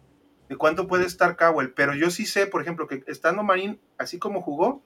de 0.49 0.57
cuánto 0.57 0.89
puede 0.89 1.05
estar 1.07 1.37
Cowell, 1.37 1.73
pero 1.75 1.95
yo 1.95 2.11
sí 2.11 2.27
sé, 2.27 2.47
por 2.47 2.63
ejemplo, 2.63 2.89
que 2.89 3.05
estando 3.07 3.43
Marín 3.45 3.79
así 3.99 4.19
como 4.19 4.41
jugó, 4.43 4.83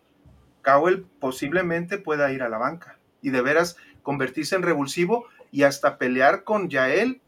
Cowell 0.63 1.07
posiblemente 1.21 1.97
pueda 1.99 2.31
ir 2.33 2.43
a 2.43 2.49
la 2.51 2.59
banca 2.59 2.99
y 3.23 3.31
de 3.31 3.41
veras 3.41 3.77
convertirse 4.03 4.55
en 4.57 4.63
revulsivo 4.65 5.25
y 5.51 5.63
hasta 5.63 5.97
pelear 5.97 6.45
con 6.45 6.69
Yael 6.69 7.22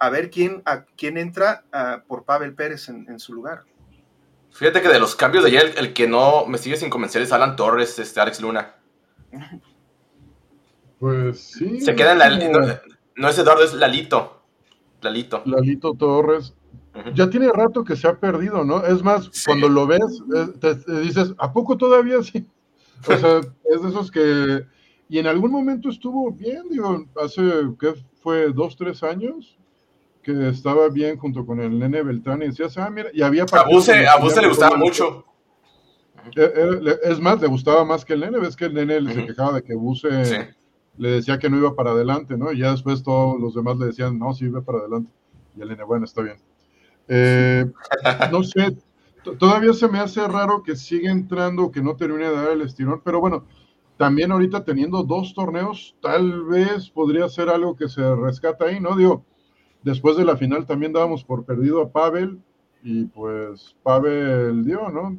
a 0.00 0.10
ver 0.10 0.30
quién, 0.30 0.62
a 0.64 0.84
quién 0.84 1.16
entra 1.18 1.64
ah, 1.72 2.02
por 2.08 2.24
Pavel 2.24 2.54
Pérez 2.54 2.88
en, 2.88 3.06
en 3.08 3.20
su 3.20 3.32
lugar. 3.34 3.62
Fíjate 4.52 4.82
que 4.82 4.88
de 4.88 4.98
los 4.98 5.14
cambios 5.14 5.44
de 5.44 5.50
ayer, 5.50 5.74
el, 5.76 5.86
el 5.86 5.92
que 5.92 6.08
no 6.08 6.46
me 6.46 6.58
sigue 6.58 6.76
sin 6.76 6.90
convencer 6.90 7.22
es 7.22 7.32
Alan 7.32 7.54
Torres, 7.54 7.98
este 7.98 8.18
Alex 8.20 8.40
Luna. 8.40 8.74
Pues 10.98 11.40
sí. 11.40 11.80
Se 11.80 11.94
queda 11.94 12.12
en 12.12 12.18
la. 12.18 12.30
No, 12.50 12.58
no 13.16 13.28
es 13.28 13.38
Eduardo, 13.38 13.62
es 13.64 13.74
Lalito. 13.74 14.42
Lalito. 15.00 15.42
Lalito 15.46 15.94
Torres. 15.94 16.54
Ya 17.14 17.30
tiene 17.30 17.50
rato 17.52 17.84
que 17.84 17.94
se 17.94 18.08
ha 18.08 18.18
perdido, 18.18 18.64
¿no? 18.64 18.84
Es 18.84 19.02
más, 19.02 19.28
Sí. 19.32 19.44
cuando 19.46 19.68
lo 19.68 19.86
ves, 19.86 20.00
eh, 20.34 20.48
te, 20.60 20.74
te 20.74 21.00
dices, 21.00 21.32
¿a 21.38 21.52
poco 21.52 21.76
todavía 21.76 22.20
sí? 22.22 22.46
O 23.06 23.16
sea, 23.16 23.40
es 23.64 23.82
de 23.82 23.88
esos 23.88 24.10
que, 24.10 24.66
y 25.08 25.18
en 25.18 25.26
algún 25.28 25.52
momento 25.52 25.88
estuvo 25.88 26.32
bien, 26.32 26.64
digo, 26.68 27.06
hace, 27.22 27.42
¿qué 27.78 27.94
fue? 28.20 28.52
Dos, 28.52 28.76
tres 28.76 29.02
años, 29.04 29.56
que 30.22 30.48
estaba 30.48 30.88
bien 30.88 31.18
junto 31.18 31.46
con 31.46 31.60
el 31.60 31.78
nene 31.78 32.02
Beltrán 32.02 32.42
y 32.42 32.46
decías, 32.46 32.76
ah, 32.78 32.90
mira, 32.90 33.10
y 33.12 33.22
había... 33.22 33.44
A 33.44 33.64
Buse, 33.64 34.06
a 34.06 34.16
Buse 34.18 34.40
le 34.40 34.48
gustaba 34.48 34.76
mucho. 34.76 35.24
Eh, 36.36 36.52
eh, 36.54 36.98
es 37.04 37.20
más, 37.20 37.40
le 37.40 37.48
gustaba 37.48 37.84
más 37.84 38.04
que 38.04 38.12
el 38.12 38.20
nene, 38.20 38.38
ves 38.38 38.56
que 38.56 38.66
el 38.66 38.74
nene 38.74 39.12
se 39.12 39.26
quejaba 39.26 39.54
de 39.54 39.62
que 39.62 39.74
Buse 39.74 40.54
le 40.98 41.10
decía 41.10 41.38
que 41.38 41.48
no 41.48 41.56
iba 41.56 41.74
para 41.74 41.92
adelante, 41.92 42.36
¿no? 42.36 42.52
Y 42.52 42.58
ya 42.58 42.72
después 42.72 43.02
todos 43.02 43.40
los 43.40 43.54
demás 43.54 43.78
le 43.78 43.86
decían, 43.86 44.18
no, 44.18 44.34
sí, 44.34 44.44
iba 44.44 44.60
para 44.60 44.80
adelante. 44.80 45.10
Y 45.56 45.62
el 45.62 45.68
nene, 45.68 45.84
bueno, 45.84 46.04
está 46.04 46.22
bien. 46.22 46.36
Eh, 47.08 47.64
no 48.30 48.42
sé, 48.42 48.76
todavía 49.38 49.72
se 49.72 49.88
me 49.88 49.98
hace 49.98 50.26
raro 50.28 50.62
que 50.62 50.76
siga 50.76 51.10
entrando, 51.10 51.70
que 51.70 51.82
no 51.82 51.96
termine 51.96 52.28
de 52.28 52.36
dar 52.36 52.50
el 52.50 52.60
estirón, 52.62 53.00
pero 53.02 53.20
bueno, 53.20 53.46
también 53.96 54.32
ahorita 54.32 54.64
teniendo 54.64 55.02
dos 55.02 55.34
torneos, 55.34 55.96
tal 56.00 56.44
vez 56.44 56.90
podría 56.90 57.28
ser 57.28 57.48
algo 57.48 57.76
que 57.76 57.88
se 57.88 58.14
rescata 58.14 58.66
ahí, 58.66 58.80
¿no? 58.80 58.96
Digo, 58.96 59.24
después 59.82 60.16
de 60.16 60.24
la 60.24 60.36
final 60.36 60.66
también 60.66 60.92
dábamos 60.92 61.24
por 61.24 61.44
perdido 61.44 61.82
a 61.82 61.90
Pavel 61.90 62.40
y 62.82 63.04
pues 63.04 63.76
Pavel 63.82 64.64
dio, 64.64 64.88
¿no? 64.88 65.18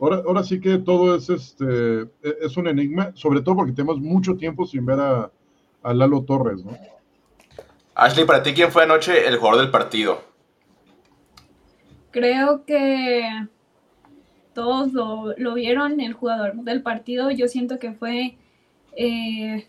Ahora, 0.00 0.22
ahora 0.26 0.42
sí 0.42 0.60
que 0.60 0.78
todo 0.78 1.14
es 1.14 1.30
este 1.30 2.02
e, 2.02 2.36
es 2.40 2.56
un 2.56 2.66
enigma, 2.66 3.12
sobre 3.14 3.40
todo 3.40 3.56
porque 3.56 3.72
tenemos 3.72 4.00
mucho 4.00 4.36
tiempo 4.36 4.66
sin 4.66 4.84
ver 4.84 5.00
a, 5.00 5.30
a 5.82 5.94
Lalo 5.94 6.22
Torres, 6.22 6.64
¿no? 6.64 6.76
Ashley, 7.94 8.24
para 8.24 8.42
ti, 8.42 8.52
¿quién 8.52 8.70
fue 8.72 8.84
anoche 8.84 9.26
el 9.26 9.36
jugador 9.36 9.60
del 9.60 9.70
partido? 9.70 10.22
Creo 12.10 12.64
que 12.64 13.22
todos 14.54 14.92
lo, 14.92 15.54
vieron, 15.54 16.00
el 16.00 16.14
jugador 16.14 16.54
del 16.54 16.82
partido, 16.82 17.30
yo 17.30 17.48
siento 17.48 17.78
que 17.78 17.92
fue, 17.92 18.36
eh, 18.96 19.66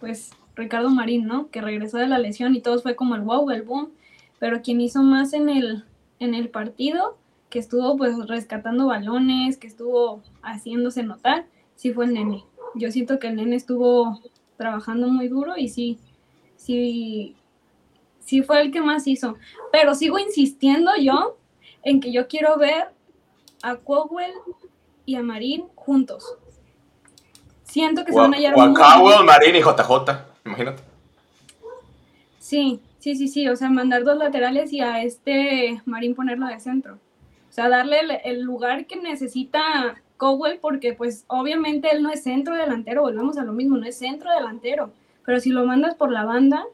pues, 0.00 0.30
Ricardo 0.58 0.90
Marín, 0.90 1.26
¿no? 1.26 1.50
Que 1.50 1.60
regresó 1.60 1.98
de 1.98 2.08
la 2.08 2.18
lesión 2.18 2.54
y 2.54 2.60
todos 2.60 2.82
fue 2.82 2.96
como 2.96 3.14
el 3.14 3.20
wow, 3.20 3.48
el 3.50 3.62
boom, 3.62 3.90
pero 4.40 4.60
quien 4.60 4.80
hizo 4.80 5.02
más 5.04 5.32
en 5.32 5.48
el, 5.48 5.84
en 6.18 6.34
el 6.34 6.48
partido, 6.48 7.16
que 7.48 7.60
estuvo 7.60 7.96
pues 7.96 8.26
rescatando 8.26 8.88
balones, 8.88 9.56
que 9.56 9.68
estuvo 9.68 10.20
haciéndose 10.42 11.04
notar, 11.04 11.46
sí 11.76 11.92
fue 11.92 12.06
el 12.06 12.14
nene. 12.14 12.44
Yo 12.74 12.90
siento 12.90 13.20
que 13.20 13.28
el 13.28 13.36
nene 13.36 13.54
estuvo 13.54 14.20
trabajando 14.56 15.06
muy 15.06 15.28
duro 15.28 15.56
y 15.56 15.68
sí, 15.68 15.98
sí, 16.56 17.36
sí 18.18 18.42
fue 18.42 18.60
el 18.60 18.72
que 18.72 18.82
más 18.82 19.06
hizo. 19.06 19.36
Pero 19.70 19.94
sigo 19.94 20.18
insistiendo 20.18 20.90
yo 21.00 21.36
en 21.84 22.00
que 22.00 22.12
yo 22.12 22.26
quiero 22.26 22.58
ver 22.58 22.88
a 23.62 23.76
Cowell 23.76 24.34
y 25.06 25.14
a 25.14 25.22
Marín 25.22 25.66
juntos. 25.76 26.34
Siento 27.62 28.04
que 28.04 28.12
se 28.12 28.18
van 28.18 28.34
a 28.34 28.38
hallar. 28.38 28.54
A 28.54 28.74
Cowell, 28.74 29.24
Marín 29.24 29.54
y 29.54 29.60
JJ, 29.60 30.27
imagínate. 30.48 30.82
Sí, 32.38 32.80
sí, 32.98 33.14
sí, 33.14 33.28
sí. 33.28 33.48
O 33.48 33.56
sea, 33.56 33.70
mandar 33.70 34.04
dos 34.04 34.16
laterales 34.16 34.72
y 34.72 34.80
a 34.80 35.02
este 35.02 35.82
Marín 35.84 36.14
ponerlo 36.14 36.46
de 36.46 36.60
centro. 36.60 36.94
O 36.94 37.52
sea, 37.52 37.68
darle 37.68 38.00
el, 38.24 38.42
lugar 38.42 38.86
que 38.86 38.96
necesita 38.96 40.00
Cowell, 40.16 40.58
porque 40.60 40.92
pues 40.94 41.24
obviamente 41.28 41.88
él 41.92 42.02
no 42.02 42.10
es 42.10 42.22
centro 42.22 42.54
delantero, 42.54 43.02
volvemos 43.02 43.38
a 43.38 43.44
lo 43.44 43.52
mismo, 43.52 43.76
no 43.76 43.86
es 43.86 43.98
centro 43.98 44.30
delantero. 44.32 44.92
Pero 45.24 45.40
si 45.40 45.50
lo 45.50 45.64
mandas 45.66 45.94
por 45.94 46.10
la 46.10 46.24
banda 46.24 46.64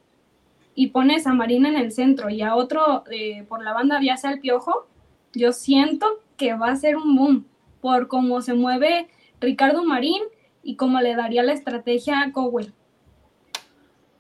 y 0.75 0.89
pones 0.89 1.27
a 1.27 1.35
Marín 1.35 1.67
en 1.67 1.77
el 1.77 1.93
centro 1.93 2.31
y 2.31 2.43
a 2.43 2.55
otro 2.55 3.05
eh, 3.11 3.45
por 3.49 3.63
la 3.63 3.73
banda, 3.73 4.01
ya 4.03 4.17
el 4.31 4.41
piojo, 4.41 4.87
yo 5.33 5.53
siento 5.53 6.07
que 6.37 6.55
va 6.55 6.69
a 6.69 6.77
ser 6.77 6.97
un 6.97 7.17
boom 7.17 7.47
por 7.81 8.09
cómo 8.09 8.43
se 8.43 8.55
mueve 8.55 9.09
Ricardo 9.41 9.85
Marín 9.85 10.23
y 10.63 10.77
cómo 10.77 11.01
le 11.01 11.15
daría 11.15 11.43
la 11.43 11.53
estrategia 11.53 12.21
a 12.21 12.33
Cowell. 12.33 12.73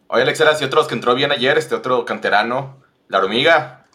Oye, 0.08 0.22
Alexera, 0.22 0.52
y 0.60 0.64
otros 0.64 0.86
que 0.86 0.94
entró 0.94 1.14
bien 1.14 1.32
ayer, 1.32 1.58
este 1.58 1.74
otro 1.74 2.04
canterano, 2.04 2.82
la 3.08 3.18
hormiga. 3.18 3.86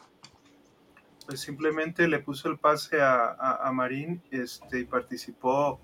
Pues 1.26 1.42
simplemente 1.42 2.08
le 2.08 2.20
puso 2.20 2.50
el 2.50 2.58
pase 2.58 3.00
a, 3.02 3.70
Marín 3.74 4.22
este, 4.32 4.80
y 4.80 4.84
participó 4.86 5.80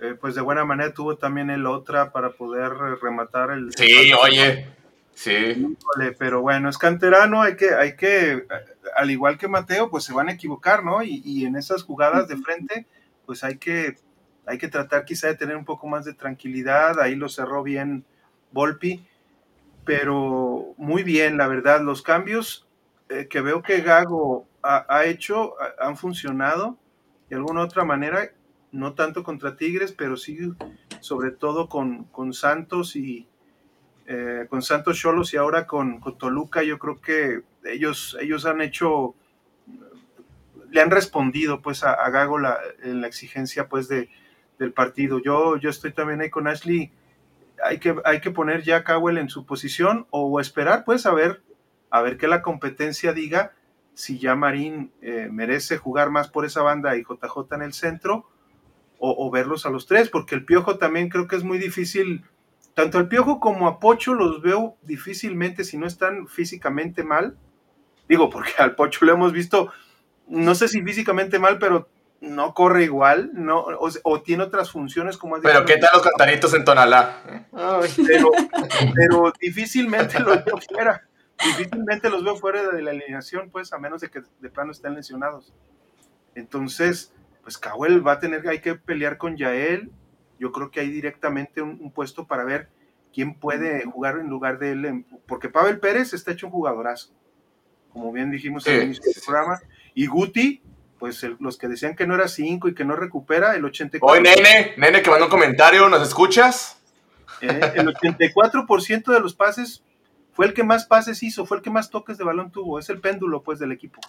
eh, 0.00 0.16
pues 0.18 0.34
de 0.34 0.40
buena 0.40 0.64
manera. 0.64 0.94
Tuvo 0.94 1.16
también 1.16 1.50
el 1.50 1.66
otra 1.66 2.12
para 2.12 2.30
poder 2.30 2.72
rematar 3.00 3.50
el. 3.50 3.70
Sí, 3.76 4.12
oye, 4.14 4.66
Sí. 5.20 5.76
pero 6.18 6.40
bueno, 6.40 6.70
es 6.70 6.78
canterano, 6.78 7.42
hay 7.42 7.54
que, 7.54 7.74
hay 7.74 7.94
que, 7.94 8.46
al 8.96 9.10
igual 9.10 9.36
que 9.36 9.48
Mateo, 9.48 9.90
pues 9.90 10.04
se 10.04 10.14
van 10.14 10.30
a 10.30 10.32
equivocar, 10.32 10.82
¿no? 10.82 11.02
Y, 11.02 11.44
en 11.44 11.56
esas 11.56 11.82
jugadas 11.82 12.26
de 12.26 12.38
frente, 12.38 12.86
pues 13.26 13.44
hay 13.44 13.58
que, 13.58 13.96
hay 14.46 14.56
que 14.56 14.68
tratar 14.68 15.04
quizá 15.04 15.26
de 15.26 15.34
tener 15.34 15.56
un 15.56 15.66
poco 15.66 15.86
más 15.88 16.06
de 16.06 16.14
tranquilidad. 16.14 16.98
Ahí 17.00 17.16
lo 17.16 17.28
cerró 17.28 17.62
bien 17.62 18.06
Volpi, 18.50 19.06
pero 19.84 20.74
muy 20.76 21.02
bien, 21.02 21.36
la 21.36 21.48
verdad. 21.48 21.80
Los 21.80 22.02
cambios 22.02 22.68
eh, 23.08 23.26
que 23.28 23.40
veo 23.40 23.62
que 23.62 23.80
Gago 23.80 24.46
ha, 24.62 25.04
hecho 25.06 25.54
han 25.80 25.96
funcionado 25.96 26.78
de 27.28 27.36
alguna 27.36 27.62
otra 27.62 27.84
manera, 27.84 28.30
no 28.72 28.94
tanto 28.94 29.22
contra 29.22 29.56
Tigres, 29.56 29.92
pero 29.92 30.16
sí 30.16 30.38
sobre 31.00 31.30
todo 31.30 31.68
con, 31.68 32.04
con 32.04 32.34
Santos 32.34 32.94
y, 32.94 33.26
eh, 34.06 34.46
con 34.50 34.60
Santos 34.60 34.98
Cholos 34.98 35.32
y 35.32 35.36
ahora 35.36 35.68
con, 35.68 36.00
Toluca, 36.18 36.64
yo 36.64 36.80
creo 36.80 37.00
que 37.00 37.42
ellos, 37.64 38.16
ellos 38.20 38.44
han 38.44 38.60
hecho, 38.60 39.14
le 40.70 40.80
han 40.80 40.90
respondido 40.90 41.62
pues 41.62 41.84
a, 41.84 42.10
Gago 42.10 42.38
la, 42.38 42.58
en 42.82 43.00
la 43.00 43.06
exigencia 43.06 43.68
pues 43.68 43.86
de, 43.86 44.08
del 44.58 44.72
partido. 44.72 45.20
Yo, 45.20 45.56
yo 45.58 45.70
estoy 45.70 45.92
también 45.92 46.20
ahí 46.20 46.28
con 46.28 46.48
Ashley, 46.48 46.90
hay 47.64 47.78
que, 47.78 47.96
hay 48.04 48.20
que 48.20 48.30
poner 48.30 48.62
ya 48.62 48.76
a 48.76 48.84
Cowell 48.84 49.18
en 49.18 49.28
su 49.28 49.46
posición 49.46 50.06
o 50.10 50.40
esperar 50.40 50.84
pues 50.84 51.06
a 51.06 51.12
ver, 51.12 51.42
a 51.90 52.02
ver 52.02 52.16
que 52.16 52.28
la 52.28 52.42
competencia 52.42 53.12
diga 53.12 53.52
si 53.94 54.18
ya 54.18 54.34
Marín 54.34 54.92
eh, 55.02 55.28
merece 55.30 55.76
jugar 55.76 56.10
más 56.10 56.28
por 56.28 56.44
esa 56.44 56.62
banda 56.62 56.96
y 56.96 57.02
JJ 57.02 57.54
en 57.54 57.62
el 57.62 57.72
centro 57.72 58.28
o, 58.98 59.26
o 59.26 59.30
verlos 59.30 59.66
a 59.66 59.70
los 59.70 59.86
tres, 59.86 60.10
porque 60.10 60.34
el 60.34 60.44
Piojo 60.44 60.78
también 60.78 61.08
creo 61.08 61.26
que 61.26 61.36
es 61.36 61.44
muy 61.44 61.58
difícil 61.58 62.24
tanto 62.74 62.98
al 62.98 63.08
Piojo 63.08 63.40
como 63.40 63.68
a 63.68 63.80
Pocho 63.80 64.14
los 64.14 64.42
veo 64.42 64.76
difícilmente 64.82 65.64
si 65.64 65.76
no 65.76 65.86
están 65.86 66.26
físicamente 66.28 67.04
mal. 67.04 67.36
Digo, 68.08 68.30
porque 68.30 68.52
al 68.58 68.74
Pocho 68.74 69.04
lo 69.04 69.12
hemos 69.12 69.32
visto, 69.32 69.72
no 70.28 70.54
sé 70.54 70.68
si 70.68 70.82
físicamente 70.82 71.38
mal, 71.38 71.58
pero 71.58 71.88
no 72.20 72.52
corre 72.52 72.84
igual, 72.84 73.30
no, 73.32 73.64
o, 74.04 74.22
tiene 74.22 74.42
otras 74.42 74.70
funciones 74.70 75.16
como 75.16 75.40
Pero 75.40 75.64
¿qué 75.64 75.78
tal 75.78 75.90
los 75.94 76.02
cantaritos 76.02 76.52
en 76.54 76.64
Tonalá? 76.64 77.46
Pero, 78.94 79.32
difícilmente 79.40 80.20
los 80.20 80.44
veo 80.44 80.58
fuera, 80.58 81.08
difícilmente 81.42 82.10
los 82.10 82.22
veo 82.22 82.36
fuera 82.36 82.70
de 82.70 82.82
la 82.82 82.90
alineación, 82.90 83.50
pues, 83.50 83.72
a 83.72 83.78
menos 83.78 84.02
de 84.02 84.10
que 84.10 84.22
de 84.40 84.50
plano 84.50 84.72
estén 84.72 84.94
lesionados. 84.94 85.54
Entonces, 86.34 87.12
pues 87.42 87.56
Cowell 87.56 88.06
va 88.06 88.12
a 88.12 88.18
tener, 88.18 88.46
hay 88.48 88.60
que 88.60 88.74
pelear 88.74 89.16
con 89.16 89.36
Yael, 89.36 89.90
yo 90.38 90.52
creo 90.52 90.70
que 90.70 90.80
hay 90.80 90.90
directamente 90.90 91.62
un, 91.62 91.90
puesto 91.90 92.26
para 92.26 92.44
ver 92.44 92.68
quién 93.12 93.34
puede 93.34 93.84
jugar 93.84 94.18
en 94.18 94.28
lugar 94.28 94.58
de 94.58 94.72
él, 94.72 95.06
porque 95.26 95.48
Pavel 95.48 95.80
Pérez 95.80 96.12
está 96.12 96.32
hecho 96.32 96.46
un 96.46 96.52
jugadorazo, 96.52 97.12
como 97.92 98.12
bien 98.12 98.30
dijimos 98.30 98.66
en 98.66 98.74
el 98.74 98.82
inicio 98.84 99.04
del 99.06 99.22
programa, 99.24 99.60
y 99.94 100.06
Guti, 100.06 100.62
pues 101.00 101.26
los 101.40 101.58
que 101.58 101.66
decían 101.66 101.96
que 101.96 102.06
no 102.06 102.14
era 102.14 102.28
5 102.28 102.68
y 102.68 102.74
que 102.74 102.84
no 102.84 102.94
recupera, 102.94 103.56
el 103.56 103.64
84%. 103.64 103.98
Oye, 104.02 104.20
nene, 104.20 104.74
nene, 104.76 105.02
que 105.02 105.10
mandó 105.10 105.24
un 105.24 105.30
comentario, 105.30 105.88
¿nos 105.88 106.06
escuchas? 106.06 106.76
Eh, 107.40 107.72
el 107.74 107.88
84% 107.88 109.12
de 109.12 109.18
los 109.18 109.34
pases 109.34 109.82
fue 110.32 110.46
el 110.46 110.54
que 110.54 110.62
más 110.62 110.84
pases 110.84 111.22
hizo, 111.24 111.46
fue 111.46 111.56
el 111.56 111.62
que 111.62 111.70
más 111.70 111.90
toques 111.90 112.18
de 112.18 112.24
balón 112.24 112.52
tuvo, 112.52 112.78
es 112.78 112.88
el 112.90 113.00
péndulo 113.00 113.42
pues 113.42 113.58
del 113.58 113.72
equipo 113.72 114.00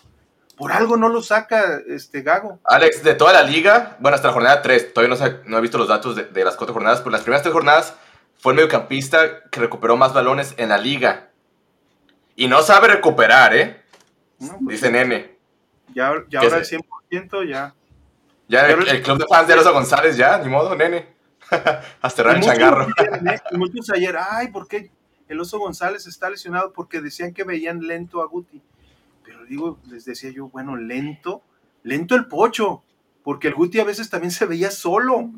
por 0.61 0.71
algo 0.71 0.95
no 0.95 1.09
lo 1.09 1.23
saca 1.23 1.81
este 1.87 2.21
Gago. 2.21 2.59
Alex, 2.65 3.03
de 3.03 3.15
toda 3.15 3.33
la 3.33 3.41
liga, 3.41 3.97
bueno, 3.97 4.13
hasta 4.13 4.27
la 4.27 4.33
jornada 4.35 4.61
3, 4.61 4.93
todavía 4.93 5.15
no, 5.15 5.41
no 5.45 5.57
he 5.57 5.61
visto 5.61 5.79
los 5.79 5.87
datos 5.87 6.15
de, 6.15 6.43
las 6.45 6.55
cuatro 6.55 6.75
jornadas, 6.75 6.99
pero 6.99 7.09
las 7.09 7.21
primeras 7.21 7.41
tres 7.41 7.51
jornadas 7.51 7.95
fue 8.37 8.53
el 8.53 8.57
mediocampista 8.57 9.49
que 9.49 9.59
recuperó 9.59 9.97
más 9.97 10.13
balones 10.13 10.53
en 10.57 10.69
la 10.69 10.77
liga. 10.77 11.29
Y 12.35 12.47
no 12.47 12.61
sabe 12.61 12.89
recuperar, 12.89 13.55
¿eh? 13.55 13.81
Pues 14.37 14.81
Dice 14.81 14.91
Nene. 14.91 15.30
Ya, 15.93 16.13
ya 16.29 16.39
ahora 16.41 16.57
el 16.57 16.65
100% 16.65 17.47
ya. 17.47 17.73
Ya 18.47 18.67
el, 18.67 19.01
club 19.01 19.17
de 19.17 19.25
fans 19.27 19.47
de 19.47 19.55
Rosa 19.55 19.71
González, 19.71 20.17
ya, 20.17 20.37
ni 20.39 20.49
modo, 20.49 20.75
Nene. 20.75 21.07
Hasta 22.01 22.33
el 22.33 22.41
changarro. 22.41 22.87
¿eh? 22.87 23.39
muchos 23.53 23.89
ayer, 23.91 24.17
ay, 24.17 24.49
¿por 24.49 24.67
qué 24.67 24.91
el 25.27 25.39
Oso 25.39 25.59
González 25.59 26.05
está 26.07 26.29
lesionado? 26.29 26.73
Porque 26.73 27.01
decían 27.01 27.33
que 27.33 27.43
veían 27.43 27.79
lento 27.87 28.21
a 28.21 28.25
Guti 28.25 28.61
digo, 29.51 29.79
les 29.89 30.05
decía 30.05 30.31
yo, 30.31 30.47
bueno, 30.47 30.77
lento, 30.77 31.43
lento 31.83 32.15
el 32.15 32.27
pocho, 32.27 32.83
porque 33.21 33.49
el 33.49 33.53
Guti 33.53 33.81
a 33.81 33.83
veces 33.83 34.09
también 34.09 34.31
se 34.31 34.45
veía 34.45 34.71
solo. 34.71 35.29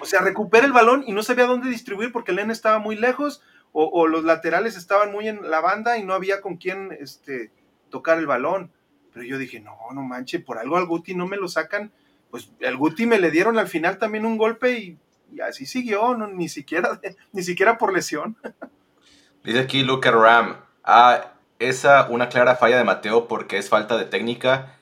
O 0.00 0.04
sea, 0.04 0.20
recupera 0.20 0.66
el 0.66 0.72
balón 0.72 1.04
y 1.06 1.12
no 1.12 1.22
sabía 1.22 1.46
dónde 1.46 1.70
distribuir 1.70 2.10
porque 2.10 2.32
el 2.32 2.38
Len 2.38 2.50
estaba 2.50 2.80
muy 2.80 2.96
lejos 2.96 3.42
o, 3.72 4.08
los 4.08 4.24
laterales 4.24 4.76
estaban 4.76 5.12
muy 5.12 5.28
en 5.28 5.48
la 5.48 5.60
banda 5.60 5.96
y 5.96 6.02
no 6.02 6.12
había 6.12 6.40
con 6.40 6.56
quién 6.56 6.90
este, 7.00 7.52
tocar 7.88 8.18
el 8.18 8.26
balón. 8.26 8.72
Pero 9.12 9.24
yo 9.24 9.38
dije, 9.38 9.60
no, 9.60 9.76
no 9.92 10.02
manche, 10.02 10.40
por 10.40 10.58
algo 10.58 10.76
al 10.76 10.86
Guti 10.86 11.14
no 11.14 11.26
me 11.26 11.36
lo 11.36 11.48
sacan. 11.48 11.92
Pues 12.30 12.50
el 12.60 12.76
Guti 12.76 13.06
me 13.06 13.18
le 13.18 13.30
dieron 13.30 13.58
al 13.58 13.68
final 13.68 13.98
también 13.98 14.24
un 14.24 14.38
golpe 14.38 14.78
y 14.78 14.98
Y 15.32 15.40
así 15.40 15.66
siguió, 15.66 16.16
no, 16.16 16.26
ni, 16.26 16.48
siquiera, 16.48 17.00
ni 17.32 17.42
siquiera 17.42 17.78
por 17.78 17.92
lesión. 17.92 18.36
Dice 19.44 19.60
aquí 19.60 19.82
Luca 19.82 20.10
Ram, 20.10 20.56
ah, 20.84 21.32
esa 21.58 22.08
una 22.10 22.28
clara 22.28 22.56
falla 22.56 22.76
de 22.76 22.84
Mateo 22.84 23.26
porque 23.28 23.58
es 23.58 23.68
falta 23.68 23.96
de 23.96 24.04
técnica 24.04 24.76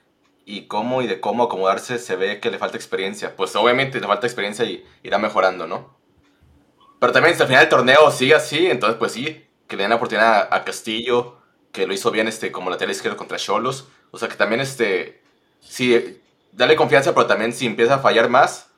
y 0.44 0.62
cómo 0.62 1.02
y 1.02 1.06
de 1.06 1.20
cómo 1.20 1.44
acomodarse 1.44 1.98
se 1.98 2.16
ve 2.16 2.40
que 2.40 2.50
le 2.50 2.58
falta 2.58 2.76
experiencia. 2.76 3.36
Pues 3.36 3.54
obviamente 3.54 4.00
le 4.00 4.06
falta 4.06 4.26
experiencia 4.26 4.64
y 4.64 4.84
irá 5.02 5.18
mejorando, 5.18 5.66
¿no? 5.66 5.96
Pero 6.98 7.12
también 7.12 7.36
si 7.36 7.42
al 7.42 7.48
final 7.48 7.62
del 7.62 7.68
torneo 7.68 8.10
sigue 8.10 8.34
así, 8.34 8.66
entonces 8.66 8.98
pues 8.98 9.12
sí, 9.12 9.46
que 9.66 9.76
le 9.76 9.82
den 9.82 9.90
la 9.90 9.96
oportunidad 9.96 10.48
a, 10.50 10.64
Castillo, 10.64 11.38
que 11.70 11.86
lo 11.86 11.92
hizo 11.92 12.10
bien 12.10 12.26
este, 12.26 12.50
como 12.50 12.70
lateral 12.70 12.92
izquierdo 12.92 13.16
contra 13.16 13.36
Cholos. 13.36 13.88
O 14.10 14.18
sea 14.18 14.28
que 14.28 14.36
también 14.36 14.60
este, 14.60 15.20
sí, 15.60 16.20
dale 16.52 16.76
confianza, 16.76 17.14
pero 17.14 17.26
también 17.26 17.52
si 17.52 17.66
empieza 17.66 17.96
a 17.96 17.98
fallar 17.98 18.28
más, 18.28 18.70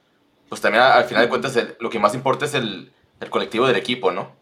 pues 0.49 0.61
también 0.61 0.83
al 0.83 1.05
final 1.05 1.25
de 1.25 1.29
cuentas 1.29 1.59
lo 1.79 1.91
que 1.91 1.99
más 1.99 2.15
importa 2.15 2.45
es 2.45 2.55
el, 2.55 2.93
el 3.21 3.31
colectivo 3.31 3.67
del 3.67 3.77
equipo, 3.77 4.11
¿no? 4.11 4.33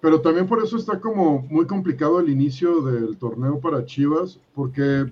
Pero 0.00 0.20
también 0.20 0.46
por 0.46 0.62
eso 0.62 0.76
está 0.76 1.00
como 1.00 1.40
muy 1.48 1.66
complicado 1.66 2.20
el 2.20 2.28
inicio 2.28 2.82
del 2.82 3.16
torneo 3.16 3.58
para 3.58 3.86
Chivas, 3.86 4.38
porque, 4.54 5.10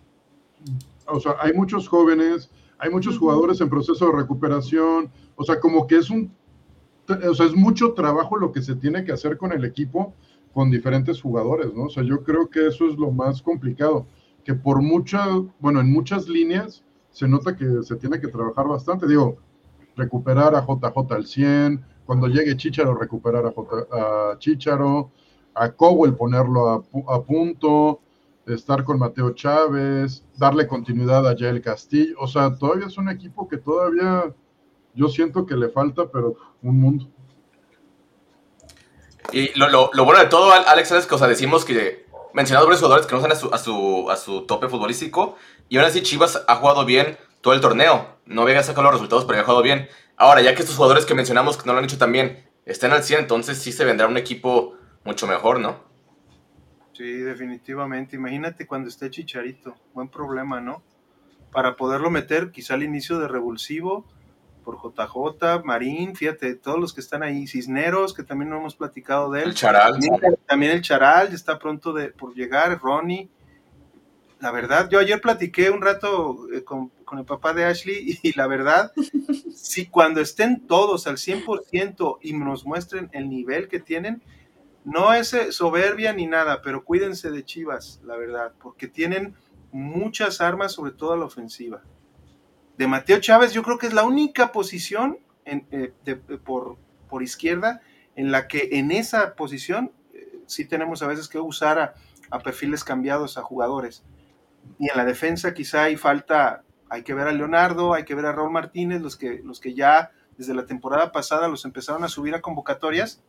o 1.07 1.21
sea, 1.21 1.37
hay 1.41 1.55
muchos 1.55 1.89
jóvenes, 1.89 2.51
hay 2.79 2.91
muchos 2.91 3.17
jugadores 3.19 3.61
en 3.61 3.71
proceso 3.71 4.07
de 4.07 4.13
recuperación, 4.13 5.11
o 5.37 5.45
sea, 5.45 5.61
como 5.61 5.87
que 5.87 5.97
es 5.97 6.11
un, 6.11 6.31
o 7.09 7.35
sea, 7.35 7.47
es 7.47 7.55
mucho 7.55 7.95
trabajo 7.95 8.37
lo 8.37 8.53
que 8.53 8.61
se 8.61 8.75
tiene 8.75 9.05
que 9.05 9.13
hacer 9.13 9.39
con 9.39 9.53
el 9.53 9.65
equipo, 9.65 10.15
con 10.53 10.71
diferentes 10.71 11.23
jugadores, 11.23 11.73
¿no? 11.73 11.85
O 11.85 11.91
sea, 11.91 12.03
yo 12.03 12.23
creo 12.23 12.51
que 12.51 12.67
eso 12.67 12.87
es 12.87 12.97
lo 12.97 13.11
más 13.11 13.41
complicado, 13.41 14.07
que 14.45 14.55
por 14.55 14.83
muchas, 14.83 15.29
bueno, 15.61 15.81
en 15.81 15.93
muchas 15.93 16.29
líneas 16.29 16.85
se 17.11 17.29
nota 17.29 17.57
que 17.57 17.83
se 17.83 17.97
tiene 17.97 18.21
que 18.21 18.29
trabajar 18.29 18.67
bastante, 18.67 19.07
digo, 19.07 19.37
recuperar 19.97 20.55
a 20.55 20.65
JJ 20.67 21.13
al 21.13 21.27
100, 21.27 21.85
cuando 22.07 22.27
llegue 22.27 22.57
Chicharo 22.57 22.95
recuperar 22.95 23.47
a, 23.47 23.53
J, 23.53 23.87
a 23.93 24.39
Chicharo, 24.39 25.11
a 25.55 25.71
Cowell 25.71 26.15
ponerlo 26.15 26.87
a, 27.09 27.23
punto, 27.23 28.01
estar 28.47 28.85
con 28.85 28.99
Mateo 28.99 29.33
Chávez, 29.33 30.25
darle 30.37 30.67
continuidad 30.67 31.27
a 31.29 31.37
Yael 31.37 31.61
Castillo, 31.61 32.17
o 32.19 32.27
sea, 32.27 32.57
todavía 32.57 32.87
es 32.87 32.99
un 32.99 33.09
equipo 33.09 33.47
que 33.47 33.59
todavía 33.59 34.35
yo 34.95 35.09
siento 35.09 35.47
que 35.47 35.57
le 35.57 35.69
falta, 35.69 36.11
pero 36.11 36.37
un 36.63 36.81
mundo. 36.81 37.09
Y 39.33 39.57
lo, 39.59 39.69
lo, 39.69 39.91
lo, 39.95 40.05
bueno 40.05 40.21
de 40.21 40.27
todo, 40.27 40.53
Alex, 40.53 40.91
es 40.91 41.07
que 41.07 41.15
o 41.15 41.19
sea, 41.19 41.29
decimos 41.29 41.65
que 41.65 42.07
mencionamos 42.35 42.67
varios 42.67 42.81
jugadores 42.81 43.07
que 43.07 43.13
no 43.13 43.19
están 43.19 43.33
a 43.33 43.59
su, 43.59 44.11
a, 44.11 44.17
su, 44.17 44.45
tope 44.47 44.69
futbolístico. 44.69 45.37
Y 45.69 45.79
aún 45.79 45.87
así 45.87 46.03
Chivas 46.03 46.45
ha 46.47 46.57
jugado 46.57 46.85
bien 46.85 47.17
todo 47.41 47.55
el 47.55 47.61
torneo. 47.61 48.17
No 48.27 48.43
había 48.43 48.63
sacado 48.63 48.85
los 48.85 48.93
resultados, 48.93 49.25
pero 49.25 49.41
ha 49.41 49.45
jugado 49.45 49.63
bien. 49.63 49.89
Ahora, 50.17 50.43
ya 50.43 50.55
que 50.55 50.63
estos 50.63 50.77
jugadores 50.77 51.07
que 51.07 51.15
mencionamos 51.15 51.57
que 51.57 51.67
no 51.67 51.73
lo 51.73 51.79
han 51.79 51.85
hecho 51.85 51.99
tan 51.99 52.13
bien 52.13 52.45
están 52.65 52.93
al 52.93 53.03
100, 53.03 53.21
entonces 53.21 53.59
sí 53.59 53.73
se 53.73 53.85
vendrá 53.85 54.07
un 54.07 54.17
equipo 54.17 54.77
mucho 55.05 55.27
mejor, 55.27 55.61
¿no? 55.61 55.81
Sí, 56.93 57.13
definitivamente. 57.13 58.17
Imagínate 58.17 58.67
cuando 58.67 58.89
esté 58.89 59.11
Chicharito. 59.11 59.75
Buen 59.95 60.09
problema, 60.09 60.61
¿no? 60.61 60.83
Para 61.51 61.77
poderlo 61.77 62.11
meter 62.11 62.51
quizá 62.51 62.75
al 62.75 62.83
inicio 62.83 63.19
de 63.19 63.29
revulsivo 63.29 64.07
por 64.63 64.77
JJ, 64.77 65.65
Marín, 65.65 66.15
fíjate, 66.15 66.55
todos 66.55 66.79
los 66.79 66.93
que 66.93 67.01
están 67.01 67.23
ahí, 67.23 67.47
Cisneros, 67.47 68.15
que 68.15 68.23
también 68.23 68.51
no 68.51 68.59
hemos 68.59 68.77
platicado 68.77 69.31
de 69.31 69.43
él. 69.43 69.49
El 69.51 69.55
Charal. 69.55 69.99
También, 70.47 70.73
el 70.73 70.83
Charal, 70.83 71.29
ya 71.29 71.35
está 71.35 71.59
pronto 71.59 71.93
de, 71.93 72.09
por 72.09 72.35
llegar, 72.35 72.79
Ronnie. 72.81 73.29
La 74.41 74.51
verdad, 74.51 74.89
yo 74.91 74.99
ayer 74.99 75.21
platiqué 75.21 75.71
un 75.71 75.83
rato 75.83 76.47
eh, 76.53 76.65
con, 76.65 76.89
con, 77.05 77.19
el 77.19 77.25
papá 77.25 77.53
de 77.53 77.65
Ashley 77.65 78.19
y 78.23 78.33
la 78.37 78.47
verdad, 78.47 78.93
si 79.55 79.87
cuando 79.87 80.21
estén 80.21 80.67
todos 80.67 81.07
al 81.07 81.17
100% 81.17 82.19
y 82.23 82.33
nos 82.33 82.65
muestren 82.65 83.09
el 83.13 83.29
nivel 83.29 83.69
que 83.69 83.79
tienen, 83.79 84.23
no 84.85 85.13
es 85.13 85.33
eh, 85.35 85.53
soberbia 85.53 86.13
ni 86.13 86.27
nada, 86.27 86.61
pero 86.63 86.85
cuídense 86.85 87.31
de 87.31 87.45
Chivas, 87.45 88.01
la 88.05 88.17
verdad, 88.17 88.53
porque 88.61 88.89
tienen 88.89 89.37
muchas 89.71 90.41
armas, 90.41 90.73
sobre 90.73 90.93
todo 90.93 91.13
a 91.13 91.17
la 91.17 91.25
ofensiva 91.25 91.83
de 92.77 92.87
Mateo 92.87 93.21
Chávez, 93.21 93.53
yo 93.53 93.63
creo 93.63 93.79
que 93.79 93.87
es 93.87 93.93
la 93.93 94.05
única 94.05 94.53
posición 94.53 95.19
en, 95.45 95.67
eh, 95.71 95.93
de, 96.05 96.17
por, 96.17 96.79
por, 97.09 97.23
izquierda 97.23 97.81
en 98.17 98.31
la 98.31 98.49
que 98.49 98.71
en 98.73 98.91
esa 98.91 99.35
posición 99.35 99.93
eh, 100.15 100.41
sí 100.47 100.65
tenemos 100.65 101.03
a 101.03 101.07
veces 101.07 101.29
que 101.29 101.39
usar 101.39 101.79
a, 101.79 101.95
a, 102.31 102.39
perfiles 102.41 102.85
cambiados 102.85 103.39
a 103.39 103.43
jugadores. 103.43 104.05
Y 104.79 104.91
en 104.91 104.97
la 104.97 105.05
defensa 105.05 105.55
quizá 105.55 105.85
hay 105.85 105.97
falta, 105.97 106.65
hay 106.89 107.03
que 107.03 107.15
ver 107.15 107.27
a 107.27 107.33
Leonardo, 107.33 107.95
hay 107.95 108.05
que 108.05 108.15
ver 108.15 108.27
a 108.27 108.33
Raúl 108.33 108.53
Martínez, 108.53 109.03
los 109.03 109.17
que, 109.17 109.41
los 109.45 109.61
que 109.61 109.75
ya 109.75 110.13
desde 110.37 110.55
la 110.55 110.67
temporada 110.67 111.13
pasada 111.13 111.49
los 111.49 111.65
empezaron 111.65 112.05
a 112.05 112.09
subir 112.09 112.35
a 112.35 112.41
convocatorias, 112.41 113.23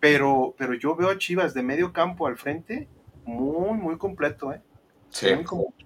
pero, 0.00 0.54
pero 0.56 0.74
yo 0.74 0.96
veo 0.96 1.10
a 1.10 1.18
Chivas 1.18 1.54
de 1.54 1.62
medio 1.62 1.92
campo 1.92 2.26
al 2.26 2.36
frente 2.36 2.88
muy, 3.24 3.78
muy 3.78 3.96
completo. 3.98 4.52
¿eh? 4.52 4.60
Sí. 5.10 5.34
Muy 5.34 5.44
completo. 5.44 5.83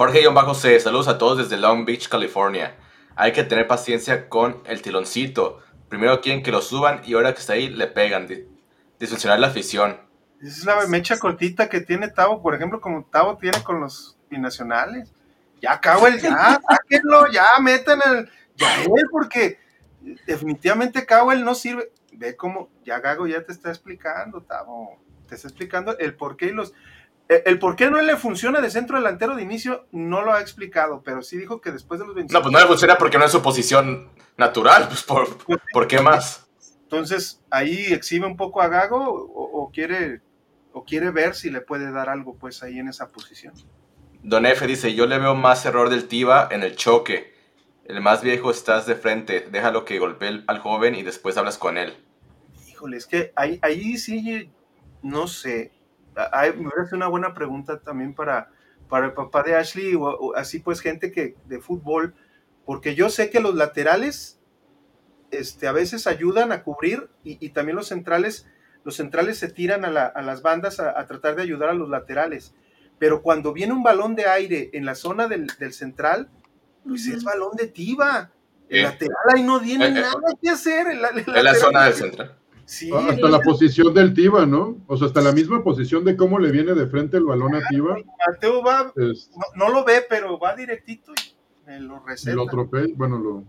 Jorge-C, 0.00 0.80
saludos 0.80 1.08
a 1.08 1.18
todos 1.18 1.36
desde 1.36 1.58
Long 1.58 1.84
Beach, 1.84 2.08
California. 2.08 2.74
Hay 3.16 3.34
que 3.34 3.44
tener 3.44 3.66
paciencia 3.66 4.30
con 4.30 4.62
el 4.64 4.80
tiloncito. 4.80 5.60
Primero 5.90 6.22
quieren 6.22 6.42
que 6.42 6.50
lo 6.50 6.62
suban 6.62 7.02
y 7.04 7.12
ahora 7.12 7.34
que 7.34 7.40
está 7.40 7.52
ahí 7.52 7.68
le 7.68 7.86
pegan. 7.86 8.26
Disfuncionar 8.98 9.38
la 9.38 9.48
afición. 9.48 10.00
Esa 10.40 10.56
es 10.56 10.64
la 10.64 10.86
mecha 10.86 11.18
cortita 11.18 11.68
que 11.68 11.82
tiene 11.82 12.08
Tavo, 12.08 12.40
por 12.40 12.54
ejemplo, 12.54 12.80
como 12.80 13.04
Tavo 13.04 13.36
tiene 13.36 13.62
con 13.62 13.82
los 13.82 14.16
binacionales. 14.30 15.12
Ya 15.60 15.78
el 16.06 16.18
ya, 16.18 16.58
sáquenlo, 16.70 17.30
ya, 17.30 17.44
meten 17.60 17.98
el. 18.02 18.30
Ya, 18.56 18.82
él, 18.82 19.06
porque 19.10 19.58
definitivamente 20.26 21.04
Cowell 21.04 21.44
no 21.44 21.54
sirve. 21.54 21.92
Ve 22.12 22.36
cómo, 22.36 22.70
ya 22.86 23.00
Gago 23.00 23.26
ya 23.26 23.44
te 23.44 23.52
está 23.52 23.68
explicando, 23.68 24.40
Tavo. 24.40 24.98
Te 25.28 25.34
está 25.34 25.48
explicando 25.48 25.98
el 25.98 26.14
por 26.14 26.38
qué 26.38 26.46
y 26.46 26.52
los. 26.52 26.72
Eh, 27.30 27.44
el 27.46 27.60
por 27.60 27.76
qué 27.76 27.88
no 27.88 28.02
le 28.02 28.16
funciona 28.16 28.60
de 28.60 28.70
centro 28.70 28.96
delantero 28.96 29.36
de 29.36 29.42
inicio 29.42 29.86
no 29.92 30.22
lo 30.22 30.32
ha 30.32 30.40
explicado, 30.40 31.00
pero 31.04 31.22
sí 31.22 31.36
dijo 31.36 31.60
que 31.60 31.70
después 31.70 32.00
de 32.00 32.06
los 32.06 32.16
25... 32.16 32.36
No, 32.36 32.42
pues 32.42 32.52
no 32.52 32.58
le 32.58 32.66
funciona 32.66 32.98
porque 32.98 33.18
no 33.18 33.24
es 33.24 33.30
su 33.30 33.40
posición 33.40 34.10
natural, 34.36 34.88
pues 34.88 35.04
por, 35.04 35.28
¿por 35.72 35.86
qué 35.86 36.00
más? 36.00 36.48
Entonces, 36.82 37.40
ahí 37.48 37.92
exhibe 37.92 38.26
un 38.26 38.36
poco 38.36 38.60
a 38.60 38.66
Gago 38.66 38.98
o, 38.98 39.70
quiere, 39.72 40.22
o 40.72 40.84
quiere 40.84 41.12
ver 41.12 41.36
si 41.36 41.50
le 41.50 41.60
puede 41.60 41.92
dar 41.92 42.08
algo 42.08 42.34
pues 42.34 42.64
ahí 42.64 42.80
en 42.80 42.88
esa 42.88 43.06
posición. 43.10 43.54
Don 44.24 44.44
F 44.44 44.66
dice, 44.66 44.92
yo 44.92 45.06
le 45.06 45.20
veo 45.20 45.36
más 45.36 45.64
error 45.64 45.88
del 45.88 46.08
Tiva 46.08 46.48
en 46.50 46.64
el 46.64 46.74
choque. 46.74 47.32
El 47.84 48.00
más 48.00 48.22
viejo 48.22 48.50
estás 48.50 48.86
de 48.86 48.96
frente, 48.96 49.46
déjalo 49.52 49.84
que 49.84 50.00
golpee 50.00 50.42
al 50.48 50.58
joven 50.58 50.96
y 50.96 51.04
después 51.04 51.36
hablas 51.36 51.58
con 51.58 51.78
él. 51.78 51.94
Híjole, 52.68 52.96
es 52.96 53.06
que 53.06 53.32
ahí, 53.36 53.60
ahí 53.62 53.98
sí, 53.98 54.50
no 55.02 55.28
sé, 55.28 55.70
me 56.14 56.84
sido 56.84 56.96
una 56.96 57.08
buena 57.08 57.34
pregunta 57.34 57.80
también 57.80 58.14
para, 58.14 58.50
para 58.88 59.06
el 59.06 59.12
papá 59.12 59.42
de 59.42 59.54
Ashley 59.54 59.94
o, 59.94 60.34
así 60.36 60.58
pues 60.58 60.80
gente 60.80 61.12
que 61.12 61.36
de 61.46 61.60
fútbol, 61.60 62.14
porque 62.66 62.94
yo 62.94 63.08
sé 63.08 63.30
que 63.30 63.40
los 63.40 63.54
laterales 63.54 64.40
este, 65.30 65.68
a 65.68 65.72
veces 65.72 66.06
ayudan 66.06 66.52
a 66.52 66.62
cubrir 66.62 67.08
y, 67.24 67.50
también 67.50 67.76
los 67.76 67.88
centrales, 67.88 68.46
los 68.84 68.96
centrales 68.96 69.38
se 69.38 69.48
tiran 69.48 69.84
a, 69.84 70.22
las 70.22 70.42
bandas 70.42 70.80
a, 70.80 71.06
tratar 71.06 71.36
de 71.36 71.42
ayudar 71.42 71.70
a 71.70 71.74
los 71.74 71.88
laterales. 71.88 72.54
Pero 72.98 73.22
cuando 73.22 73.52
viene 73.52 73.72
un 73.72 73.82
balón 73.82 74.14
de 74.14 74.26
aire 74.26 74.70
en 74.74 74.84
la 74.84 74.94
zona 74.94 75.26
del, 75.26 75.48
central, 75.72 76.28
pues 76.86 77.06
es 77.06 77.24
balón 77.24 77.56
de 77.56 77.66
tiba. 77.68 78.30
El 78.68 78.82
lateral 78.82 79.16
ahí 79.34 79.42
no 79.42 79.60
tiene 79.60 79.86
eh, 79.86 79.88
eh, 79.88 79.92
nada 79.92 80.34
que 80.40 80.50
hacer. 80.50 80.86
en 80.88 81.00
la 81.44 81.54
zona 81.54 81.84
del 81.84 81.94
central. 81.94 82.39
Ah, 82.92 83.08
hasta 83.10 83.28
la 83.28 83.40
posición 83.40 83.92
del 83.92 84.14
Tiva, 84.14 84.46
¿no? 84.46 84.76
O 84.86 84.96
sea, 84.96 85.08
hasta 85.08 85.20
la 85.20 85.32
misma 85.32 85.64
posición 85.64 86.04
de 86.04 86.16
cómo 86.16 86.38
le 86.38 86.52
viene 86.52 86.74
de 86.74 86.86
frente 86.86 87.16
el 87.16 87.24
balón 87.24 87.54
a 87.56 87.60
Tiva. 87.68 87.96
Mateo 88.26 88.62
va, 88.62 88.92
no, 89.56 89.70
lo 89.70 89.84
ve, 89.84 90.04
pero 90.08 90.38
va 90.38 90.54
directito 90.54 91.12
y 91.66 91.80
lo 91.80 91.98
receta. 91.98 92.36
Lo 92.36 92.44
atropella, 92.44 92.94
bueno, 92.96 93.18
lo... 93.18 93.44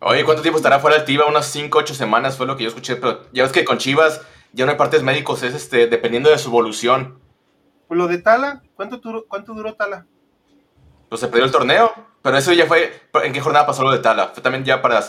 Oye, 0.00 0.24
¿cuánto 0.24 0.42
tiempo 0.42 0.58
estará 0.58 0.78
fuera 0.78 0.98
el 0.98 1.04
Tiva? 1.04 1.26
Unas 1.26 1.46
5, 1.46 1.78
8 1.78 1.94
semanas 1.94 2.36
fue 2.36 2.46
lo 2.46 2.56
que 2.56 2.64
yo 2.64 2.68
escuché, 2.68 2.96
pero 2.96 3.22
ya 3.32 3.44
ves 3.44 3.52
que 3.52 3.64
con 3.64 3.78
Chivas 3.78 4.20
ya 4.52 4.66
no 4.66 4.72
hay 4.72 4.78
partes 4.78 5.02
médicos, 5.02 5.42
es 5.42 5.54
este, 5.54 5.86
dependiendo 5.86 6.28
de 6.30 6.38
su 6.38 6.50
evolución. 6.50 7.18
Pues 7.88 7.96
lo 7.96 8.08
de 8.08 8.18
Tala, 8.18 8.62
¿cuánto 8.74 8.98
duró, 8.98 9.24
cuánto 9.26 9.54
duró 9.54 9.74
Tala? 9.74 10.06
Pues 11.08 11.20
se 11.20 11.28
perdió 11.28 11.46
el 11.46 11.50
torneo, 11.50 11.92
pero 12.22 12.36
eso 12.36 12.52
ya 12.52 12.66
fue, 12.66 12.92
¿en 13.24 13.32
qué 13.32 13.40
jornada 13.40 13.66
pasó 13.66 13.82
lo 13.82 13.90
de 13.90 13.98
Tala? 14.00 14.28
Fue 14.28 14.42
también 14.42 14.64
ya 14.64 14.82
para 14.82 15.02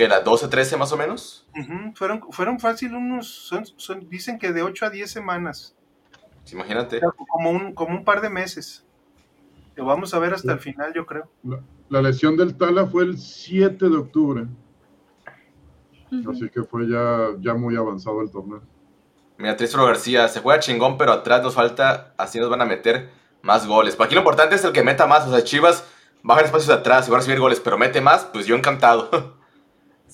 que 0.00 0.06
era 0.06 0.20
12, 0.20 0.48
13 0.48 0.78
más 0.78 0.92
o 0.92 0.96
menos. 0.96 1.46
fueron, 1.94 2.22
fueron 2.30 2.58
fácil 2.58 2.94
unos, 2.94 3.52
son, 3.76 4.08
dicen 4.08 4.38
que 4.38 4.50
de 4.50 4.62
8 4.62 4.86
a 4.86 4.90
10 4.90 5.10
semanas. 5.10 5.76
Imagínate. 6.50 7.02
Como 7.28 7.50
un, 7.50 7.74
como 7.74 7.94
un 7.94 8.02
par 8.02 8.22
de 8.22 8.30
meses. 8.30 8.86
Lo 9.76 9.84
vamos 9.84 10.14
a 10.14 10.18
ver 10.18 10.32
hasta 10.32 10.52
el 10.52 10.58
final, 10.58 10.94
yo 10.94 11.04
creo. 11.04 11.28
La, 11.90 12.00
lesión 12.00 12.34
del 12.38 12.56
Tala 12.56 12.86
fue 12.86 13.04
el 13.04 13.18
7 13.18 13.90
de 13.90 13.94
octubre. 13.94 14.46
Así 16.30 16.48
que 16.48 16.62
fue 16.62 16.88
ya, 16.88 17.28
ya 17.38 17.52
muy 17.52 17.76
avanzado 17.76 18.22
el 18.22 18.30
torneo. 18.30 18.62
Mira, 19.36 19.54
Tristro 19.54 19.84
García, 19.84 20.28
se 20.28 20.40
juega 20.40 20.60
chingón, 20.60 20.96
pero 20.96 21.12
atrás 21.12 21.42
nos 21.42 21.54
falta, 21.54 22.14
así 22.16 22.40
nos 22.40 22.48
van 22.48 22.62
a 22.62 22.64
meter 22.64 23.10
más 23.42 23.66
goles. 23.66 23.96
Para 23.96 24.06
aquí 24.06 24.14
lo 24.14 24.22
importante 24.22 24.54
es 24.54 24.64
el 24.64 24.72
que 24.72 24.82
meta 24.82 25.06
más. 25.06 25.26
O 25.26 25.30
sea, 25.30 25.44
Chivas 25.44 25.86
baja 26.22 26.40
espacios 26.40 26.68
de 26.68 26.74
atrás 26.74 27.06
y 27.06 27.10
va 27.10 27.18
a 27.18 27.20
recibir 27.20 27.38
goles, 27.38 27.60
pero 27.60 27.76
mete 27.76 28.00
más, 28.00 28.24
pues 28.24 28.46
yo 28.46 28.56
encantado. 28.56 29.38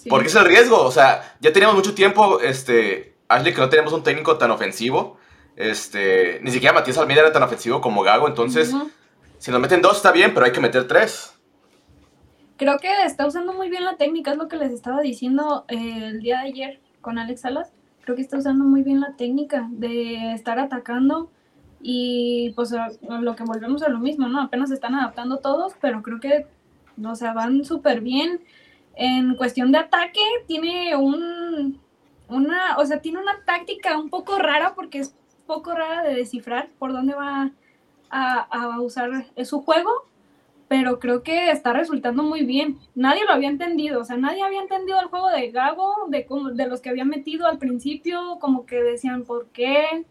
Porque 0.08 0.28
es 0.28 0.34
el 0.34 0.44
riesgo. 0.44 0.82
O 0.82 0.90
sea, 0.90 1.36
ya 1.40 1.52
teníamos 1.52 1.76
mucho 1.76 1.94
tiempo, 1.94 2.40
este, 2.40 3.16
Ashley, 3.28 3.54
que 3.54 3.60
no 3.60 3.68
tenemos 3.68 3.92
un 3.92 4.02
técnico 4.02 4.38
tan 4.38 4.50
ofensivo. 4.50 5.18
Este, 5.56 6.38
ni 6.42 6.50
siquiera 6.50 6.74
Matías 6.74 6.98
Almeida 6.98 7.22
era 7.22 7.32
tan 7.32 7.42
ofensivo 7.42 7.80
como 7.80 8.02
Gago. 8.02 8.28
Entonces, 8.28 8.74
si 9.38 9.50
nos 9.50 9.60
meten 9.60 9.82
dos 9.82 9.96
está 9.96 10.12
bien, 10.12 10.34
pero 10.34 10.46
hay 10.46 10.52
que 10.52 10.60
meter 10.60 10.86
tres. 10.86 11.32
Creo 12.56 12.78
que 12.78 12.88
está 13.04 13.26
usando 13.26 13.52
muy 13.52 13.68
bien 13.68 13.84
la 13.84 13.96
técnica, 13.96 14.32
es 14.32 14.38
lo 14.38 14.48
que 14.48 14.56
les 14.56 14.72
estaba 14.72 15.02
diciendo 15.02 15.66
eh, 15.68 16.08
el 16.08 16.20
día 16.20 16.40
de 16.40 16.48
ayer 16.48 16.80
con 17.02 17.18
Alex 17.18 17.42
Salas. 17.42 17.72
Creo 18.02 18.16
que 18.16 18.22
está 18.22 18.38
usando 18.38 18.64
muy 18.64 18.82
bien 18.82 19.00
la 19.00 19.14
técnica 19.16 19.66
de 19.70 20.32
estar 20.32 20.58
atacando 20.58 21.30
y 21.82 22.52
pues 22.56 22.72
lo 23.08 23.36
que 23.36 23.44
volvemos 23.44 23.82
a 23.82 23.88
lo 23.88 23.98
mismo, 23.98 24.28
¿no? 24.28 24.40
Apenas 24.40 24.70
se 24.70 24.74
están 24.74 24.94
adaptando 24.94 25.38
todos, 25.38 25.74
pero 25.80 26.02
creo 26.02 26.18
que, 26.20 26.46
o 27.04 27.14
sea, 27.14 27.32
van 27.32 27.64
súper 27.64 28.00
bien. 28.00 28.40
En 28.96 29.34
cuestión 29.36 29.70
de 29.72 29.78
ataque, 29.78 30.20
tiene 30.46 30.96
un, 30.96 31.78
una, 32.28 32.78
o 32.78 32.84
sea, 32.86 33.00
tiene 33.00 33.18
una 33.18 33.44
táctica 33.44 33.98
un 33.98 34.08
poco 34.08 34.38
rara 34.38 34.74
porque 34.74 34.98
es 34.98 35.14
poco 35.46 35.74
rara 35.74 36.02
de 36.02 36.14
descifrar 36.14 36.70
por 36.78 36.92
dónde 36.92 37.14
va 37.14 37.52
a, 38.10 38.38
a 38.40 38.80
usar 38.80 39.26
su 39.44 39.60
juego, 39.60 39.90
pero 40.68 40.98
creo 40.98 41.22
que 41.22 41.50
está 41.50 41.72
resultando 41.72 42.22
muy 42.22 42.44
bien. 42.44 42.78
Nadie 42.94 43.24
lo 43.24 43.32
había 43.32 43.48
entendido, 43.48 44.00
o 44.00 44.04
sea, 44.04 44.16
nadie 44.16 44.42
había 44.42 44.62
entendido 44.62 44.98
el 45.00 45.06
juego 45.06 45.28
de 45.28 45.50
Gago, 45.50 45.94
de, 46.08 46.26
de 46.54 46.66
los 46.66 46.80
que 46.80 46.88
había 46.88 47.04
metido 47.04 47.46
al 47.46 47.58
principio, 47.58 48.38
como 48.40 48.66
que 48.66 48.82
decían, 48.82 49.24
¿por 49.24 49.46
qué? 49.48 50.04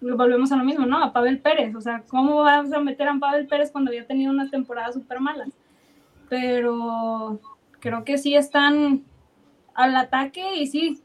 Volvemos 0.00 0.52
a 0.52 0.56
lo 0.56 0.64
mismo, 0.64 0.86
¿no? 0.86 1.02
A 1.02 1.12
Pavel 1.12 1.40
Pérez, 1.40 1.74
o 1.74 1.80
sea, 1.80 2.04
¿cómo 2.08 2.36
vas 2.36 2.72
a 2.72 2.78
meter 2.78 3.08
a 3.08 3.18
Pavel 3.18 3.48
Pérez 3.48 3.72
cuando 3.72 3.90
había 3.90 4.06
tenido 4.06 4.32
una 4.32 4.48
temporada 4.48 4.92
súper 4.92 5.20
mala? 5.20 5.46
Pero 6.28 7.40
creo 7.80 8.04
que 8.04 8.18
sí 8.18 8.34
están 8.34 9.04
al 9.74 9.96
ataque 9.96 10.56
y 10.56 10.66
sí, 10.66 11.02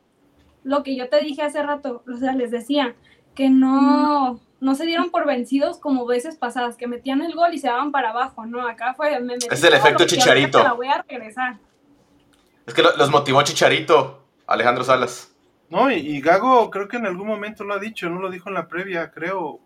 lo 0.64 0.84
que 0.84 0.96
yo 0.96 1.10
te 1.10 1.20
dije 1.20 1.42
hace 1.42 1.62
rato, 1.62 2.04
o 2.12 2.18
sea, 2.18 2.34
les 2.34 2.52
decía 2.52 2.96
que 3.36 3.50
no 3.50 4.40
no 4.64 4.76
se 4.76 4.86
dieron 4.86 5.12
por 5.12 5.28
vencidos 5.28 5.78
como 5.78 6.06
veces 6.06 6.38
pasadas, 6.38 6.78
que 6.78 6.88
metían 6.88 7.22
el 7.22 7.36
gol 7.36 7.54
y 7.54 7.60
se 7.60 7.68
daban 7.68 7.92
para 7.92 8.12
abajo, 8.12 8.46
¿no? 8.46 8.66
Acá 8.66 8.94
fue... 8.94 9.20
Me 9.20 9.36
es 9.36 9.64
el 9.64 9.74
efecto 9.74 10.06
Chicharito. 10.06 10.64
La 10.64 10.72
voy 10.72 10.88
a 10.88 11.04
regresar. 11.08 11.58
Es 12.66 12.74
que 12.74 12.82
los 12.82 13.12
motivó 13.12 13.44
Chicharito, 13.44 14.24
Alejandro 14.48 14.86
Salas. 14.86 15.36
No, 15.70 15.92
y, 15.92 16.22
Gago 16.22 16.70
creo 16.70 16.88
que 16.88 16.96
en 16.96 17.06
algún 17.06 17.28
momento 17.28 17.66
lo 17.66 17.74
ha 17.74 17.80
dicho, 17.80 18.10
no 18.10 18.22
lo 18.22 18.32
dijo 18.32 18.48
en 18.48 18.56
la 18.56 18.70
previa, 18.70 19.12
creo, 19.12 19.60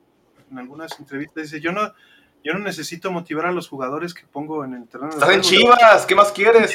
en 0.49 0.57
algunas 0.57 0.99
entrevistas, 0.99 1.43
dice, 1.43 1.61
yo 1.61 1.71
no, 1.71 1.93
yo 2.43 2.53
no 2.53 2.59
necesito 2.59 3.11
motivar 3.11 3.45
a 3.47 3.51
los 3.51 3.67
jugadores 3.67 4.13
que 4.13 4.25
pongo 4.25 4.63
en 4.63 4.73
el 4.73 4.87
terreno. 4.87 5.11
Estás 5.11 5.29
en 5.29 5.41
Chivas, 5.41 6.05
¿qué 6.05 6.15
más 6.15 6.31
quieres? 6.31 6.73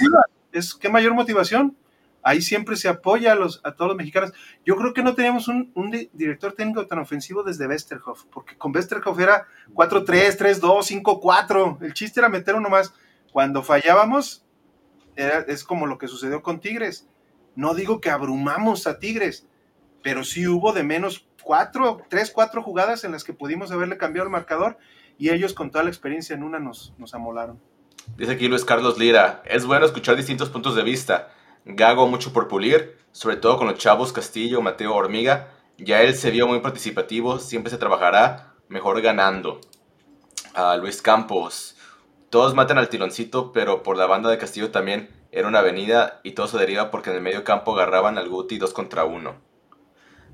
Es, 0.52 0.74
¿Qué 0.74 0.88
mayor 0.88 1.14
motivación? 1.14 1.76
ahí 2.22 2.40
siempre 2.40 2.76
se 2.76 2.88
apoya 2.88 3.32
a, 3.32 3.34
los, 3.34 3.60
a 3.64 3.72
todos 3.72 3.88
los 3.88 3.96
mexicanos. 3.96 4.32
Yo 4.64 4.76
creo 4.76 4.94
que 4.94 5.02
no 5.02 5.14
teníamos 5.14 5.48
un, 5.48 5.70
un 5.74 5.90
director 6.12 6.52
técnico 6.52 6.86
tan 6.86 7.00
ofensivo 7.00 7.42
desde 7.42 7.66
Westerhoff, 7.66 8.24
porque 8.26 8.56
con 8.56 8.74
Westerhoff 8.74 9.18
era 9.18 9.46
4-3, 9.74 10.38
3-2, 10.38 11.02
5-4. 11.02 11.82
El 11.82 11.94
chiste 11.94 12.20
era 12.20 12.28
meter 12.28 12.54
uno 12.54 12.70
más. 12.70 12.94
Cuando 13.32 13.62
fallábamos, 13.62 14.44
era, 15.16 15.40
es 15.40 15.64
como 15.64 15.86
lo 15.86 15.98
que 15.98 16.08
sucedió 16.08 16.42
con 16.42 16.60
Tigres. 16.60 17.08
No 17.54 17.74
digo 17.74 18.00
que 18.00 18.10
abrumamos 18.10 18.86
a 18.86 18.98
Tigres, 18.98 19.46
pero 20.02 20.24
sí 20.24 20.46
hubo 20.46 20.72
de 20.72 20.84
menos 20.84 21.28
cuatro, 21.42 22.02
tres, 22.08 22.30
cuatro 22.30 22.62
jugadas 22.62 23.04
en 23.04 23.12
las 23.12 23.24
que 23.24 23.34
pudimos 23.34 23.72
haberle 23.72 23.98
cambiado 23.98 24.26
el 24.26 24.32
marcador 24.32 24.78
y 25.18 25.30
ellos 25.30 25.54
con 25.54 25.70
toda 25.70 25.84
la 25.84 25.90
experiencia 25.90 26.34
en 26.34 26.42
una 26.42 26.58
nos, 26.58 26.92
nos 26.98 27.14
amolaron. 27.14 27.60
Dice 28.16 28.32
aquí 28.32 28.48
Luis 28.48 28.64
Carlos 28.64 28.98
Lira, 28.98 29.42
es 29.44 29.64
bueno 29.64 29.86
escuchar 29.86 30.16
distintos 30.16 30.48
puntos 30.48 30.74
de 30.74 30.82
vista 30.82 31.28
Gago 31.64 32.08
mucho 32.08 32.32
por 32.32 32.48
pulir, 32.48 32.98
sobre 33.12 33.36
todo 33.36 33.56
con 33.56 33.68
los 33.68 33.78
chavos 33.78 34.12
Castillo, 34.12 34.62
Mateo 34.62 34.94
Hormiga. 34.94 35.48
Ya 35.78 36.02
él 36.02 36.14
se 36.14 36.30
vio 36.30 36.48
muy 36.48 36.60
participativo, 36.60 37.38
siempre 37.38 37.70
se 37.70 37.78
trabajará 37.78 38.54
mejor 38.68 39.00
ganando. 39.00 39.60
A 40.54 40.76
Luis 40.76 41.00
Campos. 41.00 41.76
Todos 42.30 42.54
matan 42.54 42.78
al 42.78 42.88
tironcito, 42.88 43.52
pero 43.52 43.82
por 43.82 43.96
la 43.96 44.06
banda 44.06 44.28
de 44.28 44.38
Castillo 44.38 44.70
también 44.70 45.08
era 45.30 45.48
una 45.48 45.60
avenida 45.60 46.20
y 46.24 46.32
todo 46.32 46.48
se 46.48 46.58
deriva 46.58 46.90
porque 46.90 47.10
en 47.10 47.16
el 47.16 47.22
medio 47.22 47.44
campo 47.44 47.74
agarraban 47.74 48.18
al 48.18 48.28
Guti 48.28 48.58
dos 48.58 48.72
contra 48.72 49.04
uno. 49.04 49.36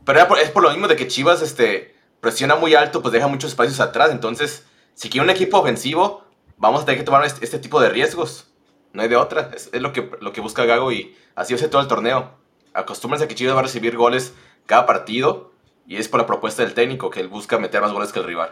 Pero 0.05 0.37
es 0.37 0.51
por 0.51 0.63
lo 0.63 0.71
mismo 0.71 0.89
de 0.89 0.97
que 0.97 1.09
Chivas 1.09 1.43
este, 1.43 1.95
presiona 2.21 2.57
muy 2.57 2.75
alto, 2.75 3.03
pues 3.03 3.13
deja 3.13 3.29
muchos 3.29 3.51
espacios 3.51 3.81
atrás. 3.81 4.11
Entonces, 4.11 4.65
si 4.99 5.11
quiere 5.11 5.23
un 5.23 5.31
equipo 5.31 5.61
ofensivo, 5.61 6.25
vamos 6.57 6.83
a 6.83 6.85
tener 6.85 6.99
que 6.99 7.05
tomar 7.05 7.25
este, 7.25 7.45
este 7.45 7.61
tipo 7.61 7.81
de 7.81 7.89
riesgos. 7.89 8.49
No 8.93 9.03
hay 9.03 9.09
de 9.09 9.15
otra. 9.15 9.53
Es, 9.55 9.71
lo, 9.81 9.93
que, 9.93 10.11
lo 10.21 10.33
que 10.33 10.41
busca 10.41 10.65
Gago 10.65 10.91
y 10.91 11.17
así 11.37 11.55
hace 11.55 11.69
todo 11.69 11.81
el 11.81 11.87
torneo. 11.87 12.33
Acostúmbrense 12.75 13.25
a 13.25 13.29
que 13.29 13.37
Chivas 13.37 13.55
va 13.55 13.61
a 13.61 13.63
recibir 13.63 13.97
goles 13.97 14.35
cada 14.67 14.87
partido 14.87 15.53
y 15.87 15.99
es 15.99 16.09
por 16.09 16.19
la 16.19 16.27
propuesta 16.27 16.65
del 16.65 16.75
técnico 16.75 17.11
que 17.11 17.21
él 17.21 17.29
busca 17.29 17.61
meter 17.61 17.81
más 17.81 17.93
goles 17.93 18.13
que 18.13 18.19
el 18.19 18.25
rival. 18.25 18.51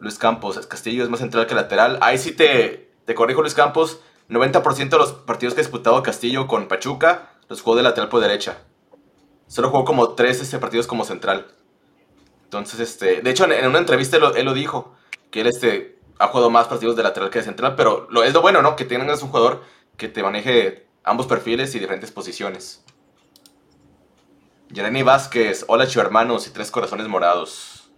Luis 0.00 0.18
Campos, 0.18 0.66
Castillo 0.66 1.04
es 1.04 1.10
más 1.10 1.20
central 1.20 1.46
que 1.46 1.54
lateral. 1.54 1.98
Ahí 2.00 2.18
sí 2.18 2.32
te, 2.32 2.90
te 3.04 3.14
corrijo, 3.14 3.42
Luis 3.42 3.54
Campos. 3.54 4.00
90% 4.28 4.88
de 4.88 4.98
los 4.98 5.12
partidos 5.12 5.54
que 5.54 5.60
ha 5.60 5.62
disputado 5.62 6.02
Castillo 6.02 6.48
con 6.48 6.66
Pachuca 6.66 7.36
los 7.48 7.62
jugó 7.62 7.76
de 7.76 7.84
lateral 7.84 8.08
por 8.08 8.20
derecha. 8.20 8.58
Solo 9.46 9.70
jugó 9.70 9.84
como 9.84 10.14
tres 10.14 10.40
este, 10.40 10.58
partidos 10.58 10.88
como 10.88 11.04
central. 11.04 11.54
Entonces, 12.50 12.80
este, 12.80 13.22
de 13.22 13.30
hecho, 13.30 13.44
en, 13.44 13.64
una 13.64 13.78
entrevista 13.78 14.16
él, 14.16 14.44
lo 14.44 14.54
dijo, 14.54 14.96
que 15.30 15.42
él 15.42 15.46
este, 15.46 16.00
ha 16.18 16.26
jugado 16.26 16.50
más 16.50 16.66
partidos 16.66 16.96
de 16.96 17.04
lateral 17.04 17.30
que 17.30 17.38
de 17.38 17.44
central, 17.44 17.76
pero 17.76 18.08
lo, 18.10 18.24
es 18.24 18.34
lo 18.34 18.42
bueno, 18.42 18.60
¿no? 18.60 18.74
Que 18.74 18.84
tengas 18.84 19.22
un 19.22 19.28
jugador 19.28 19.62
que 19.96 20.08
te 20.08 20.20
maneje 20.24 20.88
ambos 21.04 21.28
perfiles 21.28 21.72
y 21.76 21.78
diferentes 21.78 22.10
posiciones. 22.10 22.84
Jeremy 24.74 25.04
Vázquez, 25.04 25.64
hola 25.68 25.86
hermanos 25.94 26.48
y 26.48 26.50
tres 26.50 26.72
corazones 26.72 27.06
morados. 27.06 27.88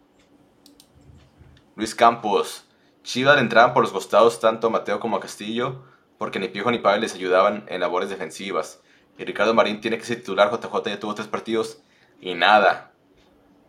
Luis 1.75 1.95
Campos, 1.95 2.67
Chivas 3.05 3.37
le 3.37 3.41
entraban 3.41 3.73
por 3.73 3.83
los 3.83 3.93
costados 3.93 4.39
tanto 4.39 4.67
a 4.67 4.71
Mateo 4.71 5.01
como 5.01 5.17
a 5.17 5.21
Castillo, 5.21 5.83
porque 6.19 6.39
ni 6.39 6.49
Piojo 6.49 6.71
ni 6.71 6.79
Pavel 6.79 7.01
les 7.01 7.15
ayudaban 7.15 7.65
en 7.69 7.81
labores 7.81 8.11
defensivas. 8.11 8.83
Y 9.17 9.25
Ricardo 9.25 9.55
Marín 9.55 9.81
tiene 9.81 9.97
que 9.97 10.05
ser 10.05 10.19
titular, 10.19 10.51
JJ 10.51 10.91
ya 10.91 11.01
tuvo 11.01 11.15
tres 11.15 11.29
partidos 11.29 11.79
y 12.21 12.35
nada. 12.35 12.92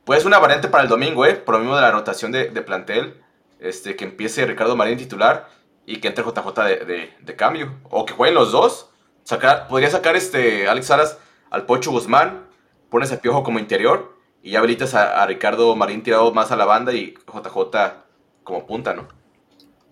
Pues 0.05 0.25
una 0.25 0.39
variante 0.39 0.67
para 0.67 0.83
el 0.83 0.89
domingo, 0.89 1.25
¿eh? 1.25 1.35
Por 1.35 1.55
lo 1.55 1.59
mismo 1.59 1.75
de 1.75 1.81
la 1.81 1.91
rotación 1.91 2.31
de, 2.31 2.49
de 2.49 2.61
plantel 2.61 3.23
este, 3.63 3.95
que 3.95 4.03
empiece 4.03 4.45
Ricardo 4.45 4.75
Marín 4.75 4.97
titular 4.97 5.47
y 5.85 5.97
que 5.97 6.09
entre 6.09 6.23
JJ 6.23 6.85
de, 6.85 7.35
cambio. 7.35 7.79
O 7.89 8.05
que 8.05 8.13
jueguen 8.13 8.35
los 8.35 8.51
dos. 8.51 8.89
Sacar, 9.23 9.67
podría 9.69 9.89
sacar 9.89 10.15
este 10.17 10.67
Alex 10.67 10.87
Salas 10.87 11.17
al 11.49 11.65
Pocho 11.65 11.91
Guzmán, 11.91 12.45
pones 12.89 13.11
a 13.13 13.21
Piojo 13.21 13.41
como 13.41 13.57
interior 13.59 14.17
y 14.41 14.51
ya 14.51 14.59
habilitas 14.59 14.93
a, 14.95 15.25
Ricardo 15.25 15.73
Marín 15.77 16.03
tirado 16.03 16.33
más 16.33 16.51
a 16.51 16.57
la 16.57 16.65
banda 16.65 16.91
y 16.91 17.13
JJ 17.13 18.03
como 18.43 18.65
punta, 18.65 18.93
¿no? 18.93 19.07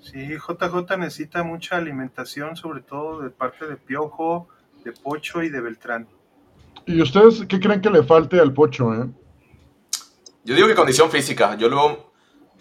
Sí, 0.02 0.36
JJ 0.36 0.98
necesita 0.98 1.44
mucha 1.44 1.78
alimentación, 1.78 2.58
sobre 2.58 2.82
todo 2.82 3.22
de 3.22 3.30
parte 3.30 3.68
de 3.68 3.78
Piojo, 3.78 4.50
de 4.84 4.92
Pocho 4.92 5.44
y 5.44 5.50
de 5.50 5.62
Beltrán. 5.62 6.08
¿Y 6.86 7.02
ustedes 7.02 7.46
qué 7.48 7.60
creen 7.60 7.80
que 7.80 7.90
le 7.90 8.04
falte 8.04 8.40
al 8.40 8.54
Pocho? 8.54 8.94
Eh? 8.94 9.08
Yo 10.44 10.56
digo 10.56 10.68
que 10.68 10.76
condición 10.76 11.12
física. 11.12 11.56
Yo 11.56 11.70
luego 11.70 12.12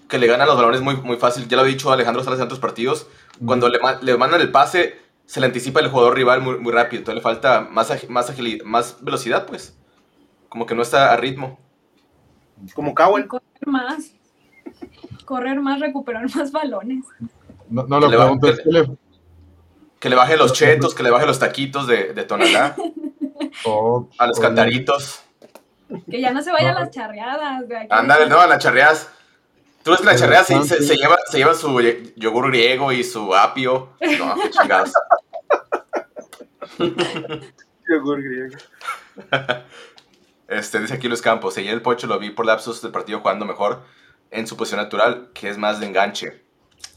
que 0.09 0.19
le 0.19 0.27
ganan 0.27 0.47
los 0.47 0.57
balones 0.57 0.81
muy, 0.81 0.97
muy 0.97 1.17
fácil. 1.17 1.49
Ya 1.49 1.57
lo 1.57 1.63
ha 1.63 1.67
dicho 1.67 1.93
Alejandro 1.93 2.23
Salas 2.23 2.41
en 2.41 2.47
otros 2.47 2.61
partidos. 2.61 3.07
Cuando 3.45 3.69
le, 3.69 3.79
le, 4.03 4.17
mandan 4.17 4.41
el 4.41 4.51
pase, 4.51 4.99
se 5.25 5.41
le 5.41 5.47
anticipa 5.47 5.81
el 5.81 5.89
jugador 5.89 6.15
rival 6.15 6.43
muy, 6.43 6.59
muy 6.59 6.73
rápido. 6.73 7.01
Entonces 7.01 7.17
le 7.17 7.23
falta 7.23 7.61
más, 7.63 8.09
más 8.09 8.29
agilidad, 8.29 8.65
más 8.65 9.03
velocidad, 9.03 9.47
pues. 9.47 9.79
Como 10.49 10.67
que 10.67 10.75
no 10.75 10.83
está 10.83 11.13
a 11.13 11.17
ritmo. 11.17 11.59
Como 12.75 12.95
Cowell. 12.95 13.29
Correr 13.29 13.67
más. 13.67 14.13
Correr 15.25 15.61
más, 15.61 15.81
recuperar 15.81 16.29
más 16.37 16.51
balones. 16.53 17.05
No, 17.69 17.85
no 17.87 18.01
lo 18.01 18.09
preguntes. 18.09 18.61
Que 20.01 20.09
le 20.09 20.17
baje 20.17 20.37
los 20.37 20.53
chetos, 20.55 20.95
que 20.95 21.03
le 21.03 21.11
baje 21.11 21.27
los 21.27 21.39
taquitos 21.39 21.87
de, 21.87 22.13
de 22.13 22.25
tonalá. 22.25 22.77
Oh, 23.65 24.09
a 24.19 24.27
los 24.27 24.39
cantaritos. 24.39 25.23
Que 26.11 26.21
ya 26.21 26.33
no 26.33 26.43
se 26.43 26.53
vaya 26.53 26.71
a 26.71 26.81
las 26.81 26.91
charreadas. 26.91 27.65
Ándale, 27.91 28.27
no, 28.27 28.41
a 28.41 28.47
las 28.47 28.63
charreadas. 28.63 29.11
¿Tú 29.83 29.93
ves 29.93 30.01
que 30.01 30.07
la 30.07 30.17
charrea 30.17 30.45
se, 30.45 30.63
se, 30.63 30.97
lleva, 30.97 31.17
se 31.31 31.39
lleva 31.39 31.55
su 31.55 31.81
yogur 32.17 32.49
griego 32.49 32.93
y 32.93 33.03
su 33.03 33.35
apio? 33.35 33.95
No, 34.19 34.35
qué 34.35 34.51
chingados. 34.51 34.93
yogur 37.89 38.23
griego. 38.23 38.59
Este, 40.49 40.81
dice 40.81 40.95
aquí 40.95 41.09
Luis 41.09 41.23
Campos, 41.23 41.57
ayer 41.57 41.73
el 41.73 41.81
Pocho 41.81 42.07
lo 42.07 42.19
vi 42.19 42.31
por 42.31 42.45
lapsos 42.45 42.83
del 42.83 42.91
partido 42.91 43.21
jugando 43.21 43.47
mejor 43.47 43.83
en 44.31 44.47
su 44.47 44.57
posición 44.57 44.83
natural, 44.83 45.31
que 45.33 45.49
es 45.49 45.57
más 45.57 45.81
de 45.81 45.87
enganche, 45.87 46.45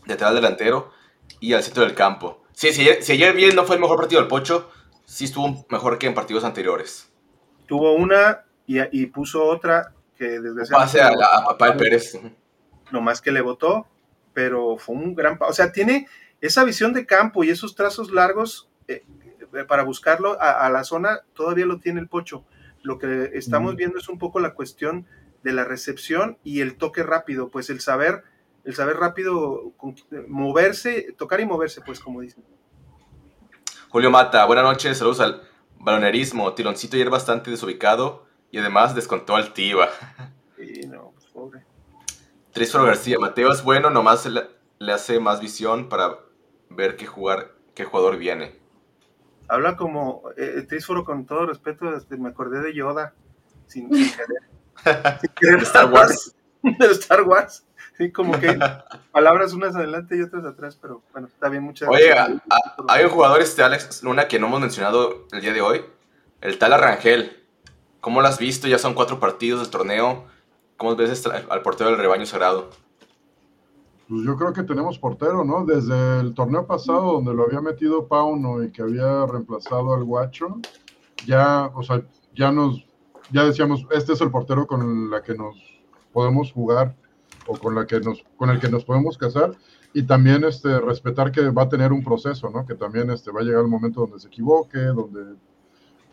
detrás 0.06 0.34
delantero 0.34 0.92
y 1.40 1.54
al 1.54 1.64
centro 1.64 1.84
del 1.84 1.94
campo. 1.94 2.44
Sí, 2.54 2.74
si, 2.74 2.86
si 3.02 3.12
ayer 3.14 3.34
bien 3.34 3.56
no 3.56 3.64
fue 3.64 3.76
el 3.76 3.82
mejor 3.82 3.98
partido 3.98 4.20
del 4.20 4.28
Pocho, 4.28 4.70
sí 5.06 5.26
estuvo 5.26 5.66
mejor 5.70 6.00
que 6.00 6.08
en 6.08 6.14
partidos 6.14 6.44
anteriores. 6.44 7.10
Tuvo 7.68 7.94
una 7.94 8.44
y, 8.66 8.80
y 9.02 9.06
puso 9.08 9.44
otra 9.44 9.94
que 10.18 10.40
desgraciadamente... 10.40 11.00
Pase 11.00 11.02
a, 11.02 11.08
a, 11.08 11.40
a 11.40 11.46
Papá 11.46 11.76
Pérez 11.78 12.20
más 12.92 13.22
que 13.22 13.32
le 13.32 13.42
votó, 13.42 13.88
pero 14.34 14.78
fue 14.78 14.96
un 14.96 15.16
gran... 15.16 15.38
O 15.42 15.54
sea, 15.54 15.72
tiene 15.72 16.08
esa 16.42 16.64
visión 16.64 16.94
de 16.94 17.06
campo 17.06 17.44
y 17.44 17.50
esos 17.50 17.74
trazos 17.76 18.12
largos, 18.12 18.70
eh, 18.88 19.04
eh, 19.54 19.64
para 19.68 19.84
buscarlo 19.84 20.40
a, 20.40 20.66
a 20.66 20.70
la 20.70 20.84
zona, 20.84 21.22
todavía 21.34 21.66
lo 21.66 21.80
tiene 21.80 22.00
el 22.02 22.08
Pocho. 22.08 22.46
Lo 22.84 23.00
que 23.00 23.32
estamos 23.34 23.74
Mm. 23.74 23.78
viendo 23.78 23.98
es 23.98 24.10
un 24.10 24.20
poco 24.20 24.40
la 24.40 24.54
cuestión 24.54 25.08
de 25.42 25.54
la 25.54 25.64
recepción 25.64 26.38
y 26.44 26.62
el 26.62 26.76
toque 26.78 27.02
rápido, 27.02 27.50
pues 27.50 27.70
el 27.70 27.80
saber, 27.82 28.24
el 28.64 28.76
saber 28.76 28.98
rápido 28.98 29.72
con- 29.78 29.96
moverse, 30.28 31.14
tocar 31.18 31.40
y 31.42 31.46
moverse, 31.46 31.82
pues 31.82 32.00
como 32.00 32.22
dicen. 32.22 32.44
Julio 33.90 34.12
Mata, 34.12 34.46
buenas 34.46 34.66
noches, 34.66 34.98
saludos 34.98 35.20
al 35.20 35.42
balonerismo. 35.80 36.54
Tironcito 36.54 36.96
ayer 36.96 37.10
bastante 37.10 37.52
desubicado 37.52 38.26
y 38.54 38.60
además 38.60 38.94
descontó 38.94 39.36
al 39.36 39.52
Tiva. 39.52 39.90
Y 40.60 40.86
no, 40.86 41.12
pues 41.16 41.26
pobre. 41.26 41.66
Trísforo 42.52 42.86
García, 42.86 43.18
Mateo 43.20 43.52
es 43.52 43.64
bueno, 43.64 43.90
nomás 43.90 44.28
le, 44.28 44.44
le 44.78 44.94
hace 44.94 45.20
más 45.20 45.42
visión 45.42 45.90
para 45.90 46.20
ver 46.70 46.96
qué 46.96 47.08
jugar, 47.08 47.52
qué 47.74 47.84
jugador 47.84 48.18
viene. 48.18 48.56
Habla 49.48 49.76
como 49.76 50.22
eh, 50.38 50.64
Trísforo, 50.70 51.04
con 51.04 51.26
todo 51.26 51.48
respeto, 51.48 51.96
este, 51.98 52.16
me 52.16 52.30
acordé 52.30 52.62
de 52.62 52.76
Yoda, 52.76 53.16
sin, 53.66 53.92
sin 53.94 54.12
querer. 54.12 54.44
Sin 55.22 55.30
querer. 55.34 55.58
De 55.58 55.64
Star 55.64 55.92
Wars. 55.92 56.36
de 56.62 56.86
Star 56.92 57.24
Wars. 57.24 57.66
Sí, 57.98 58.12
como 58.12 58.40
que 58.40 58.58
palabras 59.12 59.54
unas 59.54 59.76
adelante 59.76 60.16
y 60.16 60.22
otras 60.22 60.46
atrás, 60.46 60.78
pero 60.80 61.02
bueno, 61.12 61.28
está 61.28 61.50
bien, 61.50 61.64
muchas 61.64 61.90
Oye, 61.90 62.10
gracias. 62.10 62.42
a- 62.52 62.94
hay 62.94 63.06
un 63.06 63.10
jugador, 63.12 63.42
este 63.42 63.64
Alex 63.64 64.04
Luna, 64.04 64.28
que 64.28 64.40
no 64.40 64.46
hemos 64.48 64.62
mencionado 64.62 65.28
el 65.32 65.42
día 65.42 65.54
de 65.54 65.62
hoy, 65.62 65.84
el 66.42 66.58
tal 66.60 66.74
Arrangel. 66.74 67.43
¿Cómo 68.04 68.20
lo 68.20 68.28
has 68.28 68.38
visto? 68.38 68.68
Ya 68.68 68.78
son 68.78 68.96
cuatro 68.96 69.18
partidos 69.18 69.62
del 69.62 69.70
torneo. 69.70 70.26
¿Cómo 70.76 70.94
ves 70.98 71.10
este- 71.10 71.30
al 71.32 71.62
portero 71.62 71.90
del 71.90 72.00
rebaño 72.00 72.26
sagrado? 72.26 72.70
Pues 74.10 74.26
yo 74.26 74.36
creo 74.36 74.52
que 74.52 74.64
tenemos 74.64 75.00
portero, 75.00 75.46
¿no? 75.46 75.64
Desde 75.64 76.20
el 76.20 76.34
torneo 76.34 76.68
pasado, 76.68 77.14
donde 77.14 77.34
lo 77.34 77.44
había 77.44 77.62
metido 77.62 78.06
Pauno 78.06 78.62
y 78.62 78.74
que 78.74 78.82
había 78.82 79.26
reemplazado 79.26 79.94
al 79.94 80.04
Guacho, 80.04 80.60
ya, 81.26 81.72
o 81.74 81.82
sea, 81.82 82.04
ya 82.36 82.52
nos, 82.52 82.86
ya 83.32 83.46
decíamos, 83.46 83.88
este 83.92 84.12
es 84.12 84.20
el 84.20 84.32
portero 84.32 84.68
con 84.68 85.10
la 85.10 85.24
que 85.24 85.34
nos 85.36 85.56
podemos 86.12 86.52
jugar 86.52 86.98
o 87.48 87.58
con 87.58 87.74
la 87.74 87.88
que 87.88 88.02
nos, 88.02 88.22
con 88.36 88.50
el 88.50 88.60
que 88.60 88.68
nos 88.68 88.84
podemos 88.84 89.18
casar 89.18 89.54
y 89.94 90.04
también 90.04 90.44
este 90.44 90.78
respetar 90.82 91.32
que 91.32 91.50
va 91.52 91.62
a 91.62 91.70
tener 91.70 91.94
un 91.94 92.04
proceso, 92.04 92.50
¿no? 92.50 92.66
Que 92.66 92.76
también 92.76 93.10
este 93.12 93.32
va 93.32 93.40
a 93.40 93.44
llegar 93.44 93.62
el 93.62 93.70
momento 93.70 94.02
donde 94.02 94.20
se 94.20 94.28
equivoque, 94.28 94.80
donde 94.80 95.38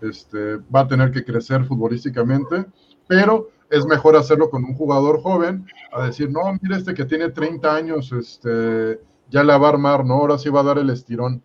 este 0.03 0.57
va 0.75 0.81
a 0.81 0.89
tener 0.89 1.11
que 1.11 1.25
crecer 1.25 1.65
futbolísticamente, 1.65 2.67
pero 3.07 3.51
es 3.71 3.87
mejor 3.87 4.17
hacerlo 4.17 4.51
con 4.51 4.65
un 4.65 4.75
jugador 4.75 5.21
joven 5.23 5.67
a 5.93 6.07
decir, 6.07 6.31
no, 6.31 6.41
mira 6.61 6.77
este 6.77 6.95
que 6.95 7.05
tiene 7.05 7.31
30 7.31 7.75
años, 7.75 8.13
este, 8.13 9.01
ya 9.31 9.45
la 9.45 9.59
va 9.59 9.69
a 9.69 9.71
armar, 9.71 10.05
¿no? 10.05 10.15
Ahora 10.15 10.39
sí 10.39 10.51
va 10.51 10.61
a 10.61 10.65
dar 10.65 10.79
el 10.79 10.91
estirón. 10.91 11.43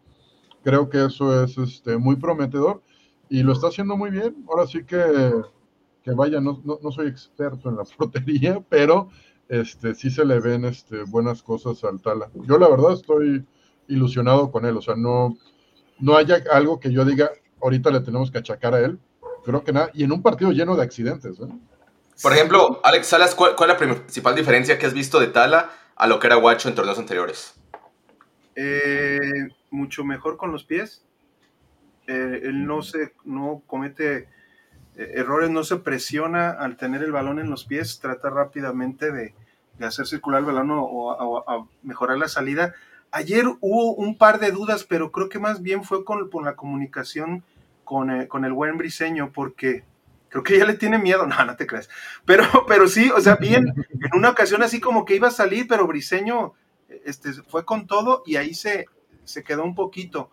Creo 0.64 0.90
que 0.90 1.06
eso 1.06 1.44
es 1.44 1.58
este, 1.58 1.98
muy 1.98 2.16
prometedor 2.16 2.82
y 3.30 3.44
lo 3.44 3.54
está 3.54 3.68
haciendo 3.68 3.96
muy 3.96 4.10
bien. 4.10 4.44
Ahora 4.50 4.66
sí 4.66 4.84
que, 4.84 5.34
que 6.04 6.12
vaya, 6.12 6.42
no, 6.42 6.62
no, 6.64 6.80
no 6.82 6.92
soy 6.92 7.08
experto 7.08 7.70
en 7.70 7.78
la 7.78 7.84
portería, 7.98 8.60
pero 8.70 9.10
este, 9.48 9.94
sí 9.94 10.10
se 10.10 10.26
le 10.26 10.40
ven 10.40 10.66
este, 10.66 11.04
buenas 11.04 11.44
cosas 11.44 11.84
al 11.84 12.02
Tala. 12.02 12.30
Yo 12.34 12.58
la 12.58 12.68
verdad 12.68 12.94
estoy 12.94 13.46
ilusionado 13.88 14.52
con 14.52 14.66
él, 14.66 14.78
o 14.78 14.82
sea, 14.82 14.96
no, 14.96 15.38
no 16.00 16.18
haya 16.18 16.44
algo 16.52 16.80
que 16.80 16.92
yo 16.92 17.06
diga, 17.06 17.30
ahorita 17.62 17.90
le 17.92 18.00
tenemos 18.02 18.32
que 18.32 18.38
achacar 18.40 18.74
a 18.74 18.80
él. 18.80 19.00
Creo 19.44 19.64
que 19.64 19.72
nada, 19.72 19.90
y 19.94 20.04
en 20.04 20.12
un 20.12 20.22
partido 20.22 20.52
lleno 20.52 20.76
de 20.76 20.84
accidentes, 20.84 21.40
¿eh? 21.40 21.48
Por 22.22 22.32
ejemplo, 22.34 22.80
Alex 22.84 23.08
Salas, 23.08 23.36
¿cuál, 23.36 23.56
cuál 23.56 23.72
es 23.72 23.80
la 23.80 23.94
principal 23.96 24.36
diferencia 24.36 24.80
que 24.80 24.86
has 24.86 24.94
visto 24.94 25.20
de 25.20 25.28
Tala 25.28 25.70
a 25.96 26.08
lo 26.08 26.18
que 26.20 26.28
era 26.28 26.38
Guacho 26.38 26.70
en 26.70 26.76
torneos 26.76 26.98
anteriores? 26.98 27.56
Eh, 28.56 29.20
mucho 29.70 30.04
mejor 30.04 30.38
con 30.38 30.52
los 30.52 30.64
pies. 30.64 31.04
Eh, 32.08 32.42
él 32.44 32.66
no 32.66 32.82
se, 32.82 33.14
no 33.26 33.64
comete 33.68 34.30
eh, 34.96 35.12
errores, 35.16 35.50
no 35.50 35.64
se 35.64 35.78
presiona 35.78 36.52
al 36.52 36.78
tener 36.78 37.04
el 37.04 37.12
balón 37.12 37.40
en 37.40 37.50
los 37.50 37.66
pies, 37.66 38.00
trata 38.00 38.30
rápidamente 38.30 39.12
de, 39.12 39.34
de 39.78 39.86
hacer 39.86 40.08
circular 40.08 40.40
el 40.40 40.46
balón 40.46 40.72
o, 40.72 40.84
o- 40.84 41.14
o- 41.18 41.50
a 41.50 41.68
mejorar 41.84 42.18
la 42.18 42.30
salida. 42.30 42.74
Ayer 43.16 43.46
hubo 43.62 43.96
un 43.96 44.18
par 44.18 44.42
de 44.42 44.52
dudas, 44.52 44.84
pero 44.84 45.10
creo 45.10 45.30
que 45.30 45.40
más 45.40 45.62
bien 45.62 45.86
fue 45.86 46.04
con, 46.04 46.30
la 46.44 46.58
comunicación 46.58 47.46
con, 47.86 48.12
eh, 48.12 48.28
con 48.28 48.44
el 48.44 48.52
buen 48.52 48.78
briseño, 48.78 49.32
porque 49.32 49.86
creo 50.28 50.44
que 50.44 50.58
ya 50.58 50.66
le 50.66 50.74
tiene 50.74 50.98
miedo, 50.98 51.26
no, 51.28 51.46
no 51.46 51.56
te 51.56 51.66
creas, 51.66 51.90
pero, 52.26 52.44
pero 52.68 52.90
sí, 52.90 53.10
o 53.16 53.22
sea, 53.22 53.38
bien, 53.38 53.74
en 53.90 54.18
una 54.18 54.32
ocasión 54.32 54.64
así 54.64 54.82
como 54.82 55.06
que 55.06 55.16
iba 55.16 55.30
a 55.30 55.32
salir, 55.32 55.66
pero 55.66 55.88
briseño 55.88 56.56
este, 57.06 57.32
fue 57.32 57.64
con 57.64 57.88
todo 57.88 58.22
y 58.26 58.36
ahí 58.36 58.54
se, 58.54 58.88
se 59.24 59.46
quedó 59.46 59.64
un 59.64 59.76
poquito. 59.76 60.30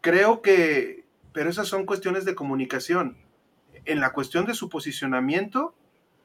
Creo 0.00 0.40
que, 0.40 1.06
pero 1.32 1.50
esas 1.50 1.66
son 1.66 1.84
cuestiones 1.84 2.24
de 2.24 2.36
comunicación. 2.36 3.18
En 3.86 3.98
la 3.98 4.12
cuestión 4.12 4.46
de 4.46 4.54
su 4.54 4.68
posicionamiento, 4.68 5.74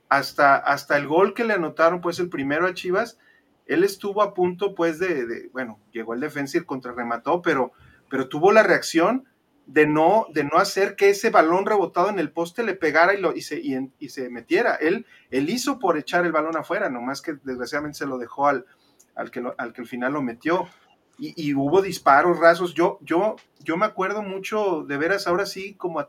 hasta, 0.07 0.55
hasta 0.55 0.97
el 0.97 1.07
gol 1.07 1.33
que 1.33 1.45
le 1.45 1.55
anotaron, 1.55 1.99
pues 1.99 2.19
el 2.19 2.29
primero 2.29 2.67
a 2.67 2.75
Chivas, 2.75 3.17
él 3.69 3.83
estuvo 3.83 4.21
a 4.21 4.33
punto, 4.33 4.75
pues, 4.75 4.99
de, 4.99 5.49
bueno, 5.53 5.79
llegó 5.91 6.13
el 6.13 6.19
defensa 6.19 6.57
y 6.57 6.65
contrarremató, 6.65 7.41
pero, 7.41 7.71
pero 8.09 8.27
tuvo 8.27 8.51
la 8.51 8.63
reacción 8.63 9.25
de 9.65 9.85
no, 9.85 10.25
de 10.33 10.43
no 10.43 10.57
hacer 10.57 10.95
que 10.95 11.09
ese 11.09 11.29
balón 11.29 11.65
rebotado 11.67 12.09
en 12.09 12.17
el 12.19 12.31
poste 12.31 12.63
le 12.63 12.73
pegara 12.73 13.13
y, 13.13 13.21
lo, 13.21 13.35
y, 13.35 13.41
se, 13.41 13.59
y, 13.59 14.09
se 14.09 14.29
metiera. 14.29 14.75
Él, 14.75 15.05
él 15.29 15.49
hizo 15.49 15.77
por 15.77 15.97
echar 15.97 16.25
el 16.25 16.31
balón 16.31 16.57
afuera, 16.57 16.89
nomás 16.89 17.21
que 17.21 17.33
desgraciadamente 17.43 17.99
se 17.99 18.07
lo 18.07 18.17
dejó 18.17 18.47
al, 18.47 18.65
al, 19.15 19.29
que, 19.29 19.43
al 19.57 19.73
que 19.73 19.81
al 19.81 19.87
final 19.87 20.13
lo 20.13 20.23
metió. 20.23 20.67
Y, 21.21 21.53
hubo 21.53 21.81
disparos 21.81 22.39
rasos. 22.39 22.73
Yo, 22.73 22.97
yo, 23.01 23.35
yo 23.59 23.75
me 23.75 23.85
acuerdo 23.85 24.23
mucho 24.23 24.83
de 24.87 24.97
veras 24.97 25.27
ahora 25.27 25.45
sí 25.45 25.75
como 25.75 25.99
a- 25.99 26.07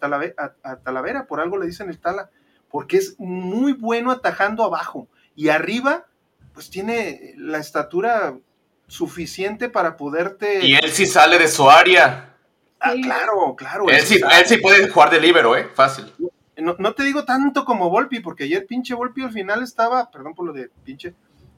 a 0.63 0.77
Talavera, 0.79 1.27
por 1.27 1.41
algo 1.41 1.59
le 1.59 1.67
dicen 1.67 1.89
el 1.91 1.99
Tala, 1.99 2.31
porque 2.71 2.97
es 2.99 3.17
muy 3.19 3.73
bueno 3.73 4.13
atajando 4.13 4.63
abajo 4.65 5.09
y 5.35 5.49
arriba, 5.49 6.07
pues 6.53 6.71
tiene 6.71 7.35
la 7.37 7.59
estatura 7.59 8.35
suficiente 8.87 9.69
para 9.69 9.97
poderte. 9.97 10.65
Y 10.67 10.75
él 10.75 10.91
sí 10.91 11.07
sale 11.07 11.39
de 11.39 11.49
su 11.49 11.71
área. 11.71 12.35
Ah, 12.81 12.95
claro, 13.03 13.55
claro. 13.57 13.89
Él 13.89 14.01
sí, 14.03 14.17
él 14.17 14.47
sí 14.47 14.57
puede 14.57 14.89
jugar 14.89 15.11
de 15.11 15.21
libero, 15.21 15.57
¿eh? 15.57 15.69
Fácil. 15.75 16.13
no, 16.57 16.75
no 16.79 16.93
te 16.95 17.03
digo 17.05 17.25
tanto 17.25 17.65
como 17.65 17.91
Volpi, 17.91 18.21
porque 18.21 18.45
ayer 18.45 18.67
pinche 18.67 18.95
Volpi 18.95 19.23
al 19.23 19.33
final 19.33 19.63
estaba, 19.63 20.11
perdón 20.11 20.35
por 20.35 20.47
lo 20.47 20.53
de 20.53 20.71
pinche, 20.85 21.15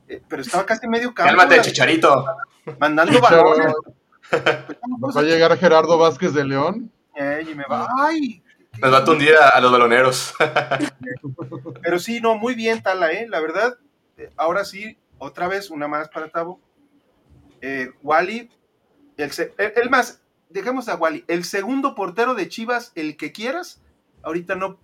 eh, 0.08 0.20
pero 0.28 0.42
estaba 0.42 0.66
casi 0.66 0.86
medio 0.88 1.14
campo. 1.14 1.28
Cálmate, 1.30 1.56
la- 1.56 1.62
Chicharito. 1.62 2.24
mandando 2.78 3.20
balones. 3.20 3.72
Va 4.34 5.20
a 5.20 5.24
llegar 5.24 5.56
Gerardo 5.58 5.96
Vázquez 5.98 6.32
de 6.34 6.44
León. 6.44 6.90
Eh, 7.14 7.46
y 7.50 7.54
me 7.54 7.64
va, 7.64 7.86
ay. 7.98 8.42
Nos 8.80 8.92
va 8.92 8.98
a 8.98 9.04
tundir 9.04 9.34
a, 9.36 9.48
a 9.48 9.60
los 9.60 9.70
baloneros. 9.70 10.34
Pero 11.82 11.98
sí, 11.98 12.20
no, 12.20 12.36
muy 12.36 12.54
bien, 12.54 12.82
Tala, 12.82 13.12
¿eh? 13.12 13.26
La 13.28 13.40
verdad, 13.40 13.76
ahora 14.36 14.64
sí, 14.64 14.98
otra 15.18 15.48
vez, 15.48 15.70
una 15.70 15.88
más 15.88 16.08
para 16.08 16.28
Tavo. 16.28 16.60
Eh, 17.60 17.90
Wally, 18.02 18.50
el, 19.16 19.30
el, 19.58 19.72
el 19.76 19.90
más, 19.90 20.20
dejemos 20.50 20.88
a 20.88 20.96
Wally, 20.96 21.24
el 21.28 21.44
segundo 21.44 21.94
portero 21.94 22.34
de 22.34 22.48
Chivas, 22.48 22.92
el 22.94 23.16
que 23.16 23.32
quieras, 23.32 23.80
ahorita 24.22 24.54
no. 24.54 24.78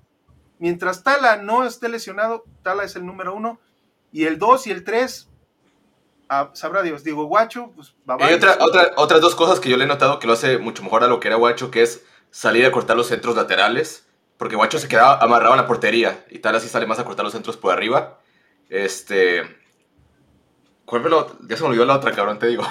Mientras 0.58 1.02
Tala 1.02 1.36
no 1.36 1.64
esté 1.64 1.88
lesionado, 1.88 2.44
Tala 2.62 2.84
es 2.84 2.96
el 2.96 3.06
número 3.06 3.34
uno. 3.34 3.60
Y 4.10 4.24
el 4.24 4.38
dos 4.38 4.66
y 4.66 4.70
el 4.70 4.84
tres, 4.84 5.28
ah, 6.28 6.50
sabrá 6.54 6.82
Dios, 6.82 7.04
digo, 7.04 7.24
Guacho, 7.24 7.72
pues 7.76 7.94
va 8.08 8.16
hay 8.20 8.34
otra, 8.34 8.56
otra- 8.60 8.92
otras 8.96 9.20
dos 9.20 9.34
cosas 9.34 9.60
que 9.60 9.68
yo 9.68 9.76
le 9.76 9.84
he 9.84 9.88
notado 9.88 10.18
que 10.18 10.26
lo 10.26 10.32
hace 10.32 10.58
mucho 10.58 10.82
mejor 10.82 11.04
a 11.04 11.08
lo 11.08 11.20
que 11.20 11.28
era 11.28 11.36
Guacho, 11.36 11.70
que 11.70 11.82
es 11.82 12.04
salir 12.30 12.64
a 12.66 12.72
cortar 12.72 12.96
los 12.96 13.08
centros 13.08 13.36
laterales. 13.36 14.04
Porque 14.36 14.54
Guacho 14.54 14.78
se 14.78 14.86
quedaba 14.86 15.18
amarrado 15.18 15.54
en 15.54 15.60
la 15.60 15.66
portería 15.66 16.24
y 16.30 16.38
tal 16.38 16.54
así 16.54 16.68
sale 16.68 16.86
más 16.86 17.00
a 17.00 17.04
cortar 17.04 17.24
los 17.24 17.32
centros 17.32 17.56
por 17.56 17.72
arriba. 17.72 18.20
Este. 18.68 19.42
¿Cuál 20.84 21.02
fue 21.02 21.10
Ya 21.48 21.56
se 21.56 21.62
me 21.62 21.68
olvidó 21.68 21.84
la 21.84 21.96
otra, 21.96 22.12
cabrón, 22.12 22.38
te 22.38 22.46
digo. 22.46 22.64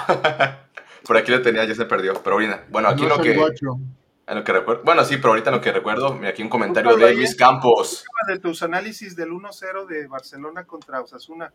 por 1.06 1.16
aquí 1.16 1.30
lo 1.30 1.42
tenía, 1.42 1.64
ya 1.64 1.74
se 1.74 1.84
perdió. 1.84 2.14
Pero 2.22 2.34
ahorita, 2.34 2.64
bueno, 2.68 2.88
aquí 2.88 3.02
No 3.02 3.16
lo 3.16 3.22
que, 3.22 3.34
guacho. 3.34 3.78
en 4.26 4.36
lo 4.36 4.44
que 4.44 4.52
recuerdo. 4.52 4.82
Bueno, 4.84 5.04
sí, 5.04 5.16
pero 5.16 5.30
ahorita 5.30 5.50
en 5.50 5.56
lo 5.56 5.62
que 5.62 5.72
recuerdo, 5.72 6.14
mira, 6.14 6.30
aquí 6.30 6.42
un 6.42 6.48
comentario 6.48 6.96
de 6.96 7.14
Luis. 7.14 7.36
Campos. 7.36 8.04
de 8.26 8.38
tus 8.38 8.62
análisis 8.62 9.14
del 9.14 9.30
1-0 9.30 9.86
de 9.86 10.06
Barcelona 10.06 10.64
contra 10.64 11.00
Osasuna. 11.00 11.52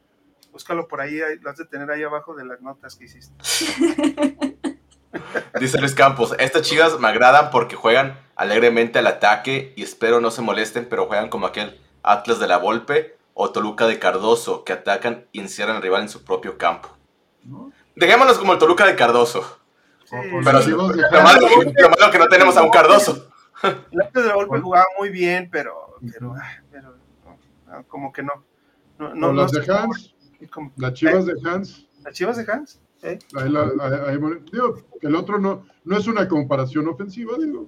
Búscalo 0.51 0.87
por 0.87 1.01
ahí, 1.01 1.19
ahí, 1.19 1.39
lo 1.39 1.49
has 1.49 1.57
de 1.57 1.65
tener 1.65 1.89
ahí 1.89 2.03
abajo 2.03 2.35
de 2.35 2.45
las 2.45 2.61
notas 2.61 2.95
que 2.95 3.05
hiciste. 3.05 3.33
Dice 5.59 5.79
Luis 5.79 5.93
Campos, 5.93 6.35
estas 6.39 6.63
chivas 6.63 6.99
me 6.99 7.07
agradan 7.07 7.49
porque 7.51 7.75
juegan 7.75 8.19
alegremente 8.35 8.99
al 8.99 9.07
ataque 9.07 9.73
y 9.75 9.83
espero 9.83 10.19
no 10.19 10.31
se 10.31 10.41
molesten, 10.41 10.87
pero 10.89 11.05
juegan 11.07 11.29
como 11.29 11.47
aquel 11.47 11.79
Atlas 12.01 12.39
de 12.39 12.47
la 12.47 12.57
Volpe 12.57 13.17
o 13.33 13.51
Toluca 13.51 13.87
de 13.87 13.99
Cardoso, 13.99 14.63
que 14.63 14.73
atacan 14.73 15.25
y 15.31 15.39
encierran 15.39 15.77
al 15.77 15.81
rival 15.81 16.03
en 16.03 16.09
su 16.09 16.23
propio 16.23 16.57
campo. 16.57 16.89
¿no? 17.43 17.71
Dejémonos 17.95 18.37
como 18.37 18.53
el 18.53 18.59
Toluca 18.59 18.85
de 18.85 18.95
Cardoso. 18.95 19.59
Sí, 20.05 20.15
Pero 20.43 20.61
sí, 20.61 20.69
Lo 20.71 20.77
malo, 20.87 20.99
lo 21.11 21.89
malo 21.89 22.11
que 22.11 22.19
no 22.19 22.27
tenemos 22.27 22.55
a 22.57 22.63
un 22.63 22.69
Cardoso. 22.69 23.29
el 23.63 24.01
arte 24.01 24.21
de 24.21 24.27
la 24.27 24.35
Volpe 24.35 24.59
jugaba 24.59 24.85
muy 24.99 25.09
bien, 25.09 25.49
pero, 25.51 25.95
pero, 26.11 26.35
ah, 26.37 26.61
pero 26.71 26.95
no, 27.67 27.83
como 27.87 28.11
que 28.11 28.21
no. 28.23 28.33
No, 28.99 29.13
no, 29.15 29.33
las 29.33 29.51
de 29.51 29.59
Hans, 29.73 30.13
como- 30.51 30.71
las 30.77 30.93
chivas 30.93 31.25
de 31.25 31.33
Hans. 31.45 31.87
¿Las 32.03 32.13
chivas 32.13 32.37
de 32.37 32.51
Hans? 32.51 32.79
¿eh? 33.01 33.17
Ahí 33.35 33.49
la- 33.49 33.63
ahí- 33.81 33.99
ahí- 34.15 34.43
digo, 34.51 34.77
el 35.01 35.15
otro 35.15 35.39
no, 35.39 35.65
no 35.83 35.97
es 35.97 36.05
una 36.07 36.27
comparación 36.27 36.87
ofensiva, 36.87 37.33
digo. 37.39 37.67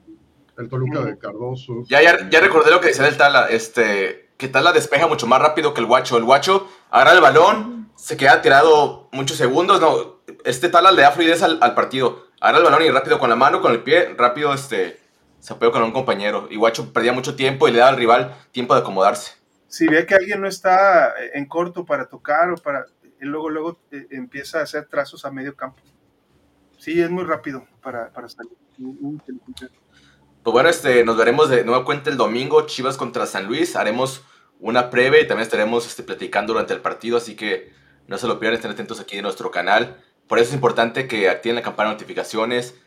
El 0.57 0.69
Toluca 0.69 1.01
de 1.01 1.17
Cardoso. 1.17 1.83
Ya, 1.87 2.01
ya, 2.01 2.29
ya 2.29 2.39
recordé 2.39 2.71
lo 2.71 2.79
que 2.79 2.87
decía 2.87 3.03
del 3.05 3.17
Tala, 3.17 3.47
este, 3.49 4.24
que 4.37 4.47
Tala 4.47 4.73
despeja 4.73 5.07
mucho 5.07 5.27
más 5.27 5.41
rápido 5.41 5.73
que 5.73 5.81
el 5.81 5.87
Guacho. 5.87 6.17
El 6.17 6.25
Guacho 6.25 6.67
agarra 6.89 7.13
el 7.13 7.21
balón, 7.21 7.91
se 7.95 8.17
queda 8.17 8.41
tirado 8.41 9.09
muchos 9.11 9.37
segundos, 9.37 9.79
no, 9.79 10.19
este 10.43 10.69
Tala 10.69 10.91
le 10.91 11.01
da 11.01 11.11
fluidez 11.11 11.41
al, 11.43 11.75
partido. 11.75 12.27
Agarra 12.41 12.59
el 12.59 12.63
balón 12.65 12.83
y 12.83 12.91
rápido 12.91 13.19
con 13.19 13.29
la 13.29 13.35
mano, 13.35 13.61
con 13.61 13.71
el 13.71 13.83
pie, 13.83 14.13
rápido 14.17 14.53
este, 14.53 14.99
se 15.39 15.53
apoyó 15.53 15.71
con 15.71 15.83
un 15.83 15.91
compañero. 15.91 16.47
Y 16.49 16.57
Guacho 16.57 16.91
perdía 16.91 17.13
mucho 17.13 17.35
tiempo 17.35 17.67
y 17.67 17.71
le 17.71 17.79
daba 17.79 17.91
al 17.91 17.97
rival 17.97 18.35
tiempo 18.51 18.73
de 18.73 18.81
acomodarse. 18.81 19.33
Si 19.67 19.87
ve 19.87 20.05
que 20.05 20.15
alguien 20.15 20.41
no 20.41 20.47
está 20.47 21.13
en 21.33 21.45
corto 21.47 21.85
para 21.85 22.07
tocar 22.07 22.51
o 22.51 22.55
para. 22.57 22.85
luego, 23.19 23.49
luego 23.49 23.79
eh, 23.91 24.07
empieza 24.11 24.59
a 24.59 24.63
hacer 24.63 24.85
trazos 24.85 25.25
a 25.25 25.31
medio 25.31 25.55
campo. 25.55 25.81
Sí, 26.77 27.01
es 27.01 27.09
muy 27.09 27.23
rápido 27.23 27.65
para, 27.81 28.09
para 28.11 28.29
salir. 28.29 28.53
Pues 30.45 30.53
bueno, 30.53 30.69
este, 30.69 31.03
nos 31.03 31.17
veremos 31.17 31.49
de 31.49 31.63
nueva 31.63 31.83
cuenta 31.83 32.11
el 32.11 32.17
domingo, 32.17 32.67
Chivas 32.67 32.97
contra 32.97 33.25
San 33.25 33.47
Luis. 33.47 33.75
Haremos 33.75 34.23
una 34.59 34.91
previa 34.91 35.19
y 35.19 35.27
también 35.27 35.41
estaremos 35.41 35.87
este, 35.87 36.03
platicando 36.03 36.53
durante 36.53 36.71
el 36.71 36.81
partido, 36.81 37.17
así 37.17 37.35
que 37.35 37.73
no 38.05 38.19
se 38.19 38.27
lo 38.27 38.39
pierdan, 38.39 38.57
estén 38.57 38.69
atentos 38.69 38.99
aquí 38.99 39.17
en 39.17 39.23
nuestro 39.23 39.49
canal. 39.49 39.97
Por 40.27 40.37
eso 40.37 40.49
es 40.49 40.53
importante 40.53 41.07
que 41.07 41.29
activen 41.29 41.55
la 41.55 41.63
campana 41.63 41.89
de 41.89 41.95
notificaciones, 41.95 42.79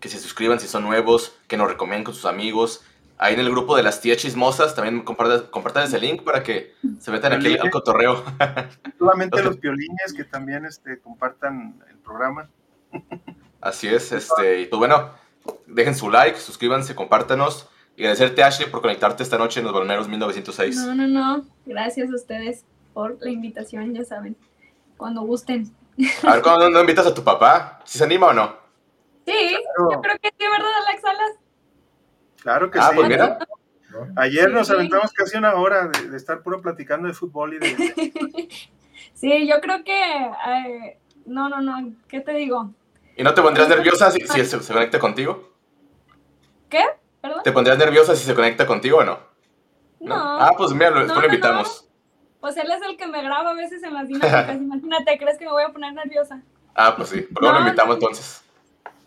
que 0.00 0.08
se 0.08 0.18
suscriban 0.18 0.58
si 0.58 0.66
son 0.66 0.82
nuevos, 0.82 1.36
que 1.46 1.56
nos 1.56 1.68
recomienden 1.68 2.02
con 2.02 2.14
sus 2.14 2.24
amigos. 2.24 2.84
Ahí 3.16 3.34
en 3.34 3.40
el 3.40 3.50
grupo 3.52 3.76
de 3.76 3.84
las 3.84 4.00
tías 4.00 4.16
chismosas 4.16 4.74
también 4.74 5.04
compartan, 5.04 5.46
compartan 5.52 5.84
ese 5.84 6.00
link 6.00 6.24
para 6.24 6.42
que 6.42 6.74
se 6.98 7.12
metan 7.12 7.34
aquí 7.34 7.56
al 7.56 7.70
cotorreo. 7.70 8.24
Solamente 8.98 9.40
los 9.40 9.58
piolines 9.58 10.12
que 10.16 10.24
también 10.24 10.64
este, 10.64 10.98
compartan 10.98 11.80
el 11.88 11.96
programa. 11.98 12.50
Así 13.60 13.86
es, 13.86 14.10
este, 14.10 14.62
y 14.62 14.66
pues 14.66 14.78
bueno, 14.80 15.12
dejen 15.66 15.94
su 15.94 16.10
like, 16.10 16.38
suscríbanse, 16.38 16.94
compártanos. 16.94 17.68
Y 17.96 18.02
agradecerte, 18.02 18.42
Ashley, 18.42 18.68
por 18.70 18.80
conectarte 18.82 19.22
esta 19.22 19.38
noche 19.38 19.60
en 19.60 19.66
los 19.66 19.72
Baloneros 19.74 20.08
1906. 20.08 20.76
No, 20.84 20.94
no, 20.94 21.06
no. 21.06 21.44
Gracias 21.64 22.10
a 22.10 22.14
ustedes 22.16 22.64
por 22.92 23.16
la 23.20 23.30
invitación, 23.30 23.94
ya 23.94 24.04
saben. 24.04 24.36
Cuando 24.96 25.22
gusten. 25.22 25.70
A 26.24 26.32
ver, 26.32 26.42
¿cuándo 26.42 26.68
no 26.70 26.80
invitas 26.80 27.06
a 27.06 27.14
tu 27.14 27.22
papá? 27.22 27.80
¿Si 27.84 27.98
se 27.98 28.04
anima 28.04 28.26
o 28.28 28.32
no? 28.32 28.56
Sí, 29.26 29.32
Claro, 29.76 29.90
yo 29.92 30.00
creo 30.00 30.18
que 30.20 30.28
sí, 30.36 30.44
¿verdad, 30.50 30.70
Alex 30.88 31.02
Salas? 31.02 31.30
claro 32.42 32.70
que 32.70 32.78
Ah, 32.78 32.90
sí. 32.90 32.96
pues. 32.96 33.20
Ayer 34.16 34.50
nos 34.50 34.66
Sí. 34.66 34.72
aventamos 34.74 35.12
casi 35.12 35.36
una 35.38 35.54
hora 35.54 35.86
de, 35.86 36.10
de 36.10 36.16
estar 36.16 36.42
puro 36.42 36.60
platicando 36.60 37.06
de 37.06 37.14
fútbol 37.14 37.54
y 37.54 37.58
de. 37.60 38.48
Sí, 39.14 39.46
yo 39.46 39.60
creo 39.60 39.84
que... 39.84 40.02
eh, 40.48 40.98
no, 41.26 41.48
no, 41.48 41.60
no. 41.62 41.92
¿Qué 42.08 42.20
te 42.20 42.32
digo? 42.32 42.72
¿Y 43.16 43.22
no 43.22 43.32
te 43.34 43.42
pondrías 43.42 43.68
nerviosa 43.68 44.10
si, 44.10 44.20
si 44.26 44.44
se, 44.44 44.60
se 44.60 44.72
conecta 44.72 44.98
contigo? 44.98 45.52
¿Qué? 46.68 46.82
¿Perdón? 47.20 47.42
¿Te 47.44 47.52
pondrías 47.52 47.78
nerviosa 47.78 48.16
si 48.16 48.24
se 48.24 48.34
conecta 48.34 48.66
contigo 48.66 48.98
o 48.98 49.04
no? 49.04 49.18
No. 50.00 50.14
Ah, 50.16 50.52
pues 50.56 50.72
mira, 50.72 50.90
lo- 50.90 50.98
después 51.00 51.14
No, 51.16 51.22
lo 51.22 51.28
no, 51.28 51.34
invitamos. 51.34 51.88
Pues 52.40 52.56
él 52.56 52.70
es 52.70 52.82
el 52.82 52.96
que 52.96 53.06
me 53.06 53.22
graba 53.22 53.50
a 53.50 53.54
veces 53.54 53.82
en 53.82 53.94
las 53.94 54.06
dinámicas. 54.08 54.56
Imagínate, 54.56 55.18
¿crees 55.18 55.38
que 55.38 55.44
me 55.46 55.52
voy 55.52 55.62
a 55.62 55.68
poner 55.72 55.92
nerviosa? 55.94 56.42
Ah, 56.74 56.94
pues 56.96 57.08
sí, 57.10 57.20
pues 57.22 57.36
luego 57.40 57.54
lo 57.58 57.64
invitamos 57.64 57.90
no. 57.96 58.00
entonces. 58.00 58.42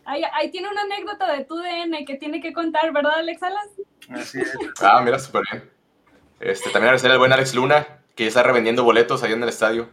Ahí, 0.06 0.24
ahí 0.34 0.50
tiene 0.52 0.70
una 0.70 0.82
anécdota 0.84 1.30
de 1.34 1.44
tu 1.44 1.58
DN 1.58 2.06
que 2.06 2.16
tiene 2.16 2.40
que 2.42 2.54
contar, 2.54 2.92
¿verdad, 2.94 3.16
Alex 3.16 3.42
Salas? 3.42 3.68
Así 4.10 4.40
es. 4.40 4.54
Ah, 4.82 5.02
mira, 5.04 5.20
súper 5.20 5.44
bien. 5.52 5.70
Este, 6.40 6.66
también 6.70 6.86
agradecer 6.86 7.12
al 7.12 7.18
buen 7.18 7.34
Alex 7.34 7.54
Luna, 7.54 7.86
que 8.16 8.24
ya 8.24 8.30
está 8.30 8.42
revendiendo 8.44 8.84
boletos 8.86 9.22
ahí 9.24 9.34
en 9.34 9.44
el 9.44 9.50
estadio. 9.50 9.90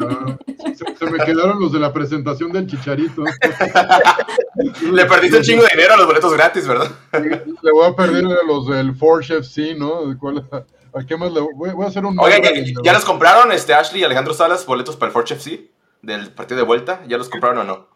Ah, 0.00 0.36
se, 0.74 0.96
se 0.96 1.10
me 1.10 1.18
quedaron 1.18 1.58
los 1.60 1.72
de 1.72 1.78
la 1.80 1.92
presentación 1.92 2.52
del 2.52 2.66
Chicharito. 2.66 3.22
Le 4.92 5.04
perdiste 5.06 5.38
un 5.38 5.42
chingo 5.42 5.62
de 5.62 5.68
dinero 5.72 5.94
a 5.94 5.96
los 5.96 6.06
boletos 6.06 6.32
gratis, 6.34 6.66
¿verdad? 6.66 6.90
Le 7.12 7.72
voy 7.72 7.86
a 7.86 7.94
perder 7.94 8.24
a 8.26 8.44
los 8.46 8.66
del 8.68 8.94
Forge 8.94 9.38
FC, 9.38 9.74
¿no? 9.74 10.16
¿Cuál- 10.18 10.48
¿A 10.94 11.04
qué 11.04 11.16
más 11.16 11.30
le 11.32 11.40
voy, 11.40 11.70
voy 11.72 11.84
a 11.84 11.88
hacer 11.88 12.04
un. 12.04 12.18
Oigan, 12.18 12.42
nombre 12.42 12.60
¿ya, 12.60 12.66
de- 12.66 12.82
ya 12.82 12.92
los 12.94 13.04
compraron, 13.04 13.52
este, 13.52 13.74
Ashley 13.74 14.00
y 14.00 14.04
Alejandro 14.04 14.32
Salas, 14.32 14.64
boletos 14.64 14.96
para 14.96 15.08
el 15.08 15.12
Forge 15.12 15.34
FC 15.34 15.70
del 16.02 16.30
partido 16.32 16.58
de 16.58 16.64
vuelta? 16.64 17.02
¿Ya 17.06 17.18
los 17.18 17.28
compraron 17.28 17.58
o 17.58 17.64
no? 17.64 17.88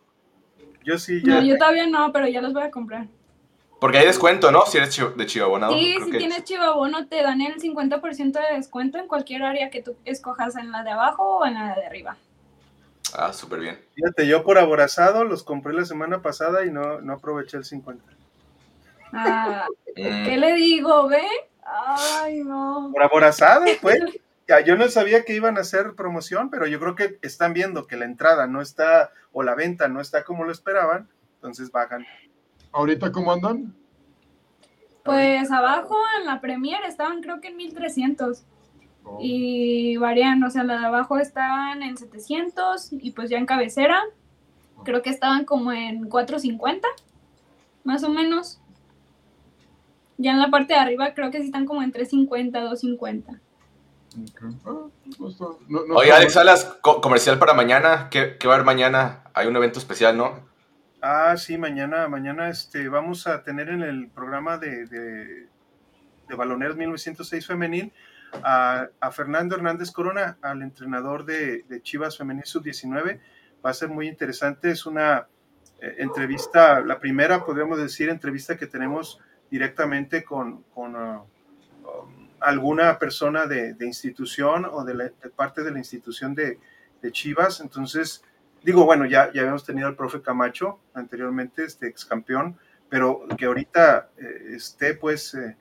Yo 0.85 0.99
sí 0.99 1.23
ya. 1.25 1.37
No, 1.37 1.43
yo 1.43 1.57
todavía 1.57 1.87
no, 1.87 2.13
pero 2.13 2.29
ya 2.29 2.43
los 2.43 2.53
voy 2.53 2.63
a 2.65 2.71
comprar. 2.71 3.07
Porque 3.83 3.99
hay 3.99 4.07
descuento, 4.07 4.53
¿no? 4.53 4.65
Si 4.65 4.79
eres 4.79 4.97
de 5.17 5.27
Chivo 5.27 5.47
abonado. 5.47 5.73
sí, 5.75 5.95
creo 5.97 6.07
si 6.07 6.13
que- 6.13 6.19
tienes 6.19 6.45
chivabono 6.45 7.09
te 7.09 7.21
dan 7.21 7.41
el 7.41 7.61
50% 7.61 8.39
de 8.39 8.55
descuento 8.55 8.97
en 8.99 9.09
cualquier 9.09 9.43
área 9.43 9.71
que 9.71 9.83
tú 9.83 9.97
escojas, 10.05 10.55
en 10.55 10.71
la 10.71 10.85
de 10.85 10.93
abajo 10.93 11.39
o 11.39 11.45
en 11.47 11.55
la 11.55 11.75
de 11.75 11.85
arriba. 11.85 12.17
Ah, 13.13 13.33
súper 13.33 13.59
bien. 13.59 13.81
Fíjate, 13.97 14.29
yo 14.29 14.45
por 14.45 14.57
aborazado 14.59 15.25
los 15.25 15.43
compré 15.43 15.73
la 15.75 15.85
semana 15.85 16.23
pasada 16.23 16.65
y 16.65 16.71
no, 16.71 17.01
no 17.01 17.15
aproveché 17.15 17.57
el 17.57 17.65
50. 17.65 18.05
Ah, 19.13 19.67
Mm. 19.97 20.25
¿Qué 20.25 20.37
le 20.39 20.55
digo, 20.55 21.07
ve? 21.09 21.21
Ay, 21.67 22.43
no. 22.45 22.89
Por 22.95 23.03
aborazado, 23.03 23.65
pues. 23.83 23.99
Ya, 24.49 24.61
yo 24.61 24.77
no 24.77 24.89
sabía 24.89 25.25
que 25.25 25.35
iban 25.35 25.59
a 25.59 25.61
hacer 25.63 25.95
promoción, 25.97 26.49
pero 26.51 26.67
yo 26.67 26.81
creo 26.81 26.95
que 26.95 27.19
están 27.21 27.53
viendo 27.53 27.87
que 27.87 27.97
la 27.97 28.07
entrada 28.07 28.47
no 28.47 28.63
está, 28.63 29.11
o 29.33 29.43
la 29.43 29.55
venta 29.55 29.89
no 29.89 30.01
está 30.01 30.25
como 30.25 30.45
lo 30.45 30.53
esperaban, 30.53 31.09
entonces 31.35 31.71
bajan. 31.71 32.07
¿Ahorita 32.73 33.13
cómo 33.13 33.33
andan? 33.33 33.75
Pues 35.05 35.51
abajo 35.51 35.97
en 36.21 36.27
la 36.27 36.41
Premier 36.41 36.81
estaban 36.87 37.21
creo 37.23 37.41
que 37.41 37.49
en 37.49 37.57
1300 37.57 38.45
Oh. 39.05 39.19
y 39.21 39.97
varían, 39.97 40.41
o 40.45 40.49
sea, 40.51 40.63
la 40.63 40.79
de 40.79 40.87
abajo 40.87 41.19
estaban 41.19 41.83
en 41.83 41.97
700 41.97 42.93
y 42.93 43.11
pues 43.11 43.31
ya 43.31 43.37
en 43.39 43.47
cabecera 43.47 44.01
creo 44.85 45.03
que 45.03 45.11
estaban 45.11 45.45
como 45.45 45.73
en 45.73 46.09
450, 46.09 46.87
más 47.83 48.05
o 48.05 48.11
menos. 48.11 48.61
Ya 50.19 50.31
en 50.31 50.39
la 50.39 50.51
parte 50.51 50.75
de 50.75 50.79
arriba 50.79 51.15
creo 51.15 51.33
que 51.33 51.39
sí 51.41 51.47
están 51.47 51.67
como 51.67 51.83
en 51.83 51.91
350, 51.91 52.61
250. 52.61 53.33
Ok. 53.33 54.43
Ah, 54.67 54.73
no 55.19 55.29
está- 55.29 55.45
no- 55.69 55.85
no 55.85 55.95
Oye, 55.97 56.13
Alex. 56.13 56.35
Salas, 56.35 56.65
co- 56.81 57.01
comercial 57.01 57.41
para 57.41 57.55
mañana. 57.55 58.07
¿Qué, 58.09 58.37
qué 58.39 58.47
va 58.47 58.55
a 58.55 58.57
haber 58.59 58.67
mañana? 58.67 59.25
Hay 59.35 59.49
un 59.49 59.57
evento 59.57 59.81
especial, 59.81 60.17
¿no? 60.17 60.39
Ah, 61.03 61.37
sí, 61.37 61.59
mañana, 61.59 62.07
mañana 62.09 62.49
este, 62.49 62.89
vamos 62.89 63.27
a 63.27 63.43
tener 63.43 63.69
en 63.71 63.83
el 63.83 64.09
programa 64.09 64.57
de, 64.59 64.87
de, 64.87 65.49
de 66.29 66.35
Baloneros 66.37 66.77
1906 66.77 67.47
Femenil 67.47 67.93
a, 68.45 68.89
a 69.01 69.11
Fernando 69.11 69.57
Hernández 69.57 69.91
Corona, 69.91 70.39
al 70.43 70.63
entrenador 70.63 71.25
de, 71.25 71.65
de 71.65 71.83
Chivas 71.83 72.17
Femenil 72.17 72.45
Sub-19. 72.45 73.21
Va 73.65 73.71
a 73.71 73.75
ser 73.75 73.89
muy 73.89 74.09
interesante, 74.09 74.71
es 74.71 74.87
una 74.87 75.27
eh, 75.81 75.97
entrevista, 75.99 76.81
la 76.81 77.01
primera, 77.01 77.45
podríamos 77.45 77.79
decir, 77.79 78.09
entrevista 78.09 78.57
que 78.57 78.67
tenemos 78.69 79.21
directamente 79.51 80.23
con, 80.25 80.63
con 80.75 80.95
um, 80.97 81.23
alguna 82.41 82.99
persona 82.99 83.47
de, 83.47 83.75
de 83.75 83.87
institución 83.87 84.67
o 84.71 84.85
de, 84.85 84.95
la- 84.95 85.05
de 85.23 85.31
parte 85.35 85.63
de 85.63 85.71
la 85.71 85.79
institución 85.79 86.35
de, 86.35 86.59
de 87.01 87.13
Chivas. 87.13 87.61
Entonces, 87.61 88.25
digo, 88.65 88.85
bueno, 88.85 89.07
ya, 89.07 89.33
ya 89.33 89.43
habíamos 89.43 89.65
tenido 89.65 89.89
al 89.89 89.97
profe 89.97 90.23
Camacho 90.23 90.79
anteriormente, 90.95 91.65
este 91.65 91.89
ex 91.89 92.05
campeón, 92.05 92.59
pero 92.93 93.27
que 93.39 93.47
ahorita 93.47 94.11
eh, 94.19 94.55
esté 94.55 94.93
pues 94.93 95.35
eh, 95.35 95.57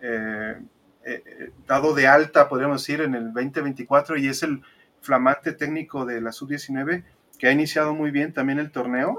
eh, 0.00 1.50
dado 1.66 1.94
de 1.94 2.06
alta, 2.06 2.48
podríamos 2.48 2.80
decir, 2.80 3.00
en 3.00 3.16
el 3.16 3.32
2024 3.32 4.16
y 4.18 4.28
es 4.28 4.44
el 4.44 4.62
flamante 5.00 5.52
técnico 5.52 6.06
de 6.06 6.20
la 6.20 6.30
sub-19 6.30 7.02
que 7.40 7.48
ha 7.48 7.50
iniciado 7.52 7.92
muy 7.92 8.12
bien 8.12 8.32
también 8.32 8.60
el 8.60 8.70
torneo. 8.70 9.18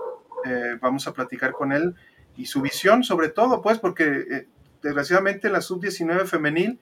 Vamos 0.80 1.08
a 1.10 1.14
platicar 1.14 1.52
con 1.52 1.74
él 1.74 1.94
y 2.38 2.46
su 2.46 2.62
visión 2.62 3.04
sobre 3.04 3.28
todo, 3.28 3.62
pues, 3.62 3.80
porque 3.80 4.48
desgraciadamente 4.82 5.48
en 5.48 5.54
la 5.54 5.60
sub-19 5.60 6.26
femenil 6.26 6.80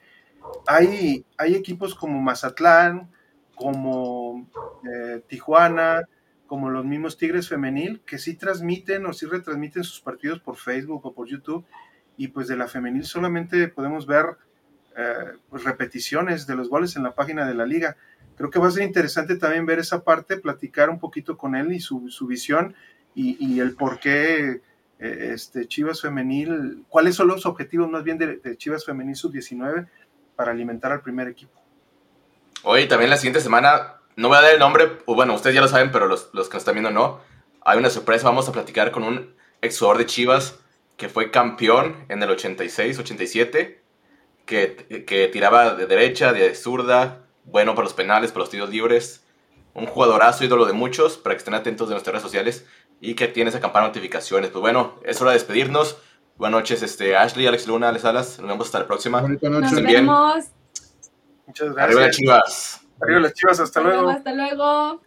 hay, 0.68 1.26
hay 1.36 1.56
equipos 1.56 1.96
como 1.96 2.22
Mazatlán, 2.22 3.10
como 3.56 4.48
Tijuana, 5.28 6.08
como 6.48 6.70
los 6.70 6.86
mismos 6.86 7.18
Tigres 7.18 7.50
femenil, 7.50 8.02
que 8.06 8.18
sí 8.18 8.36
transmiten 8.36 9.06
o 9.06 9.14
sí 9.14 9.26
retransmiten 9.26 9.84
sus 9.84 10.02
partidos 10.02 10.40
por 10.40 10.58
Facebook 10.58 11.06
o 11.06 11.14
por 11.14 11.28
YouTube, 11.28 11.66
y 12.18 12.30
pues 12.30 12.48
de 12.48 12.56
la 12.56 12.68
femenil 12.68 13.06
solamente 13.06 13.68
podemos 13.68 14.06
ver 14.06 14.38
eh, 14.98 15.34
pues, 15.50 15.64
repeticiones 15.64 16.48
de 16.48 16.56
los 16.56 16.70
goles 16.70 16.96
en 16.96 17.04
la 17.04 17.16
página 17.16 17.46
de 17.46 17.54
la 17.54 17.66
liga. 17.66 17.98
Creo 18.38 18.50
que 18.50 18.60
va 18.60 18.68
a 18.68 18.72
ser 18.72 18.84
interesante 18.84 19.36
también 19.36 19.66
ver 19.66 19.80
esa 19.80 20.04
parte, 20.04 20.38
platicar 20.38 20.90
un 20.90 21.00
poquito 21.00 21.38
con 21.38 21.56
él 21.56 21.72
y 21.72 21.80
su, 21.80 22.02
visión 22.28 22.76
y, 23.14 23.60
el 23.60 23.76
por 23.76 24.00
qué 24.00 24.62
eh, 25.00 25.30
este, 25.34 25.68
Chivas 25.68 26.02
Femenil, 26.02 26.84
cuáles 26.90 27.16
son 27.16 27.28
los 27.28 27.46
objetivos 27.46 27.90
más 27.90 28.04
bien 28.04 28.18
de, 28.18 28.38
de 28.38 28.58
Chivas 28.58 28.86
Femenil 28.86 29.16
Sub-19 29.16 29.88
para 30.36 30.52
alimentar 30.52 30.92
al 30.92 31.02
primer 31.02 31.28
equipo. 31.28 31.62
Oye, 32.64 32.88
también 32.88 33.10
la 33.10 33.18
siguiente 33.18 33.42
semana, 33.42 34.02
no 34.16 34.28
voy 34.30 34.38
a 34.38 34.42
dar 34.42 34.54
el 34.54 34.60
nombre, 34.60 35.00
bueno, 35.06 35.34
ustedes 35.34 35.56
ya 35.56 35.62
lo 35.62 35.68
saben, 35.68 35.92
pero 35.92 36.08
los, 36.08 36.30
los 36.34 36.48
que 36.48 36.54
nos 36.56 36.62
están 36.62 36.76
viendo 36.76 36.92
no. 36.92 37.20
Hay 37.62 37.78
una 37.78 37.90
sorpresa, 37.90 38.28
vamos 38.28 38.48
a 38.48 38.52
platicar 38.52 38.92
con 38.92 39.04
un 39.04 39.36
ex 39.62 39.80
jugador 39.80 39.98
de 39.98 40.06
Chivas 40.06 40.60
que 40.98 41.10
fue 41.10 41.32
campeón 41.32 42.06
en 42.10 42.24
el 42.24 42.30
86, 42.30 43.00
87, 43.00 43.82
que, 44.46 45.04
que 45.06 45.28
tiraba 45.28 45.74
de 45.76 45.88
derecha, 45.88 46.32
de 46.32 46.56
zurda, 46.56 47.26
bueno 47.44 47.76
para 47.76 47.84
los 47.86 47.94
penales, 47.94 48.32
para 48.32 48.42
los 48.42 48.50
tiros 48.50 48.70
libres. 48.70 49.26
un 49.74 49.88
jugadorazo, 49.88 50.46
ídolo 50.46 50.66
de 50.66 50.72
muchos, 50.74 51.18
para 51.18 51.36
que 51.36 51.40
estén 51.40 51.54
atentos 51.54 51.90
de 51.90 51.96
nuestras 51.96 52.14
redes 52.14 52.24
sociales 52.24 52.66
y 53.02 53.16
que 53.16 53.28
tiene 53.28 53.50
esa 53.50 53.60
campana 53.60 53.88
de 53.88 53.90
notificaciones. 53.90 54.52
Pues 54.52 54.62
bueno, 54.62 55.00
es 55.04 55.20
hora 55.20 55.32
de 55.32 55.38
despedirnos. 55.38 55.98
Buenas 56.38 56.60
noches, 56.62 56.82
este, 56.82 57.18
Ashley, 57.18 57.46
Alex 57.48 57.68
Luna, 57.68 57.90
Alex 57.90 58.04
Salas. 58.04 58.40
Nos 58.40 58.48
vemos 58.48 58.68
hasta 58.68 58.80
la 58.80 58.88
próxima. 58.88 59.20
Bonita 59.22 59.50
Nos 59.50 59.60
noche. 59.62 59.76
Estén 59.76 59.86
bien. 59.86 60.06
vemos. 60.06 60.46
Muchas 61.46 61.68
Arriba 61.78 62.02
gracias. 62.04 62.16
chivas. 62.16 62.85
Arriba 63.02 63.20
las 63.20 63.34
chivas, 63.34 63.60
hasta 63.60 63.82
luego. 63.82 64.10
Hasta 64.10 64.34
luego. 64.34 65.02